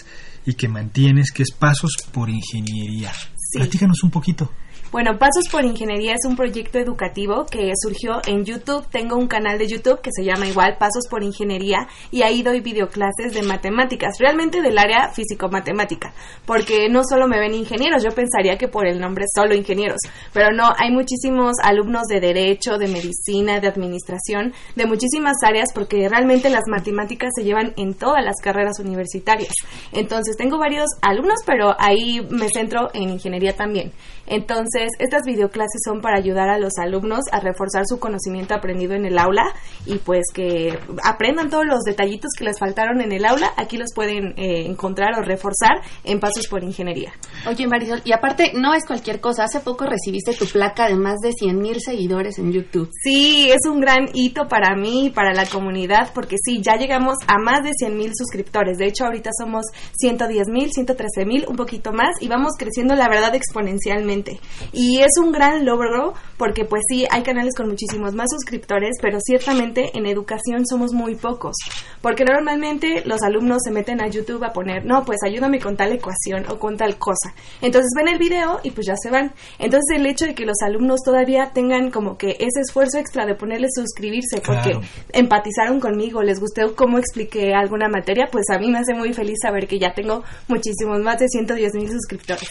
y 0.46 0.54
que 0.54 0.68
mantienes, 0.68 1.32
que 1.32 1.44
es 1.44 1.52
Pasos 1.52 1.92
por 2.12 2.30
Ingeniería. 2.30 3.12
Platícanos 3.54 4.04
un 4.04 4.12
poquito. 4.12 4.52
Bueno, 4.92 5.20
Pasos 5.20 5.48
por 5.52 5.64
Ingeniería 5.66 6.14
es 6.14 6.28
un 6.28 6.36
proyecto 6.36 6.80
educativo 6.80 7.46
que 7.46 7.72
surgió 7.80 8.22
en 8.26 8.44
YouTube. 8.44 8.88
Tengo 8.90 9.18
un 9.18 9.28
canal 9.28 9.60
de 9.60 9.68
YouTube 9.68 10.02
que 10.02 10.10
se 10.12 10.24
llama 10.24 10.48
igual 10.48 10.78
Pasos 10.80 11.04
por 11.08 11.22
Ingeniería 11.22 11.88
y 12.10 12.24
ahí 12.24 12.42
doy 12.42 12.62
videoclases 12.62 13.36
de 13.36 13.44
matemáticas, 13.44 14.18
realmente 14.18 14.64
del 14.64 14.80
área 14.80 15.10
físico-matemática, 15.10 16.12
porque 16.44 16.90
no 16.90 17.04
solo 17.08 17.28
me 17.28 17.40
ven 17.40 17.54
ingenieros, 17.54 18.04
yo 18.04 18.10
pensaría 18.10 18.58
que 18.58 18.68
por 18.68 18.88
el 18.88 19.00
nombre 19.00 19.26
solo 19.32 19.54
ingenieros, 19.54 20.00
pero 20.34 20.52
no, 20.52 20.74
hay 20.76 20.90
muchísimos 20.90 21.58
alumnos 21.62 22.08
de 22.08 22.20
derecho, 22.20 22.80
de 22.80 22.88
medicina, 22.88 23.60
de 23.60 23.68
administración, 23.68 24.54
de 24.76 24.88
muchísimas 24.88 25.36
áreas, 25.46 25.70
porque 25.72 26.10
realmente 26.10 26.50
las 26.50 26.64
matemáticas 26.66 27.30
se 27.36 27.44
llevan 27.44 27.74
en 27.78 27.94
todas 27.94 28.26
las 28.26 28.38
carreras 28.42 28.80
universitarias. 28.80 29.54
Entonces, 29.92 30.36
tengo 30.36 30.58
varios 30.58 30.88
alumnos, 31.04 31.42
pero 31.46 31.76
ahí 31.78 32.26
me 32.32 32.50
centro 32.50 32.90
en 32.96 33.10
ingeniería 33.10 33.56
también. 33.56 33.92
Entonces, 34.26 34.79
estas 35.00 35.24
videoclases 35.24 35.82
son 35.84 36.02
para 36.02 36.18
ayudar 36.18 36.50
a 36.50 36.58
los 36.58 36.74
alumnos 36.78 37.22
a 37.32 37.40
reforzar 37.40 37.84
su 37.88 38.00
conocimiento 38.00 38.54
aprendido 38.54 38.94
en 38.94 39.06
el 39.06 39.18
aula 39.18 39.54
y 39.86 39.98
pues 39.98 40.26
que 40.34 40.78
aprendan 41.04 41.50
todos 41.50 41.66
los 41.66 41.82
detallitos 41.82 42.32
que 42.38 42.46
les 42.46 42.60
faltaron 42.60 43.02
en 43.02 43.12
el 43.12 43.26
aula, 43.26 43.52
aquí 43.58 43.78
los 43.78 43.94
pueden 43.94 44.34
eh, 44.38 44.66
encontrar 44.66 45.18
o 45.18 45.22
reforzar 45.22 45.82
en 46.04 46.20
Pasos 46.20 46.48
por 46.48 46.64
Ingeniería. 46.64 47.14
Oye, 47.48 47.68
Marisol, 47.68 48.02
y 48.06 48.12
aparte 48.12 48.54
no 48.56 48.74
es 48.74 48.86
cualquier 48.86 49.20
cosa, 49.20 49.44
hace 49.44 49.60
poco 49.60 49.86
recibiste 49.86 50.34
tu 50.34 50.46
placa 50.46 50.88
de 50.88 50.96
más 50.96 51.20
de 51.20 51.32
100 51.32 51.58
mil 51.60 51.82
seguidores 51.82 52.38
en 52.40 52.52
YouTube. 52.52 52.90
Sí, 53.04 53.50
es 53.50 53.70
un 53.70 53.80
gran 53.80 54.10
hito 54.14 54.48
para 54.48 54.76
mí 54.76 55.08
y 55.08 55.10
para 55.10 55.34
la 55.34 55.46
comunidad 55.46 56.12
porque 56.14 56.36
sí, 56.44 56.62
ya 56.62 56.76
llegamos 56.76 57.16
a 57.28 57.38
más 57.38 57.64
de 57.64 57.72
100 57.74 57.98
mil 57.98 58.12
suscriptores. 58.16 58.78
De 58.78 58.88
hecho, 58.88 59.06
ahorita 59.06 59.32
somos 59.38 59.66
110 59.98 60.48
mil, 60.48 60.72
113 60.72 61.26
mil, 61.26 61.46
un 61.48 61.56
poquito 61.56 61.92
más 61.92 62.22
y 62.22 62.28
vamos 62.28 62.54
creciendo, 62.58 62.96
la 62.96 63.08
verdad, 63.08 63.36
exponencialmente. 63.36 64.40
Y 64.72 65.00
es 65.00 65.12
un 65.22 65.32
gran 65.32 65.66
logro 65.66 66.14
porque 66.38 66.64
pues 66.66 66.82
sí, 66.90 67.06
hay 67.10 67.22
canales 67.22 67.54
con 67.56 67.68
muchísimos 67.68 68.14
más 68.14 68.28
suscriptores, 68.32 68.96
pero 69.02 69.20
ciertamente 69.20 69.92
en 69.98 70.06
educación 70.06 70.66
somos 70.66 70.94
muy 70.94 71.16
pocos. 71.16 71.56
Porque 72.02 72.24
normalmente 72.24 73.04
los 73.06 73.22
alumnos 73.24 73.60
se 73.64 73.72
meten 73.72 74.02
a 74.02 74.08
YouTube 74.08 74.44
a 74.44 74.54
poner, 74.54 74.86
no, 74.86 75.04
pues 75.04 75.20
ayúdame 75.26 75.60
con 75.60 75.76
tal 75.76 75.92
ecuación 75.92 76.46
o 76.50 76.58
con 76.58 76.78
tal 76.78 76.98
cosa. 76.98 77.34
Entonces 77.62 77.92
ven 77.96 78.08
el 78.08 78.20
video 78.20 78.60
y 78.64 78.72
pues 78.72 78.88
ya 78.88 78.96
se 79.02 79.10
van. 79.10 79.34
Entonces 79.58 79.98
el 79.98 80.06
hecho 80.06 80.26
de 80.26 80.36
que 80.36 80.46
los 80.46 80.62
alumnos 80.66 81.02
todavía 81.04 81.52
tengan 81.54 81.92
como 81.92 82.18
que 82.18 82.32
ese 82.40 82.62
esfuerzo 82.62 82.98
extra 82.98 83.26
de 83.26 83.36
ponerle 83.36 83.68
suscribirse 83.74 84.42
porque 84.46 84.80
empatizaron 85.12 85.80
conmigo, 85.80 86.22
les 86.22 86.40
gustó 86.40 86.76
cómo 86.76 86.98
expliqué 86.98 87.54
alguna 87.54 87.90
materia, 87.90 88.28
pues 88.32 88.46
a 88.50 88.60
mí 88.60 88.70
me 88.70 88.80
hace 88.80 88.94
muy 88.94 89.14
feliz 89.14 89.38
saber 89.42 89.68
que 89.68 89.80
ya 89.80 89.94
tengo 89.94 90.24
muchísimos 90.48 91.02
más 91.02 91.20
de 91.20 91.28
110 91.28 91.74
mil 91.76 91.90
suscriptores. 91.90 92.50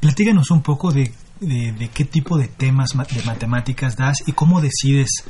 Platíganos 0.00 0.50
un 0.50 0.62
poco 0.62 0.90
de 0.92 1.10
de, 1.40 1.72
de 1.72 1.88
qué 1.88 2.04
tipo 2.04 2.38
de 2.38 2.48
temas 2.48 2.94
ma- 2.94 3.04
de 3.04 3.22
matemáticas 3.24 3.96
das 3.96 4.18
y 4.26 4.32
cómo 4.32 4.60
decides 4.60 5.24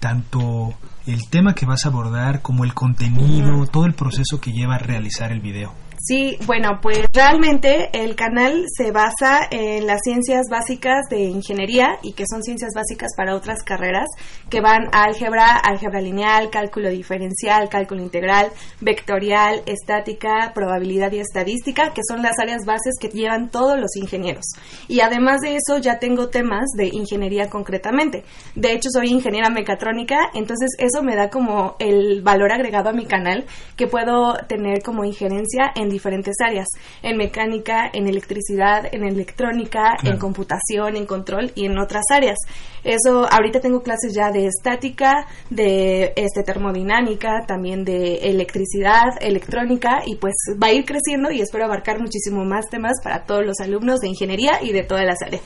tanto 0.00 0.74
el 1.06 1.28
tema 1.30 1.54
que 1.54 1.66
vas 1.66 1.84
a 1.84 1.88
abordar 1.88 2.42
como 2.42 2.64
el 2.64 2.74
contenido, 2.74 3.66
todo 3.66 3.86
el 3.86 3.94
proceso 3.94 4.40
que 4.40 4.52
lleva 4.52 4.76
a 4.76 4.78
realizar 4.78 5.32
el 5.32 5.40
video. 5.40 5.72
Sí, 5.98 6.36
bueno, 6.46 6.78
pues 6.82 7.06
realmente 7.12 7.90
el 7.92 8.14
canal 8.16 8.64
se 8.68 8.92
basa 8.92 9.40
en 9.50 9.86
las 9.86 10.00
ciencias 10.04 10.46
básicas 10.50 11.06
de 11.10 11.22
ingeniería 11.24 11.98
y 12.02 12.12
que 12.12 12.24
son 12.30 12.42
ciencias 12.42 12.72
básicas 12.74 13.12
para 13.16 13.34
otras 13.34 13.62
carreras 13.62 14.06
que 14.50 14.60
van 14.60 14.88
a 14.92 15.04
álgebra, 15.04 15.56
álgebra 15.56 16.00
lineal, 16.00 16.50
cálculo 16.50 16.90
diferencial, 16.90 17.68
cálculo 17.68 18.02
integral, 18.02 18.52
vectorial, 18.80 19.62
estática, 19.66 20.52
probabilidad 20.54 21.10
y 21.12 21.18
estadística, 21.18 21.92
que 21.92 22.02
son 22.06 22.22
las 22.22 22.38
áreas 22.40 22.64
bases 22.64 22.94
que 23.00 23.08
llevan 23.08 23.50
todos 23.50 23.78
los 23.78 23.96
ingenieros. 23.96 24.44
Y 24.88 25.00
además 25.00 25.40
de 25.40 25.56
eso 25.56 25.78
ya 25.78 25.98
tengo 25.98 26.28
temas 26.28 26.66
de 26.76 26.88
ingeniería 26.92 27.48
concretamente. 27.48 28.24
De 28.54 28.72
hecho, 28.72 28.90
soy 28.90 29.08
ingeniera 29.08 29.50
mecatrónica, 29.50 30.30
entonces 30.34 30.70
eso 30.78 31.02
me 31.02 31.16
da 31.16 31.30
como 31.30 31.76
el 31.78 32.22
valor 32.22 32.52
agregado 32.52 32.90
a 32.90 32.92
mi 32.92 33.06
canal 33.06 33.46
que 33.76 33.86
puedo 33.86 34.34
tener 34.46 34.82
como 34.82 35.04
injerencia 35.04 35.72
en 35.74 35.95
diferentes 35.96 36.36
áreas, 36.46 36.66
en 37.02 37.16
mecánica, 37.16 37.90
en 37.92 38.06
electricidad, 38.06 38.80
en 38.92 39.02
electrónica, 39.04 39.94
en 40.00 40.06
Claro. 40.06 40.18
computación, 40.18 40.96
en 40.96 41.06
control 41.06 41.52
y 41.54 41.66
en 41.66 41.78
otras 41.78 42.04
áreas. 42.12 42.36
Eso, 42.84 43.26
ahorita 43.30 43.60
tengo 43.60 43.80
clases 43.82 44.14
ya 44.14 44.30
de 44.30 44.46
estática, 44.46 45.26
de 45.50 46.12
este 46.16 46.42
termodinámica, 46.44 47.44
también 47.46 47.84
de 47.84 48.16
electricidad, 48.30 49.10
electrónica 49.20 50.02
y 50.06 50.16
pues 50.16 50.34
va 50.62 50.68
a 50.68 50.72
ir 50.72 50.84
creciendo 50.84 51.30
y 51.30 51.40
espero 51.40 51.64
abarcar 51.64 51.98
muchísimo 51.98 52.44
más 52.44 52.66
temas 52.70 52.92
para 53.02 53.24
todos 53.24 53.44
los 53.44 53.58
alumnos 53.60 54.00
de 54.00 54.08
ingeniería 54.08 54.62
y 54.62 54.72
de 54.72 54.84
todas 54.84 55.04
las 55.04 55.20
áreas. 55.22 55.42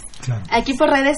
Aquí 0.51 0.75
por 0.75 0.91
redes 0.91 1.17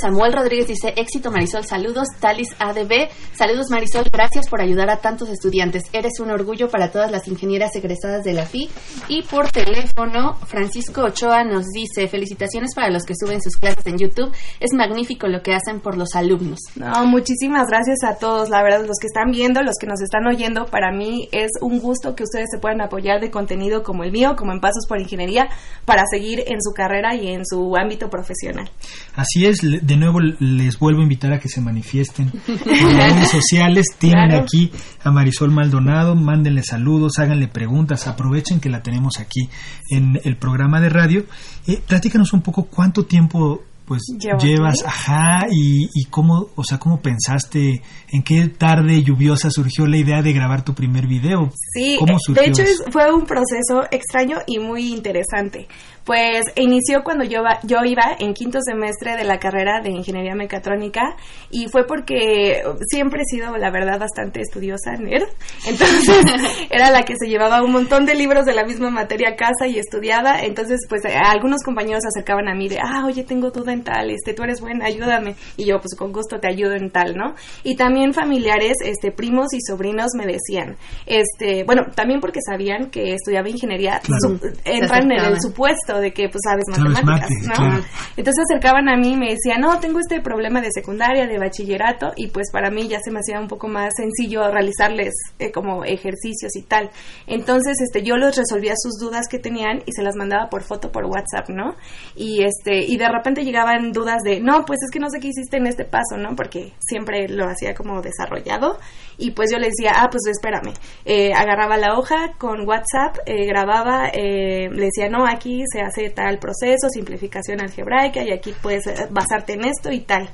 Samuel 0.00 0.32
Rodríguez 0.32 0.68
dice, 0.68 0.94
éxito 0.96 1.30
Marisol, 1.30 1.64
saludos, 1.64 2.08
Talis 2.18 2.48
ADB, 2.58 3.08
saludos 3.34 3.66
Marisol, 3.70 4.04
gracias 4.10 4.48
por 4.48 4.60
ayudar 4.60 4.88
a 4.88 4.98
tantos 4.98 5.28
estudiantes, 5.28 5.82
eres 5.92 6.18
un 6.18 6.30
orgullo 6.30 6.68
para 6.68 6.90
todas 6.90 7.10
las 7.10 7.28
ingenieras 7.28 7.76
egresadas 7.76 8.24
de 8.24 8.32
la 8.32 8.46
FI. 8.46 8.70
Y 9.08 9.22
por 9.22 9.50
teléfono, 9.50 10.34
Francisco 10.46 11.02
Ochoa 11.02 11.44
nos 11.44 11.66
dice, 11.66 12.08
felicitaciones 12.08 12.74
para 12.74 12.90
los 12.90 13.04
que 13.04 13.14
suben 13.14 13.42
sus 13.42 13.56
clases 13.56 13.86
en 13.86 13.98
YouTube, 13.98 14.32
es 14.60 14.72
magnífico 14.72 15.28
lo 15.28 15.42
que 15.42 15.54
hacen 15.54 15.80
por 15.80 15.96
los 15.96 16.14
alumnos. 16.14 16.58
No, 16.74 17.04
muchísimas 17.06 17.66
gracias 17.68 18.02
a 18.04 18.16
todos, 18.18 18.48
la 18.48 18.62
verdad, 18.62 18.86
los 18.86 18.98
que 18.98 19.08
están 19.08 19.30
viendo, 19.30 19.62
los 19.62 19.76
que 19.78 19.86
nos 19.86 20.00
están 20.00 20.26
oyendo, 20.26 20.64
para 20.66 20.90
mí 20.90 21.28
es 21.32 21.50
un 21.60 21.80
gusto 21.80 22.14
que 22.14 22.24
ustedes 22.24 22.46
se 22.50 22.58
puedan 22.58 22.80
apoyar 22.80 23.20
de 23.20 23.30
contenido 23.30 23.82
como 23.82 24.04
el 24.04 24.12
mío, 24.12 24.36
como 24.36 24.52
en 24.52 24.60
Pasos 24.60 24.86
por 24.88 25.00
Ingeniería, 25.00 25.48
para 25.84 26.02
seguir 26.10 26.44
en 26.46 26.62
su 26.62 26.72
carrera 26.72 27.14
y 27.14 27.28
en 27.28 27.44
su 27.44 27.76
ámbito 27.76 28.08
profesional. 28.08 28.70
Así 29.14 29.46
es, 29.46 29.65
de 29.82 29.96
nuevo 29.96 30.20
les 30.20 30.78
vuelvo 30.78 31.00
a 31.00 31.02
invitar 31.02 31.32
a 31.32 31.38
que 31.38 31.48
se 31.48 31.60
manifiesten 31.60 32.30
en 32.46 32.96
las 32.98 33.12
redes 33.14 33.30
sociales. 33.30 33.86
Tienen 33.98 34.28
Claro. 34.28 34.42
aquí 34.44 34.70
a 35.04 35.10
Marisol 35.10 35.50
Maldonado, 35.50 36.14
mándenle 36.14 36.62
saludos, 36.62 37.18
háganle 37.18 37.48
preguntas, 37.48 38.06
aprovechen 38.06 38.60
que 38.60 38.68
la 38.70 38.82
tenemos 38.82 39.18
aquí 39.18 39.48
en 39.90 40.20
el 40.24 40.36
programa 40.36 40.80
de 40.80 40.88
radio. 40.88 41.24
Eh, 41.66 41.80
platícanos 41.86 42.32
un 42.32 42.42
poco 42.42 42.64
cuánto 42.64 43.04
tiempo 43.04 43.62
pues 43.86 44.02
Llevo 44.18 44.38
llevas, 44.40 44.80
aquí. 44.80 44.88
ajá, 44.88 45.46
y, 45.48 45.84
y 45.94 46.06
cómo, 46.10 46.48
o 46.56 46.64
sea, 46.64 46.76
cómo 46.78 47.00
pensaste, 47.00 47.82
en 48.10 48.22
qué 48.24 48.48
tarde 48.48 49.04
lluviosa 49.04 49.48
surgió 49.48 49.86
la 49.86 49.96
idea 49.96 50.22
de 50.22 50.32
grabar 50.32 50.64
tu 50.64 50.74
primer 50.74 51.06
video. 51.06 51.52
Sí, 51.72 51.94
¿Cómo 52.00 52.14
eh, 52.14 52.20
surgió 52.20 52.42
de 52.42 52.48
hecho 52.48 52.62
eso? 52.62 52.82
fue 52.90 53.12
un 53.14 53.24
proceso 53.26 53.84
extraño 53.92 54.38
y 54.48 54.58
muy 54.58 54.92
interesante. 54.92 55.68
Pues 56.06 56.44
inició 56.54 57.02
cuando 57.02 57.24
yo, 57.24 57.40
yo 57.64 57.78
iba 57.84 58.04
en 58.20 58.32
quinto 58.32 58.60
semestre 58.64 59.16
de 59.16 59.24
la 59.24 59.38
carrera 59.40 59.80
de 59.82 59.90
Ingeniería 59.90 60.36
Mecatrónica 60.36 61.16
y 61.50 61.66
fue 61.66 61.84
porque 61.84 62.62
siempre 62.88 63.22
he 63.22 63.24
sido, 63.24 63.56
la 63.56 63.70
verdad, 63.72 63.98
bastante 63.98 64.40
estudiosa, 64.40 64.92
nerd. 64.92 65.26
Entonces 65.66 66.16
era 66.70 66.92
la 66.92 67.02
que 67.02 67.14
se 67.18 67.28
llevaba 67.28 67.60
un 67.62 67.72
montón 67.72 68.06
de 68.06 68.14
libros 68.14 68.46
de 68.46 68.54
la 68.54 68.64
misma 68.64 68.88
materia 68.90 69.30
a 69.30 69.34
casa 69.36 69.66
y 69.66 69.78
estudiaba. 69.80 70.42
Entonces, 70.42 70.80
pues 70.88 71.04
eh, 71.04 71.16
algunos 71.16 71.64
compañeros 71.64 72.02
se 72.02 72.08
acercaban 72.16 72.48
a 72.48 72.54
mí 72.54 72.68
de, 72.68 72.78
ah, 72.80 73.04
oye, 73.04 73.24
tengo 73.24 73.50
duda 73.50 73.72
en 73.72 73.82
tal, 73.82 74.10
este, 74.10 74.32
tú 74.32 74.44
eres 74.44 74.60
buena, 74.60 74.86
ayúdame. 74.86 75.34
Y 75.56 75.64
yo, 75.66 75.80
pues 75.80 75.96
con 75.98 76.12
gusto 76.12 76.38
te 76.38 76.46
ayudo 76.48 76.74
en 76.74 76.90
tal, 76.90 77.16
¿no? 77.16 77.34
Y 77.64 77.74
también 77.74 78.14
familiares, 78.14 78.74
este, 78.84 79.10
primos 79.10 79.52
y 79.54 79.60
sobrinos 79.60 80.12
me 80.16 80.24
decían, 80.26 80.76
este, 81.04 81.64
bueno, 81.64 81.82
también 81.96 82.20
porque 82.20 82.38
sabían 82.48 82.90
que 82.90 83.14
estudiaba 83.14 83.48
ingeniería, 83.48 84.00
Claro. 84.04 84.38
su- 84.38 84.46
entran 84.64 85.10
en 85.10 85.18
el 85.18 85.18
acercaban. 85.40 85.95
De 86.00 86.12
que, 86.12 86.28
pues, 86.28 86.40
sabes 86.44 86.64
Sabes 86.66 86.82
matemáticas, 86.82 87.30
mate, 87.30 87.48
¿no? 87.48 87.54
claro. 87.54 87.84
Entonces 88.16 88.44
se 88.46 88.54
acercaban 88.54 88.88
a 88.88 88.96
mí 88.96 89.12
y 89.12 89.16
me 89.16 89.30
decían, 89.30 89.60
no, 89.60 89.78
tengo 89.78 89.98
este 90.00 90.20
problema 90.20 90.60
de 90.60 90.70
secundaria, 90.72 91.26
de 91.26 91.38
bachillerato, 91.38 92.12
y 92.16 92.28
pues 92.28 92.50
para 92.52 92.70
mí 92.70 92.88
ya 92.88 92.98
se 93.04 93.10
me 93.10 93.20
hacía 93.20 93.40
un 93.40 93.48
poco 93.48 93.68
más 93.68 93.92
sencillo 93.96 94.50
realizarles 94.50 95.12
eh, 95.38 95.52
como 95.52 95.84
ejercicios 95.84 96.54
y 96.56 96.62
tal. 96.62 96.90
Entonces, 97.26 97.78
este, 97.80 98.02
yo 98.02 98.16
los 98.16 98.36
resolvía 98.36 98.74
sus 98.76 98.98
dudas 98.98 99.26
que 99.28 99.38
tenían 99.38 99.82
y 99.86 99.92
se 99.92 100.02
las 100.02 100.16
mandaba 100.16 100.48
por 100.48 100.62
foto 100.62 100.90
por 100.90 101.04
WhatsApp, 101.04 101.48
¿no? 101.48 101.74
Y 102.14 102.42
este, 102.42 102.84
y 102.84 102.96
de 102.96 103.08
repente 103.08 103.44
llegaban 103.44 103.92
dudas 103.92 104.22
de, 104.22 104.40
no, 104.40 104.64
pues 104.64 104.78
es 104.84 104.90
que 104.90 105.00
no 105.00 105.10
sé 105.10 105.20
qué 105.20 105.28
hiciste 105.28 105.58
en 105.58 105.66
este 105.66 105.84
paso, 105.84 106.16
¿no? 106.16 106.34
Porque 106.34 106.72
siempre 106.80 107.28
lo 107.28 107.48
hacía 107.48 107.74
como 107.74 108.00
desarrollado. 108.00 108.78
Y 109.18 109.30
pues 109.30 109.50
yo 109.50 109.58
le 109.58 109.68
decía, 109.68 109.92
ah, 109.96 110.08
pues 110.10 110.22
espérame. 110.26 110.74
Eh, 111.04 111.32
agarraba 111.32 111.76
la 111.76 111.98
hoja 111.98 112.34
con 112.38 112.68
WhatsApp, 112.68 113.16
eh, 113.24 113.46
grababa, 113.46 114.08
eh, 114.08 114.68
le 114.70 114.86
decía, 114.86 115.08
no, 115.08 115.26
aquí 115.26 115.64
se 115.72 115.80
hace 115.86 116.10
tal 116.10 116.38
proceso, 116.38 116.88
simplificación 116.90 117.60
algebraica, 117.60 118.22
y 118.22 118.32
aquí 118.32 118.54
puedes 118.60 118.86
eh, 118.86 119.06
basarte 119.10 119.54
en 119.54 119.64
esto 119.64 119.90
y 119.92 120.00
tal. 120.00 120.28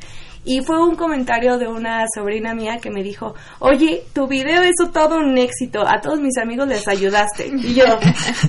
Y 0.45 0.61
fue 0.61 0.83
un 0.83 0.97
comentario 0.97 1.57
de 1.57 1.69
una 1.69 2.05
sobrina 2.13 2.53
mía 2.53 2.79
que 2.83 2.91
me 2.91 3.05
dijo, 3.05 3.35
oye, 3.61 4.03
tu 4.13 4.27
video 4.27 4.63
es 4.63 4.75
todo 4.93 5.19
un 5.19 5.39
éxito, 5.39 5.87
a 5.87 6.01
todos 6.01 6.21
mis 6.21 6.37
amigos 6.37 6.67
les 6.67 6.87
ayudaste. 6.89 7.47
Y 7.47 7.75
yo, 7.75 7.85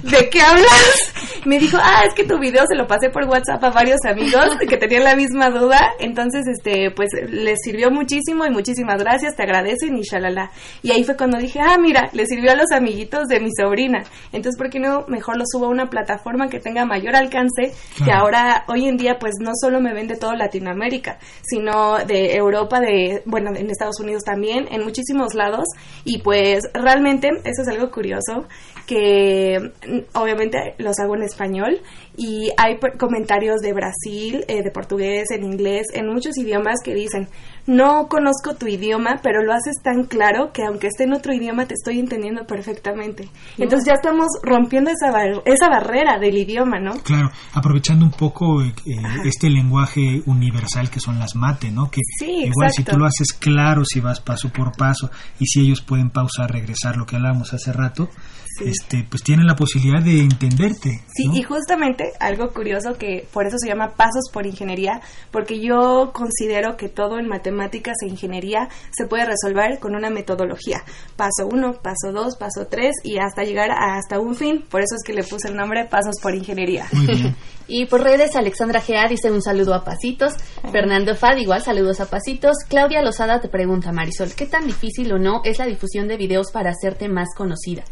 ¿de 0.03 0.29
qué 0.29 0.41
hablas? 0.41 1.43
Me 1.45 1.59
dijo, 1.59 1.77
ah, 1.79 2.03
es 2.07 2.15
que 2.15 2.23
tu 2.23 2.39
video 2.39 2.63
se 2.67 2.75
lo 2.75 2.87
pasé 2.87 3.11
por 3.11 3.25
WhatsApp 3.25 3.63
a 3.63 3.69
varios 3.69 3.99
amigos 4.05 4.57
que 4.67 4.77
tenían 4.77 5.03
la 5.03 5.15
misma 5.15 5.51
duda, 5.51 5.91
entonces, 5.99 6.45
este, 6.47 6.89
pues 6.89 7.09
les 7.29 7.59
sirvió 7.63 7.91
muchísimo 7.91 8.45
y 8.45 8.49
muchísimas 8.49 8.97
gracias, 8.97 9.35
te 9.35 9.43
agradecen 9.43 9.95
y 9.95 10.01
shalala. 10.01 10.49
Y 10.81 10.91
ahí 10.91 11.03
fue 11.03 11.15
cuando 11.15 11.37
dije, 11.37 11.59
ah, 11.59 11.77
mira, 11.77 12.09
le 12.13 12.25
sirvió 12.25 12.51
a 12.51 12.55
los 12.55 12.71
amiguitos 12.71 13.27
de 13.27 13.39
mi 13.39 13.49
sobrina. 13.55 14.03
Entonces, 14.31 14.57
¿por 14.57 14.71
qué 14.71 14.79
no 14.79 15.05
mejor 15.07 15.37
lo 15.37 15.43
subo 15.45 15.65
a 15.65 15.69
una 15.69 15.89
plataforma 15.91 16.49
que 16.49 16.59
tenga 16.59 16.85
mayor 16.85 17.15
alcance, 17.15 17.71
que 18.03 18.11
ahora, 18.11 18.63
hoy 18.67 18.87
en 18.87 18.97
día, 18.97 19.17
pues 19.19 19.33
no 19.39 19.51
solo 19.53 19.79
me 19.79 19.93
vende 19.93 20.15
todo 20.15 20.33
Latinoamérica, 20.33 21.19
sino 21.43 21.82
de 22.07 22.35
Europa, 22.35 22.79
de, 22.79 23.21
bueno, 23.25 23.51
en 23.55 23.69
Estados 23.69 23.99
Unidos 23.99 24.23
también, 24.23 24.67
en 24.71 24.83
muchísimos 24.83 25.33
lados. 25.33 25.65
Y 26.03 26.19
pues 26.19 26.63
realmente, 26.73 27.29
eso 27.43 27.61
es 27.61 27.67
algo 27.67 27.91
curioso, 27.91 28.45
que 28.85 29.71
mm, 29.87 30.17
obviamente 30.17 30.75
los 30.77 30.99
hago 30.99 31.15
en 31.15 31.23
español 31.23 31.81
y 32.17 32.51
hay 32.57 32.77
comentarios 32.97 33.61
de 33.61 33.73
Brasil, 33.73 34.45
eh, 34.47 34.61
de 34.61 34.71
portugués, 34.71 35.31
en 35.31 35.43
inglés, 35.43 35.87
en 35.93 36.07
muchos 36.07 36.37
idiomas 36.37 36.75
que 36.83 36.93
dicen, 36.93 37.27
no 37.65 38.07
conozco 38.09 38.55
tu 38.55 38.67
idioma, 38.67 39.19
pero 39.23 39.41
lo 39.43 39.53
haces 39.53 39.75
tan 39.83 40.03
claro 40.03 40.51
que 40.51 40.63
aunque 40.65 40.87
esté 40.87 41.05
en 41.05 41.13
otro 41.13 41.33
idioma 41.33 41.65
te 41.65 41.75
estoy 41.75 41.99
entendiendo 41.99 42.45
perfectamente. 42.45 43.29
Entonces 43.57 43.87
ya 43.87 43.93
estamos 43.93 44.27
rompiendo 44.43 44.91
esa, 44.91 45.11
bar- 45.11 45.41
esa 45.45 45.69
barrera 45.69 46.19
del 46.19 46.37
idioma, 46.37 46.79
¿no? 46.79 46.91
Claro, 47.03 47.31
aprovechando 47.53 48.05
un 48.05 48.11
poco 48.11 48.61
eh, 48.61 48.73
eh, 48.85 48.93
este 49.25 49.49
lenguaje 49.49 50.21
universal 50.25 50.89
que 50.89 50.99
son 50.99 51.19
las 51.19 51.35
mate, 51.35 51.71
¿no? 51.71 51.89
Que 51.89 52.01
Sí, 52.19 52.45
igual 52.45 52.71
si 52.71 52.83
tú 52.83 52.97
lo 52.97 53.05
haces 53.05 53.27
claro, 53.33 53.83
si 53.85 53.99
vas 53.99 54.19
paso 54.19 54.49
por 54.49 54.75
paso 54.75 55.09
y 55.39 55.45
si 55.45 55.61
ellos 55.61 55.81
pueden 55.81 56.09
pausar, 56.09 56.51
regresar, 56.51 56.97
lo 56.97 57.05
que 57.05 57.15
hablábamos 57.15 57.53
hace 57.53 57.71
rato, 57.71 58.09
Sí. 58.57 58.65
este, 58.69 59.05
pues 59.09 59.23
tienen 59.23 59.45
la 59.47 59.55
posibilidad 59.55 60.01
de 60.03 60.19
entenderte. 60.21 61.01
Sí, 61.15 61.29
y 61.33 61.43
justamente 61.43 62.11
algo 62.19 62.51
curioso 62.53 62.93
que 62.97 63.25
por 63.33 63.47
eso 63.47 63.57
se 63.57 63.67
llama 63.67 63.93
pasos 63.95 64.25
por 64.31 64.45
ingeniería, 64.45 65.01
porque 65.31 65.59
yo 65.59 66.11
considero 66.13 66.77
que 66.77 66.89
todo 66.89 67.17
en 67.19 67.27
matemáticas 67.27 67.95
e 68.03 68.09
ingeniería 68.09 68.69
se 68.91 69.07
puede 69.07 69.25
resolver 69.25 69.79
con 69.79 69.95
una 69.95 70.09
metodología. 70.09 70.83
Paso 71.15 71.47
uno, 71.51 71.73
paso 71.81 72.11
dos, 72.13 72.35
paso 72.37 72.67
tres 72.69 72.93
y 73.03 73.17
hasta 73.17 73.43
llegar 73.43 73.71
a- 73.71 73.95
hasta 73.97 74.19
un 74.19 74.35
fin. 74.35 74.63
Por 74.69 74.81
eso 74.81 74.95
es 74.95 75.03
que 75.03 75.13
le 75.13 75.23
puse 75.23 75.47
el 75.47 75.55
nombre 75.55 75.85
pasos 75.85 76.15
por 76.21 76.35
ingeniería. 76.35 76.85
Y 77.65 77.85
por 77.85 78.01
redes, 78.03 78.35
Alexandra 78.35 78.81
Gea 78.81 79.07
dice 79.07 79.31
un 79.31 79.41
saludo 79.41 79.73
a 79.73 79.85
Pasitos. 79.85 80.33
Fernando 80.69 81.15
Fad, 81.15 81.37
igual, 81.37 81.61
saludos 81.61 82.01
a 82.01 82.09
Pasitos. 82.09 82.57
Claudia 82.67 83.01
Lozada 83.01 83.39
te 83.39 83.47
pregunta, 83.47 83.93
Marisol, 83.93 84.33
¿qué 84.35 84.45
tan 84.45 84.67
difícil 84.67 85.11
o 85.13 85.17
no 85.17 85.39
es 85.45 85.59
la 85.59 85.65
difusión 85.65 86.09
de 86.09 86.17
videos 86.17 86.51
para 86.51 86.71
hacerte 86.71 87.07
más 87.07 87.29
conocida? 87.37 87.83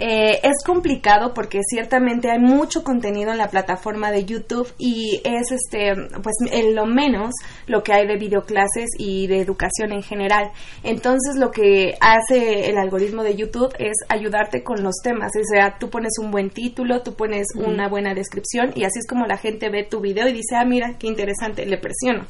Eh, 0.00 0.38
es 0.44 0.64
complicado 0.64 1.34
porque 1.34 1.58
ciertamente 1.68 2.30
hay 2.30 2.38
mucho 2.38 2.84
contenido 2.84 3.32
en 3.32 3.38
la 3.38 3.48
plataforma 3.48 4.12
de 4.12 4.24
YouTube 4.24 4.72
y 4.78 5.20
es 5.24 5.50
este 5.50 5.92
pues 6.22 6.36
en 6.52 6.76
lo 6.76 6.86
menos 6.86 7.34
lo 7.66 7.82
que 7.82 7.92
hay 7.92 8.06
de 8.06 8.16
videoclases 8.16 8.90
y 8.96 9.26
de 9.26 9.40
educación 9.40 9.92
en 9.92 10.02
general. 10.02 10.52
Entonces 10.84 11.36
lo 11.36 11.50
que 11.50 11.94
hace 12.00 12.70
el 12.70 12.78
algoritmo 12.78 13.24
de 13.24 13.34
YouTube 13.34 13.74
es 13.80 13.96
ayudarte 14.08 14.62
con 14.62 14.84
los 14.84 14.94
temas, 15.02 15.32
o 15.36 15.44
sea, 15.52 15.76
tú 15.80 15.90
pones 15.90 16.12
un 16.22 16.30
buen 16.30 16.50
título, 16.50 17.02
tú 17.02 17.14
pones 17.14 17.48
una 17.56 17.88
buena 17.88 18.14
descripción 18.14 18.70
y 18.76 18.84
así 18.84 19.00
es 19.00 19.06
como 19.08 19.26
la 19.26 19.36
gente 19.36 19.68
ve 19.68 19.82
tu 19.82 20.00
video 20.00 20.28
y 20.28 20.32
dice, 20.32 20.54
"Ah, 20.54 20.64
mira, 20.64 20.96
qué 20.98 21.08
interesante", 21.08 21.66
le 21.66 21.78
presiono. 21.78 22.24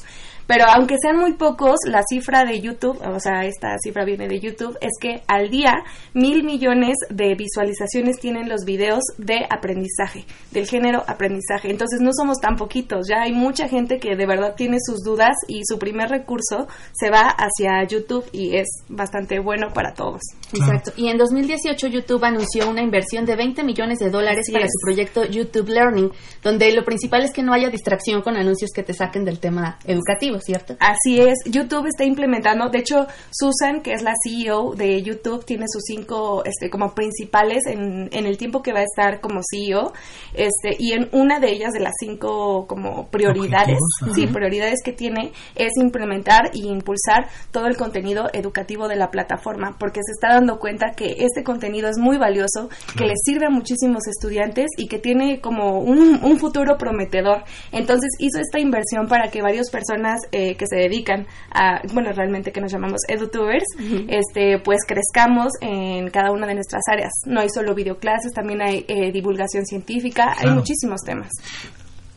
Pero 0.48 0.64
aunque 0.74 0.96
sean 0.98 1.18
muy 1.18 1.34
pocos, 1.34 1.76
la 1.84 2.00
cifra 2.08 2.46
de 2.46 2.58
YouTube, 2.62 2.98
o 3.06 3.20
sea, 3.20 3.44
esta 3.44 3.76
cifra 3.82 4.06
viene 4.06 4.28
de 4.28 4.40
YouTube, 4.40 4.78
es 4.80 4.92
que 4.98 5.20
al 5.28 5.50
día 5.50 5.74
mil 6.14 6.42
millones 6.42 6.96
de 7.10 7.34
visualizaciones 7.34 8.18
tienen 8.18 8.48
los 8.48 8.64
videos 8.64 9.04
de 9.18 9.46
aprendizaje, 9.50 10.24
del 10.50 10.66
género 10.66 11.04
aprendizaje. 11.06 11.70
Entonces 11.70 12.00
no 12.00 12.12
somos 12.14 12.38
tan 12.40 12.56
poquitos, 12.56 13.06
ya 13.06 13.20
hay 13.24 13.32
mucha 13.32 13.68
gente 13.68 13.98
que 13.98 14.16
de 14.16 14.26
verdad 14.26 14.54
tiene 14.56 14.78
sus 14.80 15.04
dudas 15.04 15.36
y 15.48 15.60
su 15.66 15.78
primer 15.78 16.08
recurso 16.08 16.66
se 16.92 17.10
va 17.10 17.28
hacia 17.28 17.86
YouTube 17.86 18.24
y 18.32 18.56
es 18.56 18.68
bastante 18.88 19.40
bueno 19.40 19.68
para 19.74 19.92
todos. 19.92 20.22
Exacto. 20.54 20.92
Y 20.96 21.08
en 21.08 21.18
2018 21.18 21.88
YouTube 21.88 22.24
anunció 22.24 22.70
una 22.70 22.80
inversión 22.80 23.26
de 23.26 23.36
20 23.36 23.64
millones 23.64 23.98
de 23.98 24.08
dólares 24.08 24.46
Así 24.46 24.52
para 24.52 24.64
es. 24.64 24.70
su 24.72 24.86
proyecto 24.86 25.24
YouTube 25.26 25.68
Learning, 25.68 26.10
donde 26.42 26.72
lo 26.72 26.84
principal 26.84 27.22
es 27.22 27.32
que 27.32 27.42
no 27.42 27.52
haya 27.52 27.68
distracción 27.68 28.22
con 28.22 28.36
anuncios 28.36 28.70
que 28.74 28.82
te 28.82 28.94
saquen 28.94 29.26
del 29.26 29.40
tema 29.40 29.78
educativo, 29.84 30.37
¿cierto? 30.40 30.76
Así 30.80 31.20
es, 31.20 31.38
YouTube 31.46 31.86
está 31.86 32.04
implementando, 32.04 32.68
de 32.68 32.78
hecho, 32.78 33.06
Susan, 33.30 33.82
que 33.82 33.92
es 33.92 34.02
la 34.02 34.14
CEO 34.22 34.74
de 34.74 35.02
YouTube, 35.02 35.44
tiene 35.44 35.64
sus 35.68 35.82
cinco 35.84 36.42
este, 36.44 36.70
como 36.70 36.94
principales 36.94 37.66
en, 37.66 38.08
en 38.12 38.26
el 38.26 38.36
tiempo 38.36 38.62
que 38.62 38.72
va 38.72 38.80
a 38.80 38.84
estar 38.84 39.20
como 39.20 39.40
CEO, 39.50 39.92
este, 40.34 40.76
y 40.78 40.92
en 40.92 41.08
una 41.12 41.40
de 41.40 41.50
ellas 41.50 41.72
de 41.72 41.80
las 41.80 41.94
cinco 41.98 42.66
como 42.66 43.08
prioridades, 43.08 43.78
Objetivos, 44.02 44.14
sí, 44.14 44.26
prioridades 44.26 44.80
que 44.84 44.92
tiene 44.92 45.32
es 45.54 45.72
implementar 45.80 46.50
y 46.52 46.66
impulsar 46.68 47.28
todo 47.50 47.66
el 47.66 47.76
contenido 47.76 48.28
educativo 48.32 48.88
de 48.88 48.96
la 48.96 49.10
plataforma, 49.10 49.76
porque 49.78 50.00
se 50.04 50.12
está 50.12 50.34
dando 50.34 50.58
cuenta 50.58 50.92
que 50.96 51.16
este 51.18 51.42
contenido 51.42 51.88
es 51.88 51.98
muy 51.98 52.18
valioso, 52.18 52.68
que 52.96 53.06
le 53.06 53.14
sirve 53.24 53.46
a 53.46 53.50
muchísimos 53.50 54.06
estudiantes 54.06 54.66
y 54.76 54.88
que 54.88 54.98
tiene 54.98 55.40
como 55.40 55.80
un, 55.80 56.20
un 56.22 56.38
futuro 56.38 56.76
prometedor. 56.78 57.44
Entonces 57.72 58.10
hizo 58.18 58.40
esta 58.40 58.58
inversión 58.58 59.08
para 59.08 59.30
que 59.30 59.42
varias 59.42 59.70
personas 59.70 60.20
eh, 60.32 60.56
que 60.56 60.66
se 60.66 60.76
dedican 60.76 61.26
a, 61.52 61.80
bueno, 61.92 62.12
realmente 62.12 62.52
que 62.52 62.60
nos 62.60 62.72
llamamos 62.72 63.00
edutubers, 63.08 63.64
este, 64.08 64.58
pues 64.58 64.80
crezcamos 64.86 65.52
en 65.60 66.10
cada 66.10 66.30
una 66.32 66.46
de 66.46 66.54
nuestras 66.54 66.82
áreas. 66.90 67.10
No 67.26 67.40
hay 67.40 67.48
solo 67.48 67.74
videoclases, 67.74 68.32
también 68.32 68.62
hay 68.62 68.84
eh, 68.88 69.10
divulgación 69.12 69.64
científica, 69.66 70.34
hay 70.38 70.46
muchísimos 70.54 71.00
temas. 71.02 71.28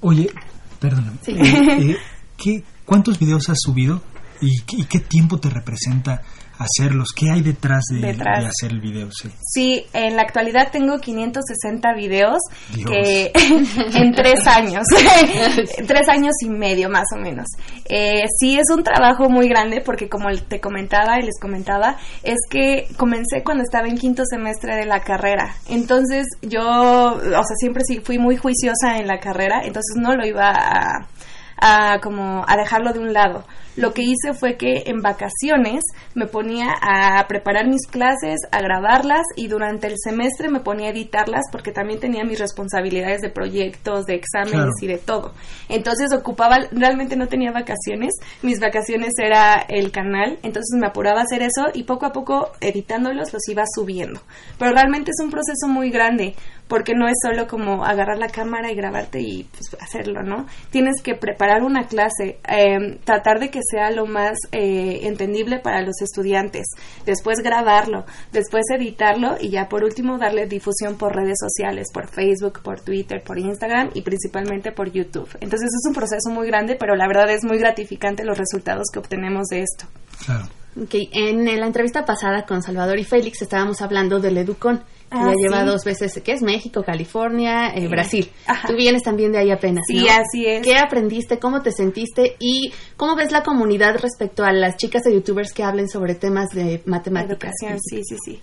Oye, 0.02 0.30
perdóname. 0.80 1.18
Sí. 1.22 1.32
eh, 1.32 1.92
eh, 1.92 1.98
¿qué- 2.38 2.64
¿Cuántos 2.86 3.20
videos 3.20 3.48
has 3.50 3.58
subido 3.62 4.02
y 4.42 4.62
qué 4.88 5.00
tiempo 5.00 5.40
te 5.40 5.50
representa 5.50 6.22
hacerlos? 6.64 7.10
¿Qué 7.16 7.30
hay 7.30 7.42
detrás 7.42 7.84
de, 7.92 8.00
Detrás. 8.00 8.44
de 8.44 8.50
hacer 8.50 8.72
el 8.72 8.82
video? 8.82 9.10
Sí. 9.12 9.30
Sí, 9.42 9.86
en 9.94 10.16
la 10.16 10.24
actualidad 10.24 10.72
tengo 10.72 11.00
560 11.00 11.94
videos 11.96 12.40
Dios. 12.76 12.90
que 12.90 13.32
en 13.96 14.14
tres 14.14 14.46
años, 14.48 14.84
tres 15.88 16.08
años 16.10 16.34
y 16.42 16.50
medio 16.50 16.90
más 16.90 17.06
o 17.16 17.20
menos. 17.20 17.46
Eh, 17.86 18.24
sí 18.40 18.58
es 18.58 18.70
un 18.76 18.84
trabajo 18.84 19.30
muy 19.30 19.48
grande 19.48 19.82
porque 19.82 20.10
como 20.10 20.30
te 20.48 20.60
comentaba 20.60 21.20
y 21.20 21.24
les 21.24 21.40
comentaba, 21.40 21.98
es 22.24 22.38
que 22.50 22.88
comencé 22.98 23.44
cuando 23.44 23.64
estaba 23.64 23.88
en 23.88 23.98
quinto 23.98 24.24
semestre 24.26 24.76
de 24.76 24.86
la 24.86 25.02
carrera. 25.02 25.56
Entonces 25.70 26.26
yo, 26.42 26.62
o 26.62 27.20
sea, 27.20 27.56
siempre 27.58 27.84
sí 27.86 28.00
fui 28.04 28.18
muy 28.18 28.38
juiciosa 28.38 28.98
en 28.98 29.08
la 29.08 29.20
carrera, 29.20 29.62
entonces 29.64 29.96
no 29.98 30.16
lo 30.16 30.26
iba 30.26 30.50
a 30.50 31.08
a 31.62 32.00
como 32.02 32.44
a 32.48 32.58
dejarlo 32.58 32.92
de 32.92 33.00
un 33.00 33.14
lado. 33.14 33.46
Lo 33.78 33.94
que 33.94 34.02
hice 34.04 34.34
fue 34.34 34.58
que 34.58 34.84
en 34.88 35.02
vacaciones 35.02 35.84
me 36.14 36.28
ponía 36.28 36.68
a 36.82 37.26
preparar 37.28 37.68
mis 37.68 37.88
clases, 37.88 38.40
a 38.52 38.60
grabarlas 38.62 39.24
y 39.36 39.48
durante 39.48 39.88
el 39.88 39.96
semestre 39.98 40.50
me 40.50 40.60
ponía 40.60 40.88
a 40.88 40.92
editarlas 40.92 41.44
porque 41.52 41.72
también 41.72 42.00
tenía 42.00 42.24
mis 42.24 42.40
responsabilidades 42.40 43.22
de 43.22 43.30
proyectos, 43.30 44.06
de 44.06 44.16
exámenes 44.16 44.52
Claro. 44.52 44.72
y 44.82 44.88
de 44.88 44.98
todo. 44.98 45.34
Entonces 45.70 46.14
ocupaba, 46.14 46.58
realmente 46.72 47.16
no 47.16 47.28
tenía 47.28 47.52
vacaciones, 47.52 48.14
mis 48.42 48.60
vacaciones 48.60 49.14
era 49.18 49.66
el 49.70 49.92
canal, 49.92 50.38
entonces 50.44 50.78
me 50.80 50.88
apuraba 50.88 51.22
a 51.22 51.24
hacer 51.24 51.42
eso 51.42 51.68
y 51.74 51.84
poco 51.84 52.06
a 52.06 52.12
poco 52.12 52.52
editándolos 52.60 53.32
los 53.34 53.48
iba 53.50 53.64
subiendo. 53.74 54.22
Pero 54.58 54.72
realmente 54.74 55.12
es 55.12 55.24
un 55.24 55.32
proceso 55.32 55.68
muy 55.68 55.90
grande 55.90 56.36
porque 56.68 56.94
no 56.96 57.08
es 57.08 57.16
solo 57.22 57.48
como 57.48 57.84
agarrar 57.84 58.18
la 58.18 58.30
cámara 58.30 58.72
y 58.72 58.76
grabarte 58.76 59.20
y 59.20 59.44
pues, 59.44 59.76
hacerlo, 59.82 60.24
¿no? 60.24 60.46
Tienes 60.70 61.02
que 61.04 61.16
preparar 61.16 61.64
una 61.64 61.86
clase, 61.88 62.40
eh, 62.48 62.98
tratar 63.04 63.40
de 63.40 63.50
que 63.50 63.60
sea 63.72 63.90
lo 63.92 64.06
más 64.06 64.38
eh, 64.52 65.00
entendible 65.04 65.60
para 65.60 65.82
los 65.82 66.02
estudiantes, 66.02 66.68
después 67.06 67.40
grabarlo, 67.40 68.06
después 68.32 68.66
editarlo 68.70 69.38
y 69.40 69.50
ya 69.50 69.70
por 69.70 69.84
último 69.84 70.18
darle 70.18 70.46
difusión 70.48 70.98
por 70.98 71.16
redes 71.16 71.38
sociales, 71.40 71.88
por 71.94 72.08
Facebook, 72.08 72.62
por 72.62 72.82
Twitter, 72.82 73.24
por 73.24 73.40
Instagram 73.40 73.92
y 73.94 74.02
principalmente 74.02 74.72
por 74.72 74.92
YouTube. 74.92 75.30
Entonces 75.40 75.70
es 75.74 75.88
un 75.88 75.94
proceso 75.94 76.30
muy 76.30 76.48
grande, 76.48 76.76
pero 76.76 76.96
la 76.96 77.08
verdad 77.08 77.30
es 77.32 77.44
muy 77.44 77.58
gratificante 77.58 78.26
los 78.26 78.38
resultados 78.38 78.88
que 78.92 79.00
obtenemos 79.00 79.48
de 79.48 79.62
esto. 79.62 79.86
Claro. 80.26 80.46
Ok, 80.82 80.96
en 81.12 81.46
la 81.60 81.66
entrevista 81.66 82.06
pasada 82.06 82.46
con 82.46 82.62
Salvador 82.62 82.98
y 82.98 83.04
Félix 83.04 83.42
estábamos 83.42 83.82
hablando 83.82 84.20
del 84.20 84.38
Educon. 84.38 84.82
Ah, 85.14 85.26
ya 85.26 85.32
sí. 85.34 85.38
lleva 85.44 85.64
dos 85.66 85.84
veces, 85.84 86.20
que 86.24 86.32
es 86.32 86.42
México, 86.42 86.84
California, 86.84 87.68
eh, 87.76 87.82
Sí. 87.82 87.88
Brasil. 87.88 88.32
Ajá. 88.48 88.68
Tú 88.70 88.76
vienes 88.76 89.04
también 89.04 89.32
de 89.34 89.40
ahí 89.40 89.52
apenas. 89.52 89.84
Sí, 89.88 89.98
¿no? 90.00 90.06
así 90.10 90.46
es. 90.46 90.64
¿Qué 90.64 90.78
aprendiste? 90.78 91.38
¿Cómo 91.38 91.62
te 91.62 91.72
sentiste? 91.72 92.38
¿Y 92.40 92.72
cómo 92.96 93.16
ves 93.16 93.32
la 93.32 93.44
comunidad 93.44 93.98
respecto 94.00 94.44
a 94.46 94.52
las 94.54 94.78
chicas 94.78 95.04
de 95.04 95.14
youtubers 95.14 95.52
que 95.54 95.64
hablen 95.64 95.90
sobre 95.90 96.16
temas 96.16 96.50
de 96.54 96.82
matemáticas? 96.86 97.52
Educación, 97.62 97.80
sí, 97.82 98.02
sí, 98.04 98.16
sí. 98.26 98.40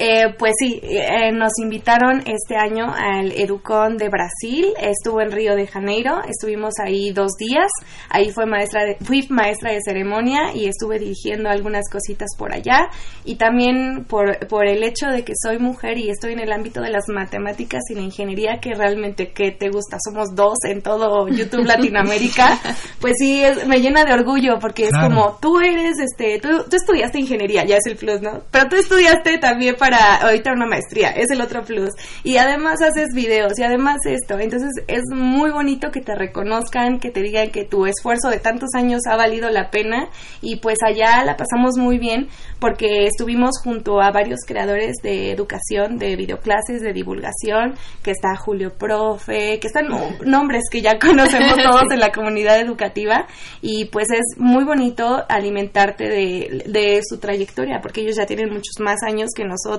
Eh, 0.00 0.32
pues 0.38 0.52
sí, 0.60 0.78
eh, 0.80 1.32
nos 1.32 1.50
invitaron 1.60 2.22
este 2.24 2.54
año 2.56 2.86
al 2.96 3.32
Educon 3.32 3.96
de 3.96 4.08
Brasil, 4.08 4.66
estuvo 4.80 5.20
en 5.20 5.32
Río 5.32 5.56
de 5.56 5.66
Janeiro, 5.66 6.20
estuvimos 6.28 6.74
ahí 6.80 7.10
dos 7.10 7.32
días, 7.36 7.68
ahí 8.08 8.30
fue 8.30 8.46
maestra 8.46 8.84
de, 8.84 8.96
fui 9.04 9.26
maestra 9.28 9.72
de 9.72 9.80
ceremonia 9.84 10.54
y 10.54 10.68
estuve 10.68 11.00
dirigiendo 11.00 11.48
algunas 11.50 11.90
cositas 11.90 12.28
por 12.38 12.54
allá 12.54 12.90
y 13.24 13.34
también 13.38 14.04
por, 14.08 14.46
por 14.46 14.68
el 14.68 14.84
hecho 14.84 15.06
de 15.08 15.24
que 15.24 15.32
soy 15.42 15.58
mujer 15.58 15.98
y 15.98 16.10
estoy 16.10 16.34
en 16.34 16.40
el 16.40 16.52
ámbito 16.52 16.80
de 16.80 16.90
las 16.90 17.08
matemáticas 17.08 17.82
y 17.90 17.94
la 17.96 18.02
ingeniería 18.02 18.60
que 18.60 18.74
realmente 18.74 19.32
que 19.32 19.50
te 19.50 19.68
gusta, 19.68 19.96
somos 20.04 20.28
dos 20.36 20.58
en 20.68 20.80
todo 20.80 21.26
YouTube 21.26 21.64
Latinoamérica, 21.66 22.56
pues 23.00 23.14
sí, 23.18 23.42
es- 23.42 23.66
me 23.66 23.80
llena 23.80 24.04
de 24.04 24.12
orgullo 24.12 24.60
porque 24.60 24.84
es 24.84 24.90
Claro. 24.90 25.08
como 25.08 25.38
tú 25.42 25.58
eres, 25.58 25.96
este, 25.98 26.38
tú, 26.38 26.48
tú 26.70 26.76
estudiaste 26.76 27.18
ingeniería, 27.18 27.64
ya 27.64 27.78
es 27.78 27.86
el 27.86 27.96
plus, 27.96 28.20
¿no? 28.22 28.42
Pero 28.52 28.66
tú 28.68 28.76
estudiaste 28.76 29.38
también 29.38 29.74
para 29.74 29.87
ahorita 29.94 30.52
una 30.52 30.66
maestría, 30.66 31.10
es 31.10 31.30
el 31.30 31.40
otro 31.40 31.62
plus. 31.62 31.90
Y 32.24 32.36
además 32.36 32.80
haces 32.82 33.08
videos 33.14 33.58
y 33.58 33.62
además 33.62 33.96
esto. 34.06 34.38
Entonces 34.38 34.70
es 34.86 35.02
muy 35.12 35.50
bonito 35.50 35.90
que 35.90 36.00
te 36.00 36.14
reconozcan, 36.14 36.98
que 37.00 37.10
te 37.10 37.22
digan 37.22 37.50
que 37.50 37.64
tu 37.64 37.86
esfuerzo 37.86 38.28
de 38.30 38.38
tantos 38.38 38.70
años 38.74 39.00
ha 39.10 39.16
valido 39.16 39.50
la 39.50 39.70
pena. 39.70 40.08
Y 40.40 40.56
pues 40.56 40.78
allá 40.86 41.24
la 41.24 41.36
pasamos 41.36 41.76
muy 41.78 41.98
bien 41.98 42.28
porque 42.60 43.06
estuvimos 43.06 43.52
junto 43.62 44.00
a 44.00 44.10
varios 44.10 44.40
creadores 44.46 44.96
de 45.02 45.30
educación, 45.32 45.98
de 45.98 46.16
videoclases, 46.16 46.80
de 46.82 46.92
divulgación, 46.92 47.74
que 48.02 48.10
está 48.10 48.34
Julio 48.36 48.72
Profe, 48.78 49.58
que 49.60 49.66
están 49.66 49.86
no- 49.88 50.10
nombres 50.24 50.64
que 50.70 50.80
ya 50.82 50.98
conocemos 50.98 51.56
todos 51.62 51.84
en 51.92 52.00
la 52.00 52.10
comunidad 52.12 52.60
educativa. 52.60 53.26
Y 53.62 53.86
pues 53.86 54.06
es 54.10 54.38
muy 54.38 54.64
bonito 54.64 55.24
alimentarte 55.28 56.04
de, 56.08 56.62
de 56.66 57.00
su 57.08 57.18
trayectoria, 57.18 57.80
porque 57.80 58.00
ellos 58.00 58.16
ya 58.16 58.26
tienen 58.26 58.48
muchos 58.50 58.74
más 58.80 58.96
años 59.06 59.30
que 59.34 59.44
nosotros 59.44 59.77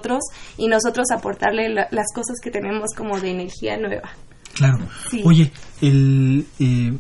y 0.58 0.68
nosotros 0.68 1.08
aportarle 1.16 1.70
la- 1.70 1.88
las 1.92 2.08
cosas 2.14 2.38
que 2.42 2.52
tenemos 2.52 2.92
como 2.96 3.20
de 3.20 3.32
energía 3.32 3.78
nueva. 3.78 4.10
Claro. 4.54 4.80
Sí. 5.10 5.22
Oye, 5.26 5.52
el, 5.82 6.46
eh, 6.60 6.94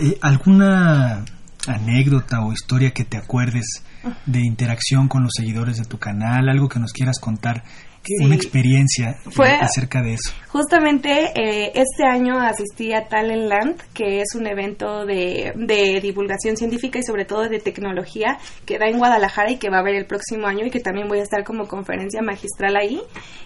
eh, 0.00 0.18
¿alguna 0.20 1.24
anécdota 1.66 2.40
o 2.44 2.52
historia 2.52 2.90
que 2.92 3.04
te 3.04 3.16
acuerdes 3.16 3.82
de 4.26 4.40
interacción 4.40 5.08
con 5.08 5.22
los 5.22 5.32
seguidores 5.34 5.78
de 5.78 5.84
tu 5.84 5.98
canal? 5.98 6.48
¿Algo 6.48 6.68
que 6.68 6.78
nos 6.78 6.92
quieras 6.92 7.18
contar? 7.18 7.64
Sí. 8.04 8.24
Una 8.24 8.34
experiencia 8.34 9.10
eh, 9.10 9.30
Fue- 9.30 9.50
acerca 9.52 10.02
de 10.02 10.14
eso. 10.14 10.32
Justamente 10.48 11.32
eh, 11.34 11.72
este 11.74 12.04
año 12.04 12.38
asistí 12.38 12.92
a 12.92 13.06
Talentland, 13.08 13.80
que 13.92 14.20
es 14.20 14.34
un 14.36 14.46
evento 14.46 15.04
de, 15.04 15.52
de 15.56 16.00
divulgación 16.00 16.56
científica 16.56 16.98
y 16.98 17.02
sobre 17.02 17.24
todo 17.24 17.48
de 17.48 17.58
tecnología 17.58 18.38
que 18.64 18.78
da 18.78 18.86
en 18.86 18.98
Guadalajara 18.98 19.50
y 19.50 19.56
que 19.56 19.68
va 19.70 19.78
a 19.78 19.80
haber 19.80 19.94
el 19.96 20.06
próximo 20.06 20.46
año 20.46 20.64
y 20.66 20.70
que 20.70 20.80
también 20.80 21.08
voy 21.08 21.18
a 21.18 21.22
estar 21.22 21.42
como 21.44 21.66
conferencia 21.66 22.22
magistral 22.22 22.76
ahí. 22.76 23.00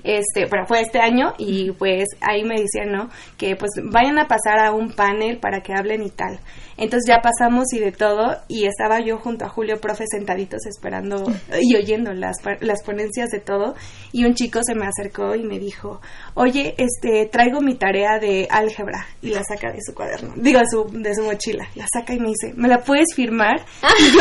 Este, 0.05 0.47
pero 0.49 0.67
fue 0.67 0.81
este 0.81 1.01
año 1.01 1.35
y 1.39 1.73
pues 1.73 2.05
ahí 2.21 2.45
me 2.45 2.61
decían, 2.61 2.93
¿no? 2.93 3.09
Que 3.37 3.57
pues 3.57 3.71
vayan 3.85 4.19
a 4.19 4.29
pasar 4.29 4.59
a 4.59 4.73
un 4.73 4.93
panel 4.93 5.39
para 5.39 5.61
que 5.63 5.73
hablen 5.73 6.03
y 6.03 6.11
tal. 6.11 6.39
Entonces 6.79 7.07
ya 7.07 7.21
pasamos 7.21 7.73
y 7.73 7.79
de 7.79 7.93
todo 7.93 8.39
y 8.49 8.67
estaba 8.67 9.01
yo 9.01 9.19
junto 9.19 9.45
a 9.45 9.49
Julio 9.49 9.81
Profe 9.81 10.05
sentaditos 10.11 10.67
esperando 10.67 11.25
y 11.61 11.77
oyendo 11.77 12.13
las, 12.13 12.39
las 12.61 12.83
ponencias 12.83 13.29
de 13.31 13.41
todo 13.41 13.75
y 14.13 14.25
un 14.25 14.35
chico 14.35 14.49
chico 14.49 14.61
se 14.67 14.75
me 14.75 14.87
acercó 14.87 15.35
y 15.35 15.43
me 15.45 15.59
dijo, 15.59 16.01
oye, 16.35 16.75
este, 16.79 17.27
traigo 17.27 17.61
mi 17.61 17.75
tarea 17.75 18.19
de 18.19 18.49
álgebra 18.51 19.07
y 19.21 19.29
la 19.29 19.43
saca 19.45 19.71
de 19.71 19.81
su 19.85 19.95
cuaderno, 19.95 20.33
digo, 20.37 20.61
de 20.61 20.67
su, 20.71 20.85
de 20.91 21.15
su 21.15 21.23
mochila, 21.23 21.69
la 21.75 21.87
saca 21.93 22.15
y 22.15 22.19
me 22.19 22.29
dice, 22.29 22.55
¿me 22.57 22.69
la 22.69 22.79
puedes 22.79 23.15
firmar? 23.15 23.61
Y 23.99 24.13
yo, 24.13 24.21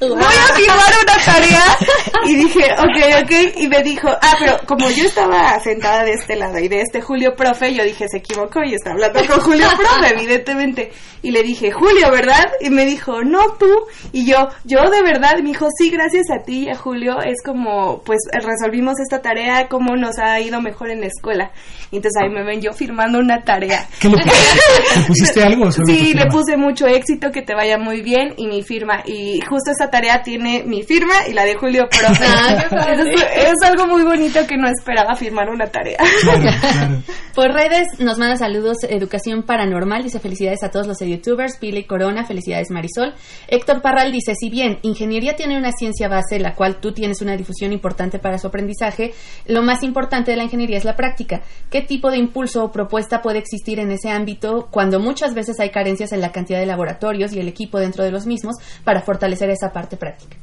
voy 0.00 0.22
a 0.22 0.54
firmar 0.54 0.92
una 1.02 1.24
tarea 1.24 1.76
y 2.26 2.34
dije, 2.36 2.64
ok, 2.78 3.22
ok, 3.22 3.56
y 3.56 3.68
me 3.68 3.82
dijo, 3.82 4.08
ah, 4.08 4.36
pero 4.38 4.56
como 4.66 4.90
yo 4.90 5.04
estaba 5.04 5.58
sentada 5.60 6.04
de 6.04 6.12
este 6.12 6.36
lado 6.36 6.58
y 6.58 6.68
de 6.68 6.80
este 6.80 7.00
Julio 7.00 7.34
Profe, 7.36 7.74
yo 7.74 7.84
dije, 7.84 8.06
se 8.08 8.18
equivocó 8.18 8.62
y 8.64 8.74
está 8.74 8.92
hablando 8.92 9.20
con 9.26 9.40
Julio 9.40 9.66
Profe, 9.76 10.14
evidentemente, 10.14 10.92
y 11.22 11.30
le 11.30 11.42
dije, 11.42 11.70
Julio, 11.70 12.10
¿verdad? 12.10 12.50
Y 12.60 12.70
me 12.70 12.84
dijo, 12.84 13.22
no, 13.22 13.54
tú, 13.58 13.70
y 14.12 14.26
yo, 14.26 14.48
yo 14.64 14.78
de 14.90 15.02
verdad, 15.02 15.32
y 15.38 15.42
me 15.42 15.50
dijo, 15.50 15.68
sí, 15.76 15.90
gracias 15.90 16.26
a 16.30 16.42
ti 16.42 16.64
y 16.64 16.70
a 16.70 16.76
Julio, 16.76 17.18
es 17.20 17.42
como, 17.44 18.02
pues 18.02 18.18
resolvimos 18.32 18.94
esta 19.00 19.22
tarea, 19.22 19.68
cómo 19.68 19.96
nos 19.96 20.18
ha 20.18 20.40
ido 20.40 20.60
mejor 20.60 20.90
en 20.90 21.00
la 21.00 21.06
escuela, 21.06 21.50
y 21.90 21.96
entonces 21.96 22.22
ahí 22.22 22.30
me 22.30 22.44
ven 22.44 22.60
yo 22.60 22.72
firmando 22.72 23.18
una 23.18 23.42
tarea. 23.42 23.86
¿Qué 24.00 24.08
le 24.08 24.16
pusiste? 24.16 24.98
¿Le 25.00 25.06
pusiste 25.06 25.42
algo? 25.44 25.70
Sí, 25.70 26.14
le 26.14 26.26
puse 26.26 26.56
mucho 26.56 26.86
éxito, 26.86 27.30
que 27.30 27.42
te 27.42 27.54
vaya 27.54 27.78
muy 27.78 28.02
bien 28.02 28.34
y 28.36 28.46
mi 28.46 28.62
firma. 28.62 29.02
Y 29.06 29.40
justo 29.40 29.70
esa 29.74 29.90
tarea 29.90 30.22
tiene 30.22 30.62
mi 30.64 30.82
firma 30.82 31.26
y 31.28 31.32
la 31.32 31.44
de 31.44 31.54
Julio 31.54 31.88
Profe. 31.88 32.24
Ah. 32.36 32.86
Entonces, 32.88 33.24
es 33.36 33.62
algo 33.62 33.86
muy 33.86 34.02
bonito 34.02 34.46
que 34.46 34.56
no 34.56 34.68
esperaba 34.68 35.14
firmar 35.14 35.48
una 35.50 35.66
tarea. 35.66 35.98
Claro, 36.22 36.40
claro. 36.60 37.02
Por 37.34 37.52
redes 37.52 37.88
nos 37.98 38.16
manda 38.16 38.36
saludos 38.36 38.76
Educación 38.88 39.42
Paranormal, 39.42 40.04
dice 40.04 40.20
felicidades 40.20 40.62
a 40.62 40.70
todos 40.70 40.86
los 40.86 41.00
youtubers, 41.00 41.56
Pili 41.56 41.82
Corona, 41.82 42.24
felicidades 42.24 42.70
Marisol. 42.70 43.12
Héctor 43.48 43.82
Parral 43.82 44.12
dice, 44.12 44.36
si 44.36 44.50
bien 44.50 44.78
ingeniería 44.82 45.34
tiene 45.34 45.58
una 45.58 45.72
ciencia 45.72 46.06
base, 46.06 46.38
la 46.38 46.54
cual 46.54 46.76
tú 46.76 46.92
tienes 46.92 47.22
una 47.22 47.36
difusión 47.36 47.72
importante 47.72 48.20
para 48.20 48.38
su 48.38 48.46
aprendizaje, 48.46 49.14
lo 49.46 49.62
más 49.62 49.82
importante 49.82 50.30
de 50.30 50.36
la 50.36 50.44
ingeniería 50.44 50.78
es 50.78 50.84
la 50.84 50.94
práctica. 50.94 51.42
¿Qué 51.70 51.80
tipo 51.80 52.12
de 52.12 52.18
impulso 52.18 52.62
o 52.62 52.70
propuesta 52.70 53.20
puede 53.20 53.40
existir 53.40 53.80
en 53.80 53.90
ese 53.90 54.10
ámbito 54.10 54.68
cuando 54.70 55.00
muchas 55.00 55.34
veces 55.34 55.58
hay 55.58 55.70
carencias 55.70 56.12
en 56.12 56.20
la 56.20 56.30
cantidad 56.30 56.60
de 56.60 56.66
laboratorios 56.66 57.32
y 57.32 57.40
el 57.40 57.48
equipo 57.48 57.80
dentro 57.80 58.04
de 58.04 58.12
los 58.12 58.26
mismos 58.26 58.54
para 58.84 59.02
fortalecer 59.02 59.50
esa 59.50 59.72
parte 59.72 59.96
práctica? 59.96 60.36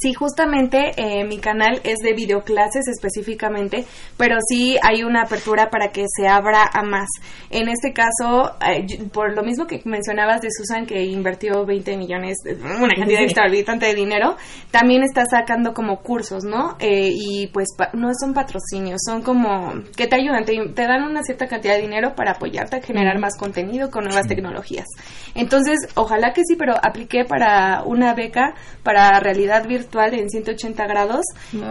Sí, 0.00 0.12
justamente 0.14 0.92
eh, 0.96 1.24
mi 1.24 1.38
canal 1.38 1.80
es 1.82 1.98
de 1.98 2.12
videoclases 2.12 2.86
específicamente, 2.86 3.84
pero 4.16 4.36
sí 4.48 4.76
hay 4.80 5.02
una 5.02 5.22
apertura 5.22 5.70
para 5.70 5.88
que 5.90 6.04
se 6.16 6.28
abra 6.28 6.62
a 6.72 6.82
más. 6.84 7.08
En 7.50 7.68
este 7.68 7.92
caso, 7.92 8.52
eh, 8.64 8.86
por 9.12 9.34
lo 9.34 9.42
mismo 9.42 9.66
que 9.66 9.82
mencionabas 9.84 10.40
de 10.40 10.50
Susan, 10.56 10.86
que 10.86 11.02
invirtió 11.02 11.66
20 11.66 11.96
millones, 11.96 12.36
eh, 12.46 12.56
una 12.80 12.94
cantidad 12.94 13.22
exorbitante 13.22 13.86
de 13.86 13.94
dinero, 13.94 14.36
también 14.70 15.02
está 15.02 15.24
sacando 15.28 15.74
como 15.74 16.00
cursos, 16.00 16.44
¿no? 16.44 16.76
Eh, 16.78 17.10
y 17.12 17.48
pues 17.48 17.66
pa- 17.76 17.90
no 17.94 18.10
son 18.20 18.34
patrocinios, 18.34 19.00
son 19.04 19.22
como 19.22 19.72
que 19.96 20.06
te 20.06 20.14
ayudan, 20.14 20.44
te, 20.44 20.54
te 20.74 20.82
dan 20.86 21.02
una 21.02 21.24
cierta 21.24 21.48
cantidad 21.48 21.74
de 21.74 21.82
dinero 21.82 22.14
para 22.14 22.32
apoyarte 22.32 22.76
a 22.76 22.82
generar 22.82 23.18
más 23.18 23.36
contenido 23.36 23.90
con 23.90 24.04
nuevas 24.04 24.28
tecnologías. 24.28 24.86
Entonces, 25.34 25.76
ojalá 25.96 26.32
que 26.32 26.42
sí, 26.44 26.54
pero 26.56 26.74
apliqué 26.80 27.24
para 27.24 27.82
una 27.84 28.14
beca 28.14 28.54
para 28.84 29.18
realidad 29.18 29.66
virtual 29.66 29.87
en 29.96 30.28
180 30.28 30.86
grados 30.86 31.24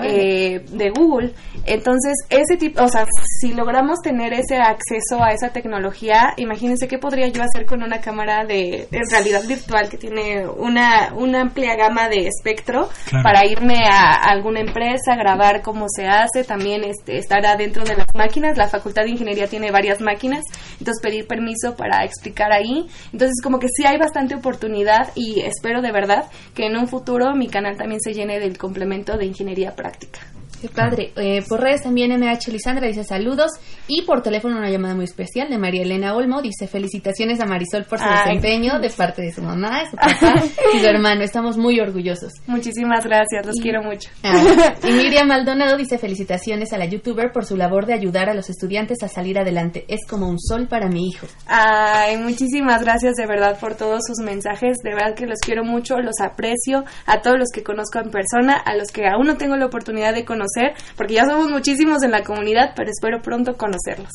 eh, 0.04 0.66
de 0.70 0.90
Google. 0.90 1.34
Entonces, 1.66 2.14
ese 2.30 2.58
tipo, 2.58 2.84
o 2.84 2.90
sea, 2.90 3.06
si 3.42 3.54
logramos 3.54 4.00
tener 4.02 4.34
ese 4.34 4.58
acceso 4.58 5.24
a 5.24 5.32
esa 5.32 5.50
tecnología, 5.50 6.34
imagínense 6.38 6.88
qué 6.88 6.98
podría 6.98 7.28
yo 7.28 7.44
hacer 7.44 7.66
con 7.66 7.84
una 7.84 8.00
cámara 8.00 8.46
de, 8.46 8.88
en 8.92 9.10
realidad 9.10 9.44
virtual 9.48 9.90
que 9.90 9.98
tiene 9.98 10.48
una, 10.48 11.14
una 11.16 11.42
amplia 11.42 11.76
gama 11.76 12.10
de 12.10 12.28
espectro 12.28 12.90
Claro. 13.10 13.24
para 13.24 13.46
irme 13.46 13.86
a 13.88 14.14
alguna 14.14 14.60
empresa, 14.60 15.16
grabar 15.16 15.62
cómo 15.62 15.86
se 15.90 16.06
hace, 16.08 16.44
también 16.44 16.84
este, 16.84 17.18
estar 17.18 17.46
adentro 17.46 17.84
de 17.84 17.96
las 17.96 18.08
máquinas. 18.16 18.58
La 18.58 18.68
Facultad 18.68 19.04
de 19.04 19.12
Ingeniería 19.12 19.48
tiene 19.48 19.72
varias 19.72 20.02
máquinas, 20.02 20.44
entonces 20.80 21.02
pedir 21.02 21.28
permiso 21.28 21.76
para 21.76 22.04
explicar 22.04 22.52
ahí. 22.52 22.88
Entonces, 23.14 23.42
como 23.44 23.60
que 23.60 23.68
sí 23.70 23.86
hay 23.86 23.98
bastante 23.98 24.36
oportunidad 24.36 25.10
y 25.16 25.42
espero 25.42 25.82
de 25.82 25.92
verdad 25.92 26.26
que 26.54 26.66
en 26.66 26.78
un 26.78 26.88
futuro 26.88 27.36
mi 27.36 27.48
canal 27.48 27.78
también 27.78 28.02
se 28.02 28.07
llene 28.14 28.40
del 28.40 28.58
complemento 28.58 29.18
de 29.18 29.26
ingeniería 29.26 29.76
práctica. 29.76 30.20
Qué 30.62 30.70
padre. 30.70 31.12
Eh, 31.16 31.44
por 31.48 31.62
redes 31.62 31.84
también 31.84 32.12
MH 32.12 32.52
Lisandra 32.52 32.88
dice 32.88 33.04
saludos 33.04 33.52
y 33.88 34.04
por 34.04 34.22
teléfono 34.22 34.58
una 34.58 34.70
llamada 34.70 34.96
muy 34.96 35.06
especial 35.06 35.50
de 35.50 35.58
María 35.58 35.84
Elena 35.84 36.16
Olmo. 36.16 36.42
Dice 36.42 36.68
felicitaciones 36.68 37.40
a 37.40 37.46
Marisol 37.46 37.86
por 37.86 38.00
su 38.00 38.06
Ay. 38.06 38.38
desempeño 38.38 38.80
de 38.80 38.90
parte 38.90 39.22
de 39.22 39.32
su 39.32 39.42
mamá, 39.42 39.84
su 39.90 39.96
papá 39.96 40.44
y 40.74 40.80
su 40.80 40.86
hermano. 40.86 41.22
Estamos 41.24 41.58
muy 41.58 41.80
orgullosos. 41.80 42.34
Muchísimas 42.48 43.06
gracias, 43.06 43.46
los 43.46 43.56
quiero 43.62 43.84
mucho. 43.84 44.10
Ah, 44.24 44.74
y 44.84 44.92
Miriam 44.92 45.28
Maldonado 45.28 45.78
dice 45.78 45.98
felicitaciones 45.98 46.74
a 46.74 46.78
la 46.78 46.86
youtuber 46.86 47.32
por 47.32 47.46
su 47.46 47.56
labor 47.56 47.86
de 47.86 47.94
ayudar 47.94 48.30
a 48.30 48.34
los 48.34 48.50
estudiantes 48.50 49.04
a 49.04 49.08
salir 49.08 49.38
adelante. 49.38 49.86
Es 49.88 50.08
como 50.08 50.28
un 50.28 50.40
sol 50.40 50.68
para 50.68 50.88
mi 50.88 51.08
hijo. 51.08 51.28
Ay, 51.46 52.18
muchísimas 52.18 52.84
gracias 52.84 53.16
de 53.16 53.28
verdad 53.28 53.60
por 53.60 53.76
todos 53.76 54.02
sus 54.08 54.24
mensajes. 54.26 54.78
De 54.84 54.94
verdad 54.94 55.16
que 55.16 55.28
los 55.28 55.40
quiero 55.40 55.64
mucho, 55.64 55.98
los 56.00 56.20
aprecio. 56.20 56.84
A 57.06 57.22
todos 57.22 57.38
los 57.38 57.50
que 57.54 57.64
conozco 57.64 58.00
en 58.00 58.10
persona, 58.10 58.56
a 58.56 58.76
los 58.76 58.90
que 58.90 59.08
aún 59.08 59.28
no 59.28 59.38
tengo 59.38 59.56
la 59.56 59.66
oportunidad 59.66 60.14
de 60.14 60.26
conocer, 60.26 60.47
porque 60.96 61.16
ya 61.16 61.26
somos 61.26 61.50
muchísimos 61.50 62.04
en 62.04 62.12
la 62.12 62.24
comunidad, 62.24 62.72
pero 62.76 62.90
espero 62.90 63.22
pronto 63.22 63.56
conocerlos. 63.58 64.12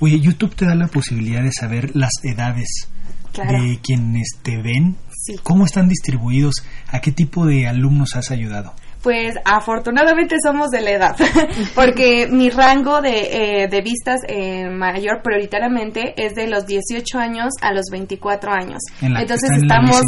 Oye, 0.00 0.20
YouTube 0.20 0.54
te 0.54 0.66
da 0.66 0.74
la 0.74 0.88
posibilidad 0.88 1.42
de 1.42 1.52
saber 1.52 1.94
las 1.94 2.12
edades 2.22 2.68
Claro. 3.32 3.62
de 3.62 3.78
quienes 3.82 4.28
te 4.42 4.56
ven, 4.60 4.96
Sí. 5.24 5.36
cómo 5.42 5.64
están 5.66 5.88
distribuidos, 5.88 6.54
a 6.88 7.00
qué 7.00 7.12
tipo 7.12 7.46
de 7.46 7.66
alumnos 7.68 8.16
has 8.16 8.30
ayudado. 8.30 8.74
Pues 9.02 9.36
afortunadamente 9.44 10.36
somos 10.44 10.70
de 10.70 10.80
la 10.80 10.90
edad, 10.90 11.16
porque 11.74 12.26
mi 12.30 12.50
rango 12.50 13.00
de, 13.00 13.62
eh, 13.62 13.68
de 13.68 13.80
vistas 13.80 14.20
eh, 14.26 14.68
mayor 14.68 15.22
prioritariamente 15.22 16.14
es 16.16 16.34
de 16.34 16.48
los 16.48 16.66
18 16.66 17.18
años 17.18 17.52
a 17.62 17.72
los 17.72 17.84
24 17.92 18.50
años. 18.52 18.78
En 19.00 19.14
la- 19.14 19.20
Entonces 19.22 19.50
están 19.50 19.62
en 19.62 19.68
la 19.68 19.74
estamos 19.90 20.00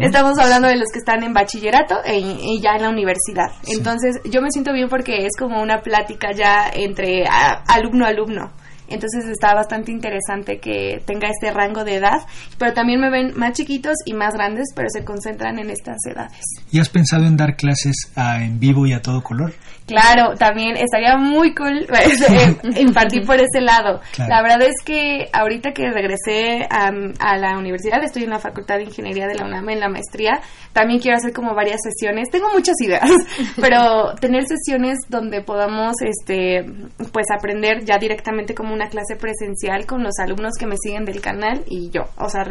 estamos 0.00 0.38
hablando 0.38 0.68
de 0.68 0.76
los 0.76 0.88
que 0.92 0.98
están 0.98 1.22
en 1.22 1.32
bachillerato 1.34 1.96
e- 2.04 2.18
y 2.18 2.60
ya 2.62 2.76
en 2.76 2.82
la 2.82 2.88
universidad. 2.90 3.50
Sí. 3.62 3.74
Entonces 3.76 4.16
yo 4.24 4.40
me 4.40 4.50
siento 4.50 4.72
bien 4.72 4.88
porque 4.88 5.26
es 5.26 5.32
como 5.38 5.60
una 5.62 5.82
plática 5.82 6.32
ya 6.32 6.70
entre 6.72 7.26
a- 7.26 7.62
alumno 7.68 8.06
alumno. 8.06 8.50
Entonces 8.88 9.24
está 9.26 9.54
bastante 9.54 9.90
interesante 9.92 10.58
que 10.58 11.02
tenga 11.06 11.28
este 11.28 11.50
rango 11.50 11.84
de 11.84 11.96
edad, 11.96 12.20
pero 12.58 12.72
también 12.74 13.00
me 13.00 13.10
ven 13.10 13.32
más 13.36 13.52
chiquitos 13.54 13.94
y 14.04 14.12
más 14.14 14.34
grandes, 14.34 14.66
pero 14.74 14.88
se 14.90 15.04
concentran 15.04 15.58
en 15.58 15.70
estas 15.70 15.96
edades. 16.10 16.40
¿Y 16.70 16.78
has 16.80 16.88
pensado 16.88 17.24
en 17.26 17.36
dar 17.36 17.56
clases 17.56 17.94
a- 18.16 18.42
en 18.44 18.58
vivo 18.60 18.86
y 18.86 18.92
a 18.92 19.00
todo 19.00 19.22
color? 19.22 19.54
Claro, 19.92 20.34
también 20.36 20.76
estaría 20.76 21.16
muy 21.16 21.54
cool 21.54 21.86
pues, 21.88 22.22
eh, 22.22 22.56
impartir 22.80 23.26
por 23.26 23.36
ese 23.36 23.60
lado. 23.60 24.00
Claro. 24.12 24.30
La 24.30 24.42
verdad 24.42 24.62
es 24.62 24.82
que 24.84 25.28
ahorita 25.32 25.72
que 25.72 25.90
regresé 25.90 26.66
a, 26.70 26.90
la 27.36 27.58
universidad, 27.58 28.02
estoy 28.02 28.24
en 28.24 28.30
la 28.30 28.38
Facultad 28.38 28.76
de 28.76 28.84
Ingeniería 28.84 29.26
de 29.26 29.34
la 29.34 29.46
UNAM 29.46 29.68
en 29.70 29.80
la 29.80 29.88
maestría, 29.88 30.40
también 30.72 31.00
quiero 31.00 31.16
hacer 31.16 31.32
como 31.32 31.54
varias 31.54 31.80
sesiones. 31.82 32.28
Tengo 32.30 32.48
muchas 32.52 32.74
ideas, 32.80 33.10
pero 33.60 34.14
tener 34.20 34.44
sesiones 34.46 34.98
donde 35.08 35.42
podamos 35.42 35.96
este 36.00 36.64
pues 37.12 37.26
aprender 37.36 37.84
ya 37.84 37.98
directamente 37.98 38.54
como 38.54 38.72
una 38.72 38.88
clase 38.88 39.16
presencial 39.16 39.86
con 39.86 40.02
los 40.02 40.18
alumnos 40.18 40.54
que 40.58 40.66
me 40.66 40.76
siguen 40.82 41.04
del 41.04 41.20
canal 41.20 41.62
y 41.68 41.90
yo, 41.90 42.04
o 42.16 42.28
sea, 42.28 42.44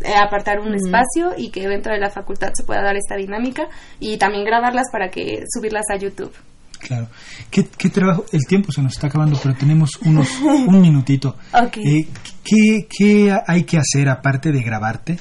eh, 0.00 0.14
apartar 0.14 0.60
un 0.60 0.74
espacio 0.74 1.32
y 1.36 1.50
que 1.50 1.66
dentro 1.68 1.92
de 1.92 1.98
la 1.98 2.10
facultad 2.10 2.50
se 2.54 2.64
pueda 2.64 2.82
dar 2.82 2.96
esta 2.96 3.16
dinámica 3.16 3.68
y 3.98 4.18
también 4.18 4.44
grabarlas 4.44 4.86
para 4.92 5.08
que 5.08 5.44
subirlas 5.52 5.84
a 5.90 5.96
YouTube. 5.96 6.32
Claro. 6.84 7.08
¿Qué, 7.50 7.66
qué 7.78 7.88
trabajo? 7.88 8.26
El 8.30 8.44
tiempo 8.46 8.70
se 8.70 8.82
nos 8.82 8.92
está 8.92 9.06
acabando, 9.06 9.40
pero 9.42 9.54
tenemos 9.54 9.90
unos 10.04 10.28
un 10.42 10.82
minutito. 10.82 11.36
Eh, 11.82 12.06
¿qué, 12.44 12.86
qué 12.90 13.34
hay 13.46 13.64
que 13.64 13.78
hacer 13.78 14.10
aparte 14.10 14.52
de 14.52 14.62
grabarte? 14.62 15.18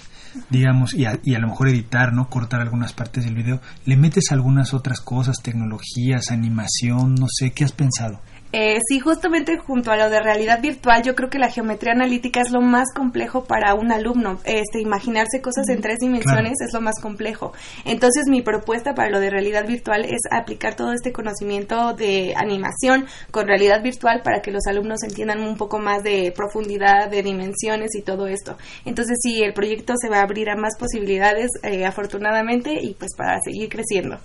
Digamos, 0.49 0.93
y 0.93 1.05
a, 1.05 1.19
y 1.23 1.35
a 1.35 1.39
lo 1.39 1.47
mejor 1.47 1.69
editar, 1.69 2.11
¿no? 2.11 2.27
Cortar 2.27 2.59
algunas 2.59 2.91
partes 2.91 3.23
del 3.23 3.35
video. 3.35 3.61
¿Le 3.85 3.95
metes 3.95 4.31
algunas 4.31 4.73
otras 4.73 4.99
cosas, 4.99 5.37
tecnologías, 5.41 6.31
animación, 6.31 7.15
no 7.15 7.27
sé? 7.29 7.51
¿Qué 7.51 7.63
has 7.63 7.71
pensado? 7.71 8.19
Eh, 8.55 8.77
sí, 8.87 8.99
justamente 8.99 9.57
junto 9.57 9.89
a 9.89 9.97
lo 9.97 10.11
de 10.11 10.21
realidad 10.21 10.61
virtual, 10.61 11.01
yo 11.01 11.15
creo 11.15 11.27
que 11.27 11.39
la 11.39 11.49
geometría 11.49 11.93
analítica 11.93 12.39
es 12.39 12.51
lo 12.51 12.61
más 12.61 12.93
complejo 12.93 13.45
para 13.45 13.73
un 13.73 13.91
alumno. 13.91 14.39
Este, 14.45 14.79
imaginarse 14.79 15.41
cosas 15.41 15.67
en 15.69 15.81
tres 15.81 15.97
dimensiones 15.97 16.61
es 16.61 16.71
lo 16.71 16.79
más 16.79 17.01
complejo. 17.01 17.53
Entonces, 17.83 18.25
mi 18.29 18.43
propuesta 18.43 18.93
para 18.93 19.09
lo 19.09 19.19
de 19.19 19.31
realidad 19.31 19.65
virtual 19.65 20.05
es 20.05 20.21
aplicar 20.29 20.75
todo 20.75 20.93
este 20.93 21.11
conocimiento 21.11 21.93
de 21.93 22.35
animación 22.37 23.07
con 23.31 23.47
realidad 23.47 23.81
virtual 23.81 24.21
para 24.23 24.43
que 24.43 24.51
los 24.51 24.67
alumnos 24.67 25.01
entiendan 25.01 25.41
un 25.41 25.57
poco 25.57 25.79
más 25.79 26.03
de 26.03 26.31
profundidad, 26.35 27.09
de 27.09 27.23
dimensiones 27.23 27.95
y 27.95 28.03
todo 28.03 28.27
esto. 28.27 28.55
Entonces, 28.85 29.17
sí, 29.19 29.41
el 29.41 29.55
proyecto 29.55 29.95
se 29.99 30.09
va 30.09 30.19
a 30.19 30.23
abrir 30.25 30.51
a 30.51 30.55
más 30.55 30.77
posibilidades, 30.77 31.49
eh, 31.63 31.87
afortunadamente, 31.87 32.77
y 32.79 32.93
pues 32.93 33.15
para 33.17 33.39
seguir 33.43 33.69
creciendo. 33.69 34.19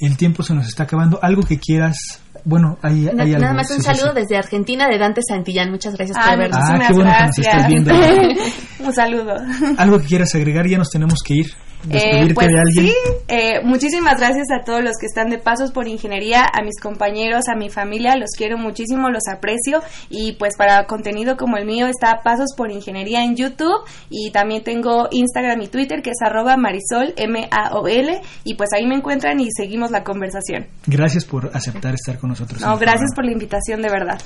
El 0.00 0.16
tiempo 0.16 0.42
se 0.42 0.54
nos 0.54 0.66
está 0.66 0.84
acabando. 0.84 1.18
¿Algo 1.22 1.42
que 1.42 1.58
quieras? 1.58 1.96
Bueno, 2.44 2.76
hay, 2.82 3.08
hay 3.08 3.34
algo. 3.34 3.40
Nada 3.40 3.54
más 3.54 3.70
un 3.70 3.82
saludo 3.82 4.08
sí. 4.14 4.20
desde 4.20 4.36
Argentina 4.36 4.88
de 4.88 4.98
Dante 4.98 5.20
Santillán. 5.26 5.70
Muchas 5.70 5.94
gracias 5.94 6.18
por 6.18 6.26
Ay, 6.26 6.34
habernos. 6.34 6.58
Ah, 6.60 6.78
qué 6.86 6.92
bueno 6.92 7.12
que 7.12 7.26
nos 7.26 7.38
estás 7.38 7.68
viendo. 7.68 7.94
un 8.80 8.92
saludo. 8.92 9.36
Algo 9.78 10.00
que 10.00 10.06
quieras 10.06 10.34
agregar, 10.34 10.66
ya 10.66 10.78
nos 10.78 10.90
tenemos 10.90 11.20
que 11.24 11.34
ir. 11.34 11.54
Despedirte 11.84 12.34
pues 12.34 12.48
de 12.48 12.58
alguien. 12.58 12.86
sí, 12.86 12.94
eh, 13.28 13.60
muchísimas 13.64 14.18
gracias 14.18 14.48
a 14.50 14.64
todos 14.64 14.82
los 14.82 14.96
que 14.98 15.06
están 15.06 15.30
de 15.30 15.38
Pasos 15.38 15.72
por 15.72 15.88
Ingeniería, 15.88 16.42
a 16.42 16.62
mis 16.62 16.80
compañeros, 16.80 17.44
a 17.48 17.56
mi 17.56 17.70
familia, 17.70 18.16
los 18.16 18.30
quiero 18.36 18.58
muchísimo, 18.58 19.10
los 19.10 19.24
aprecio 19.32 19.82
y 20.10 20.32
pues 20.32 20.56
para 20.56 20.86
contenido 20.86 21.36
como 21.36 21.56
el 21.56 21.66
mío 21.66 21.86
está 21.86 22.20
Pasos 22.22 22.54
por 22.56 22.70
Ingeniería 22.70 23.24
en 23.24 23.36
YouTube 23.36 23.82
y 24.10 24.30
también 24.30 24.62
tengo 24.62 25.08
Instagram 25.10 25.60
y 25.62 25.68
Twitter 25.68 26.02
que 26.02 26.10
es 26.10 26.22
arroba 26.22 26.56
marisol 26.56 27.14
M-A-O-L 27.16 28.20
y 28.44 28.54
pues 28.54 28.70
ahí 28.74 28.86
me 28.86 28.94
encuentran 28.94 29.40
y 29.40 29.48
seguimos 29.56 29.90
la 29.90 30.04
conversación. 30.04 30.66
Gracias 30.86 31.24
por 31.24 31.50
aceptar 31.54 31.94
estar 31.94 32.18
con 32.18 32.30
nosotros. 32.30 32.60
No, 32.60 32.78
gracias 32.78 33.10
programa. 33.10 33.14
por 33.14 33.24
la 33.24 33.32
invitación 33.32 33.82
de 33.82 33.88
verdad. 33.88 34.20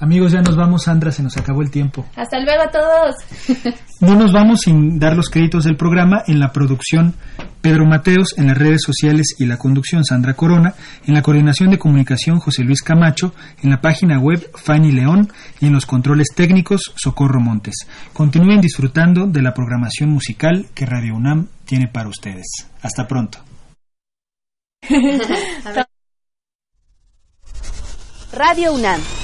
Amigos, 0.00 0.32
ya 0.32 0.42
nos 0.42 0.56
vamos, 0.56 0.84
Sandra, 0.84 1.12
se 1.12 1.22
nos 1.22 1.36
acabó 1.36 1.62
el 1.62 1.70
tiempo. 1.70 2.04
Hasta 2.16 2.38
luego 2.40 2.62
a 2.62 2.70
todos. 2.70 3.16
No 4.00 4.16
nos 4.16 4.32
vamos 4.32 4.62
sin 4.62 4.98
dar 4.98 5.16
los 5.16 5.30
créditos 5.30 5.64
del 5.64 5.76
programa 5.76 6.24
en 6.26 6.38
la 6.38 6.52
producción 6.52 7.14
Pedro 7.62 7.86
Mateos, 7.86 8.34
en 8.36 8.48
las 8.48 8.58
redes 8.58 8.82
sociales 8.84 9.34
y 9.38 9.46
la 9.46 9.56
conducción 9.56 10.04
Sandra 10.04 10.34
Corona, 10.34 10.74
en 11.06 11.14
la 11.14 11.22
coordinación 11.22 11.70
de 11.70 11.78
comunicación 11.78 12.38
José 12.38 12.64
Luis 12.64 12.82
Camacho, 12.82 13.32
en 13.62 13.70
la 13.70 13.80
página 13.80 14.18
web 14.18 14.46
Fanny 14.56 14.92
León 14.92 15.32
y 15.60 15.68
en 15.68 15.72
los 15.72 15.86
controles 15.86 16.28
técnicos 16.34 16.92
Socorro 16.96 17.40
Montes. 17.40 17.86
Continúen 18.12 18.60
disfrutando 18.60 19.26
de 19.26 19.40
la 19.40 19.54
programación 19.54 20.10
musical 20.10 20.66
que 20.74 20.84
Radio 20.84 21.14
UNAM 21.14 21.46
tiene 21.64 21.88
para 21.88 22.10
ustedes. 22.10 22.68
Hasta 22.82 23.06
pronto. 23.06 23.38
Radio 28.32 28.74
UNAM 28.74 29.00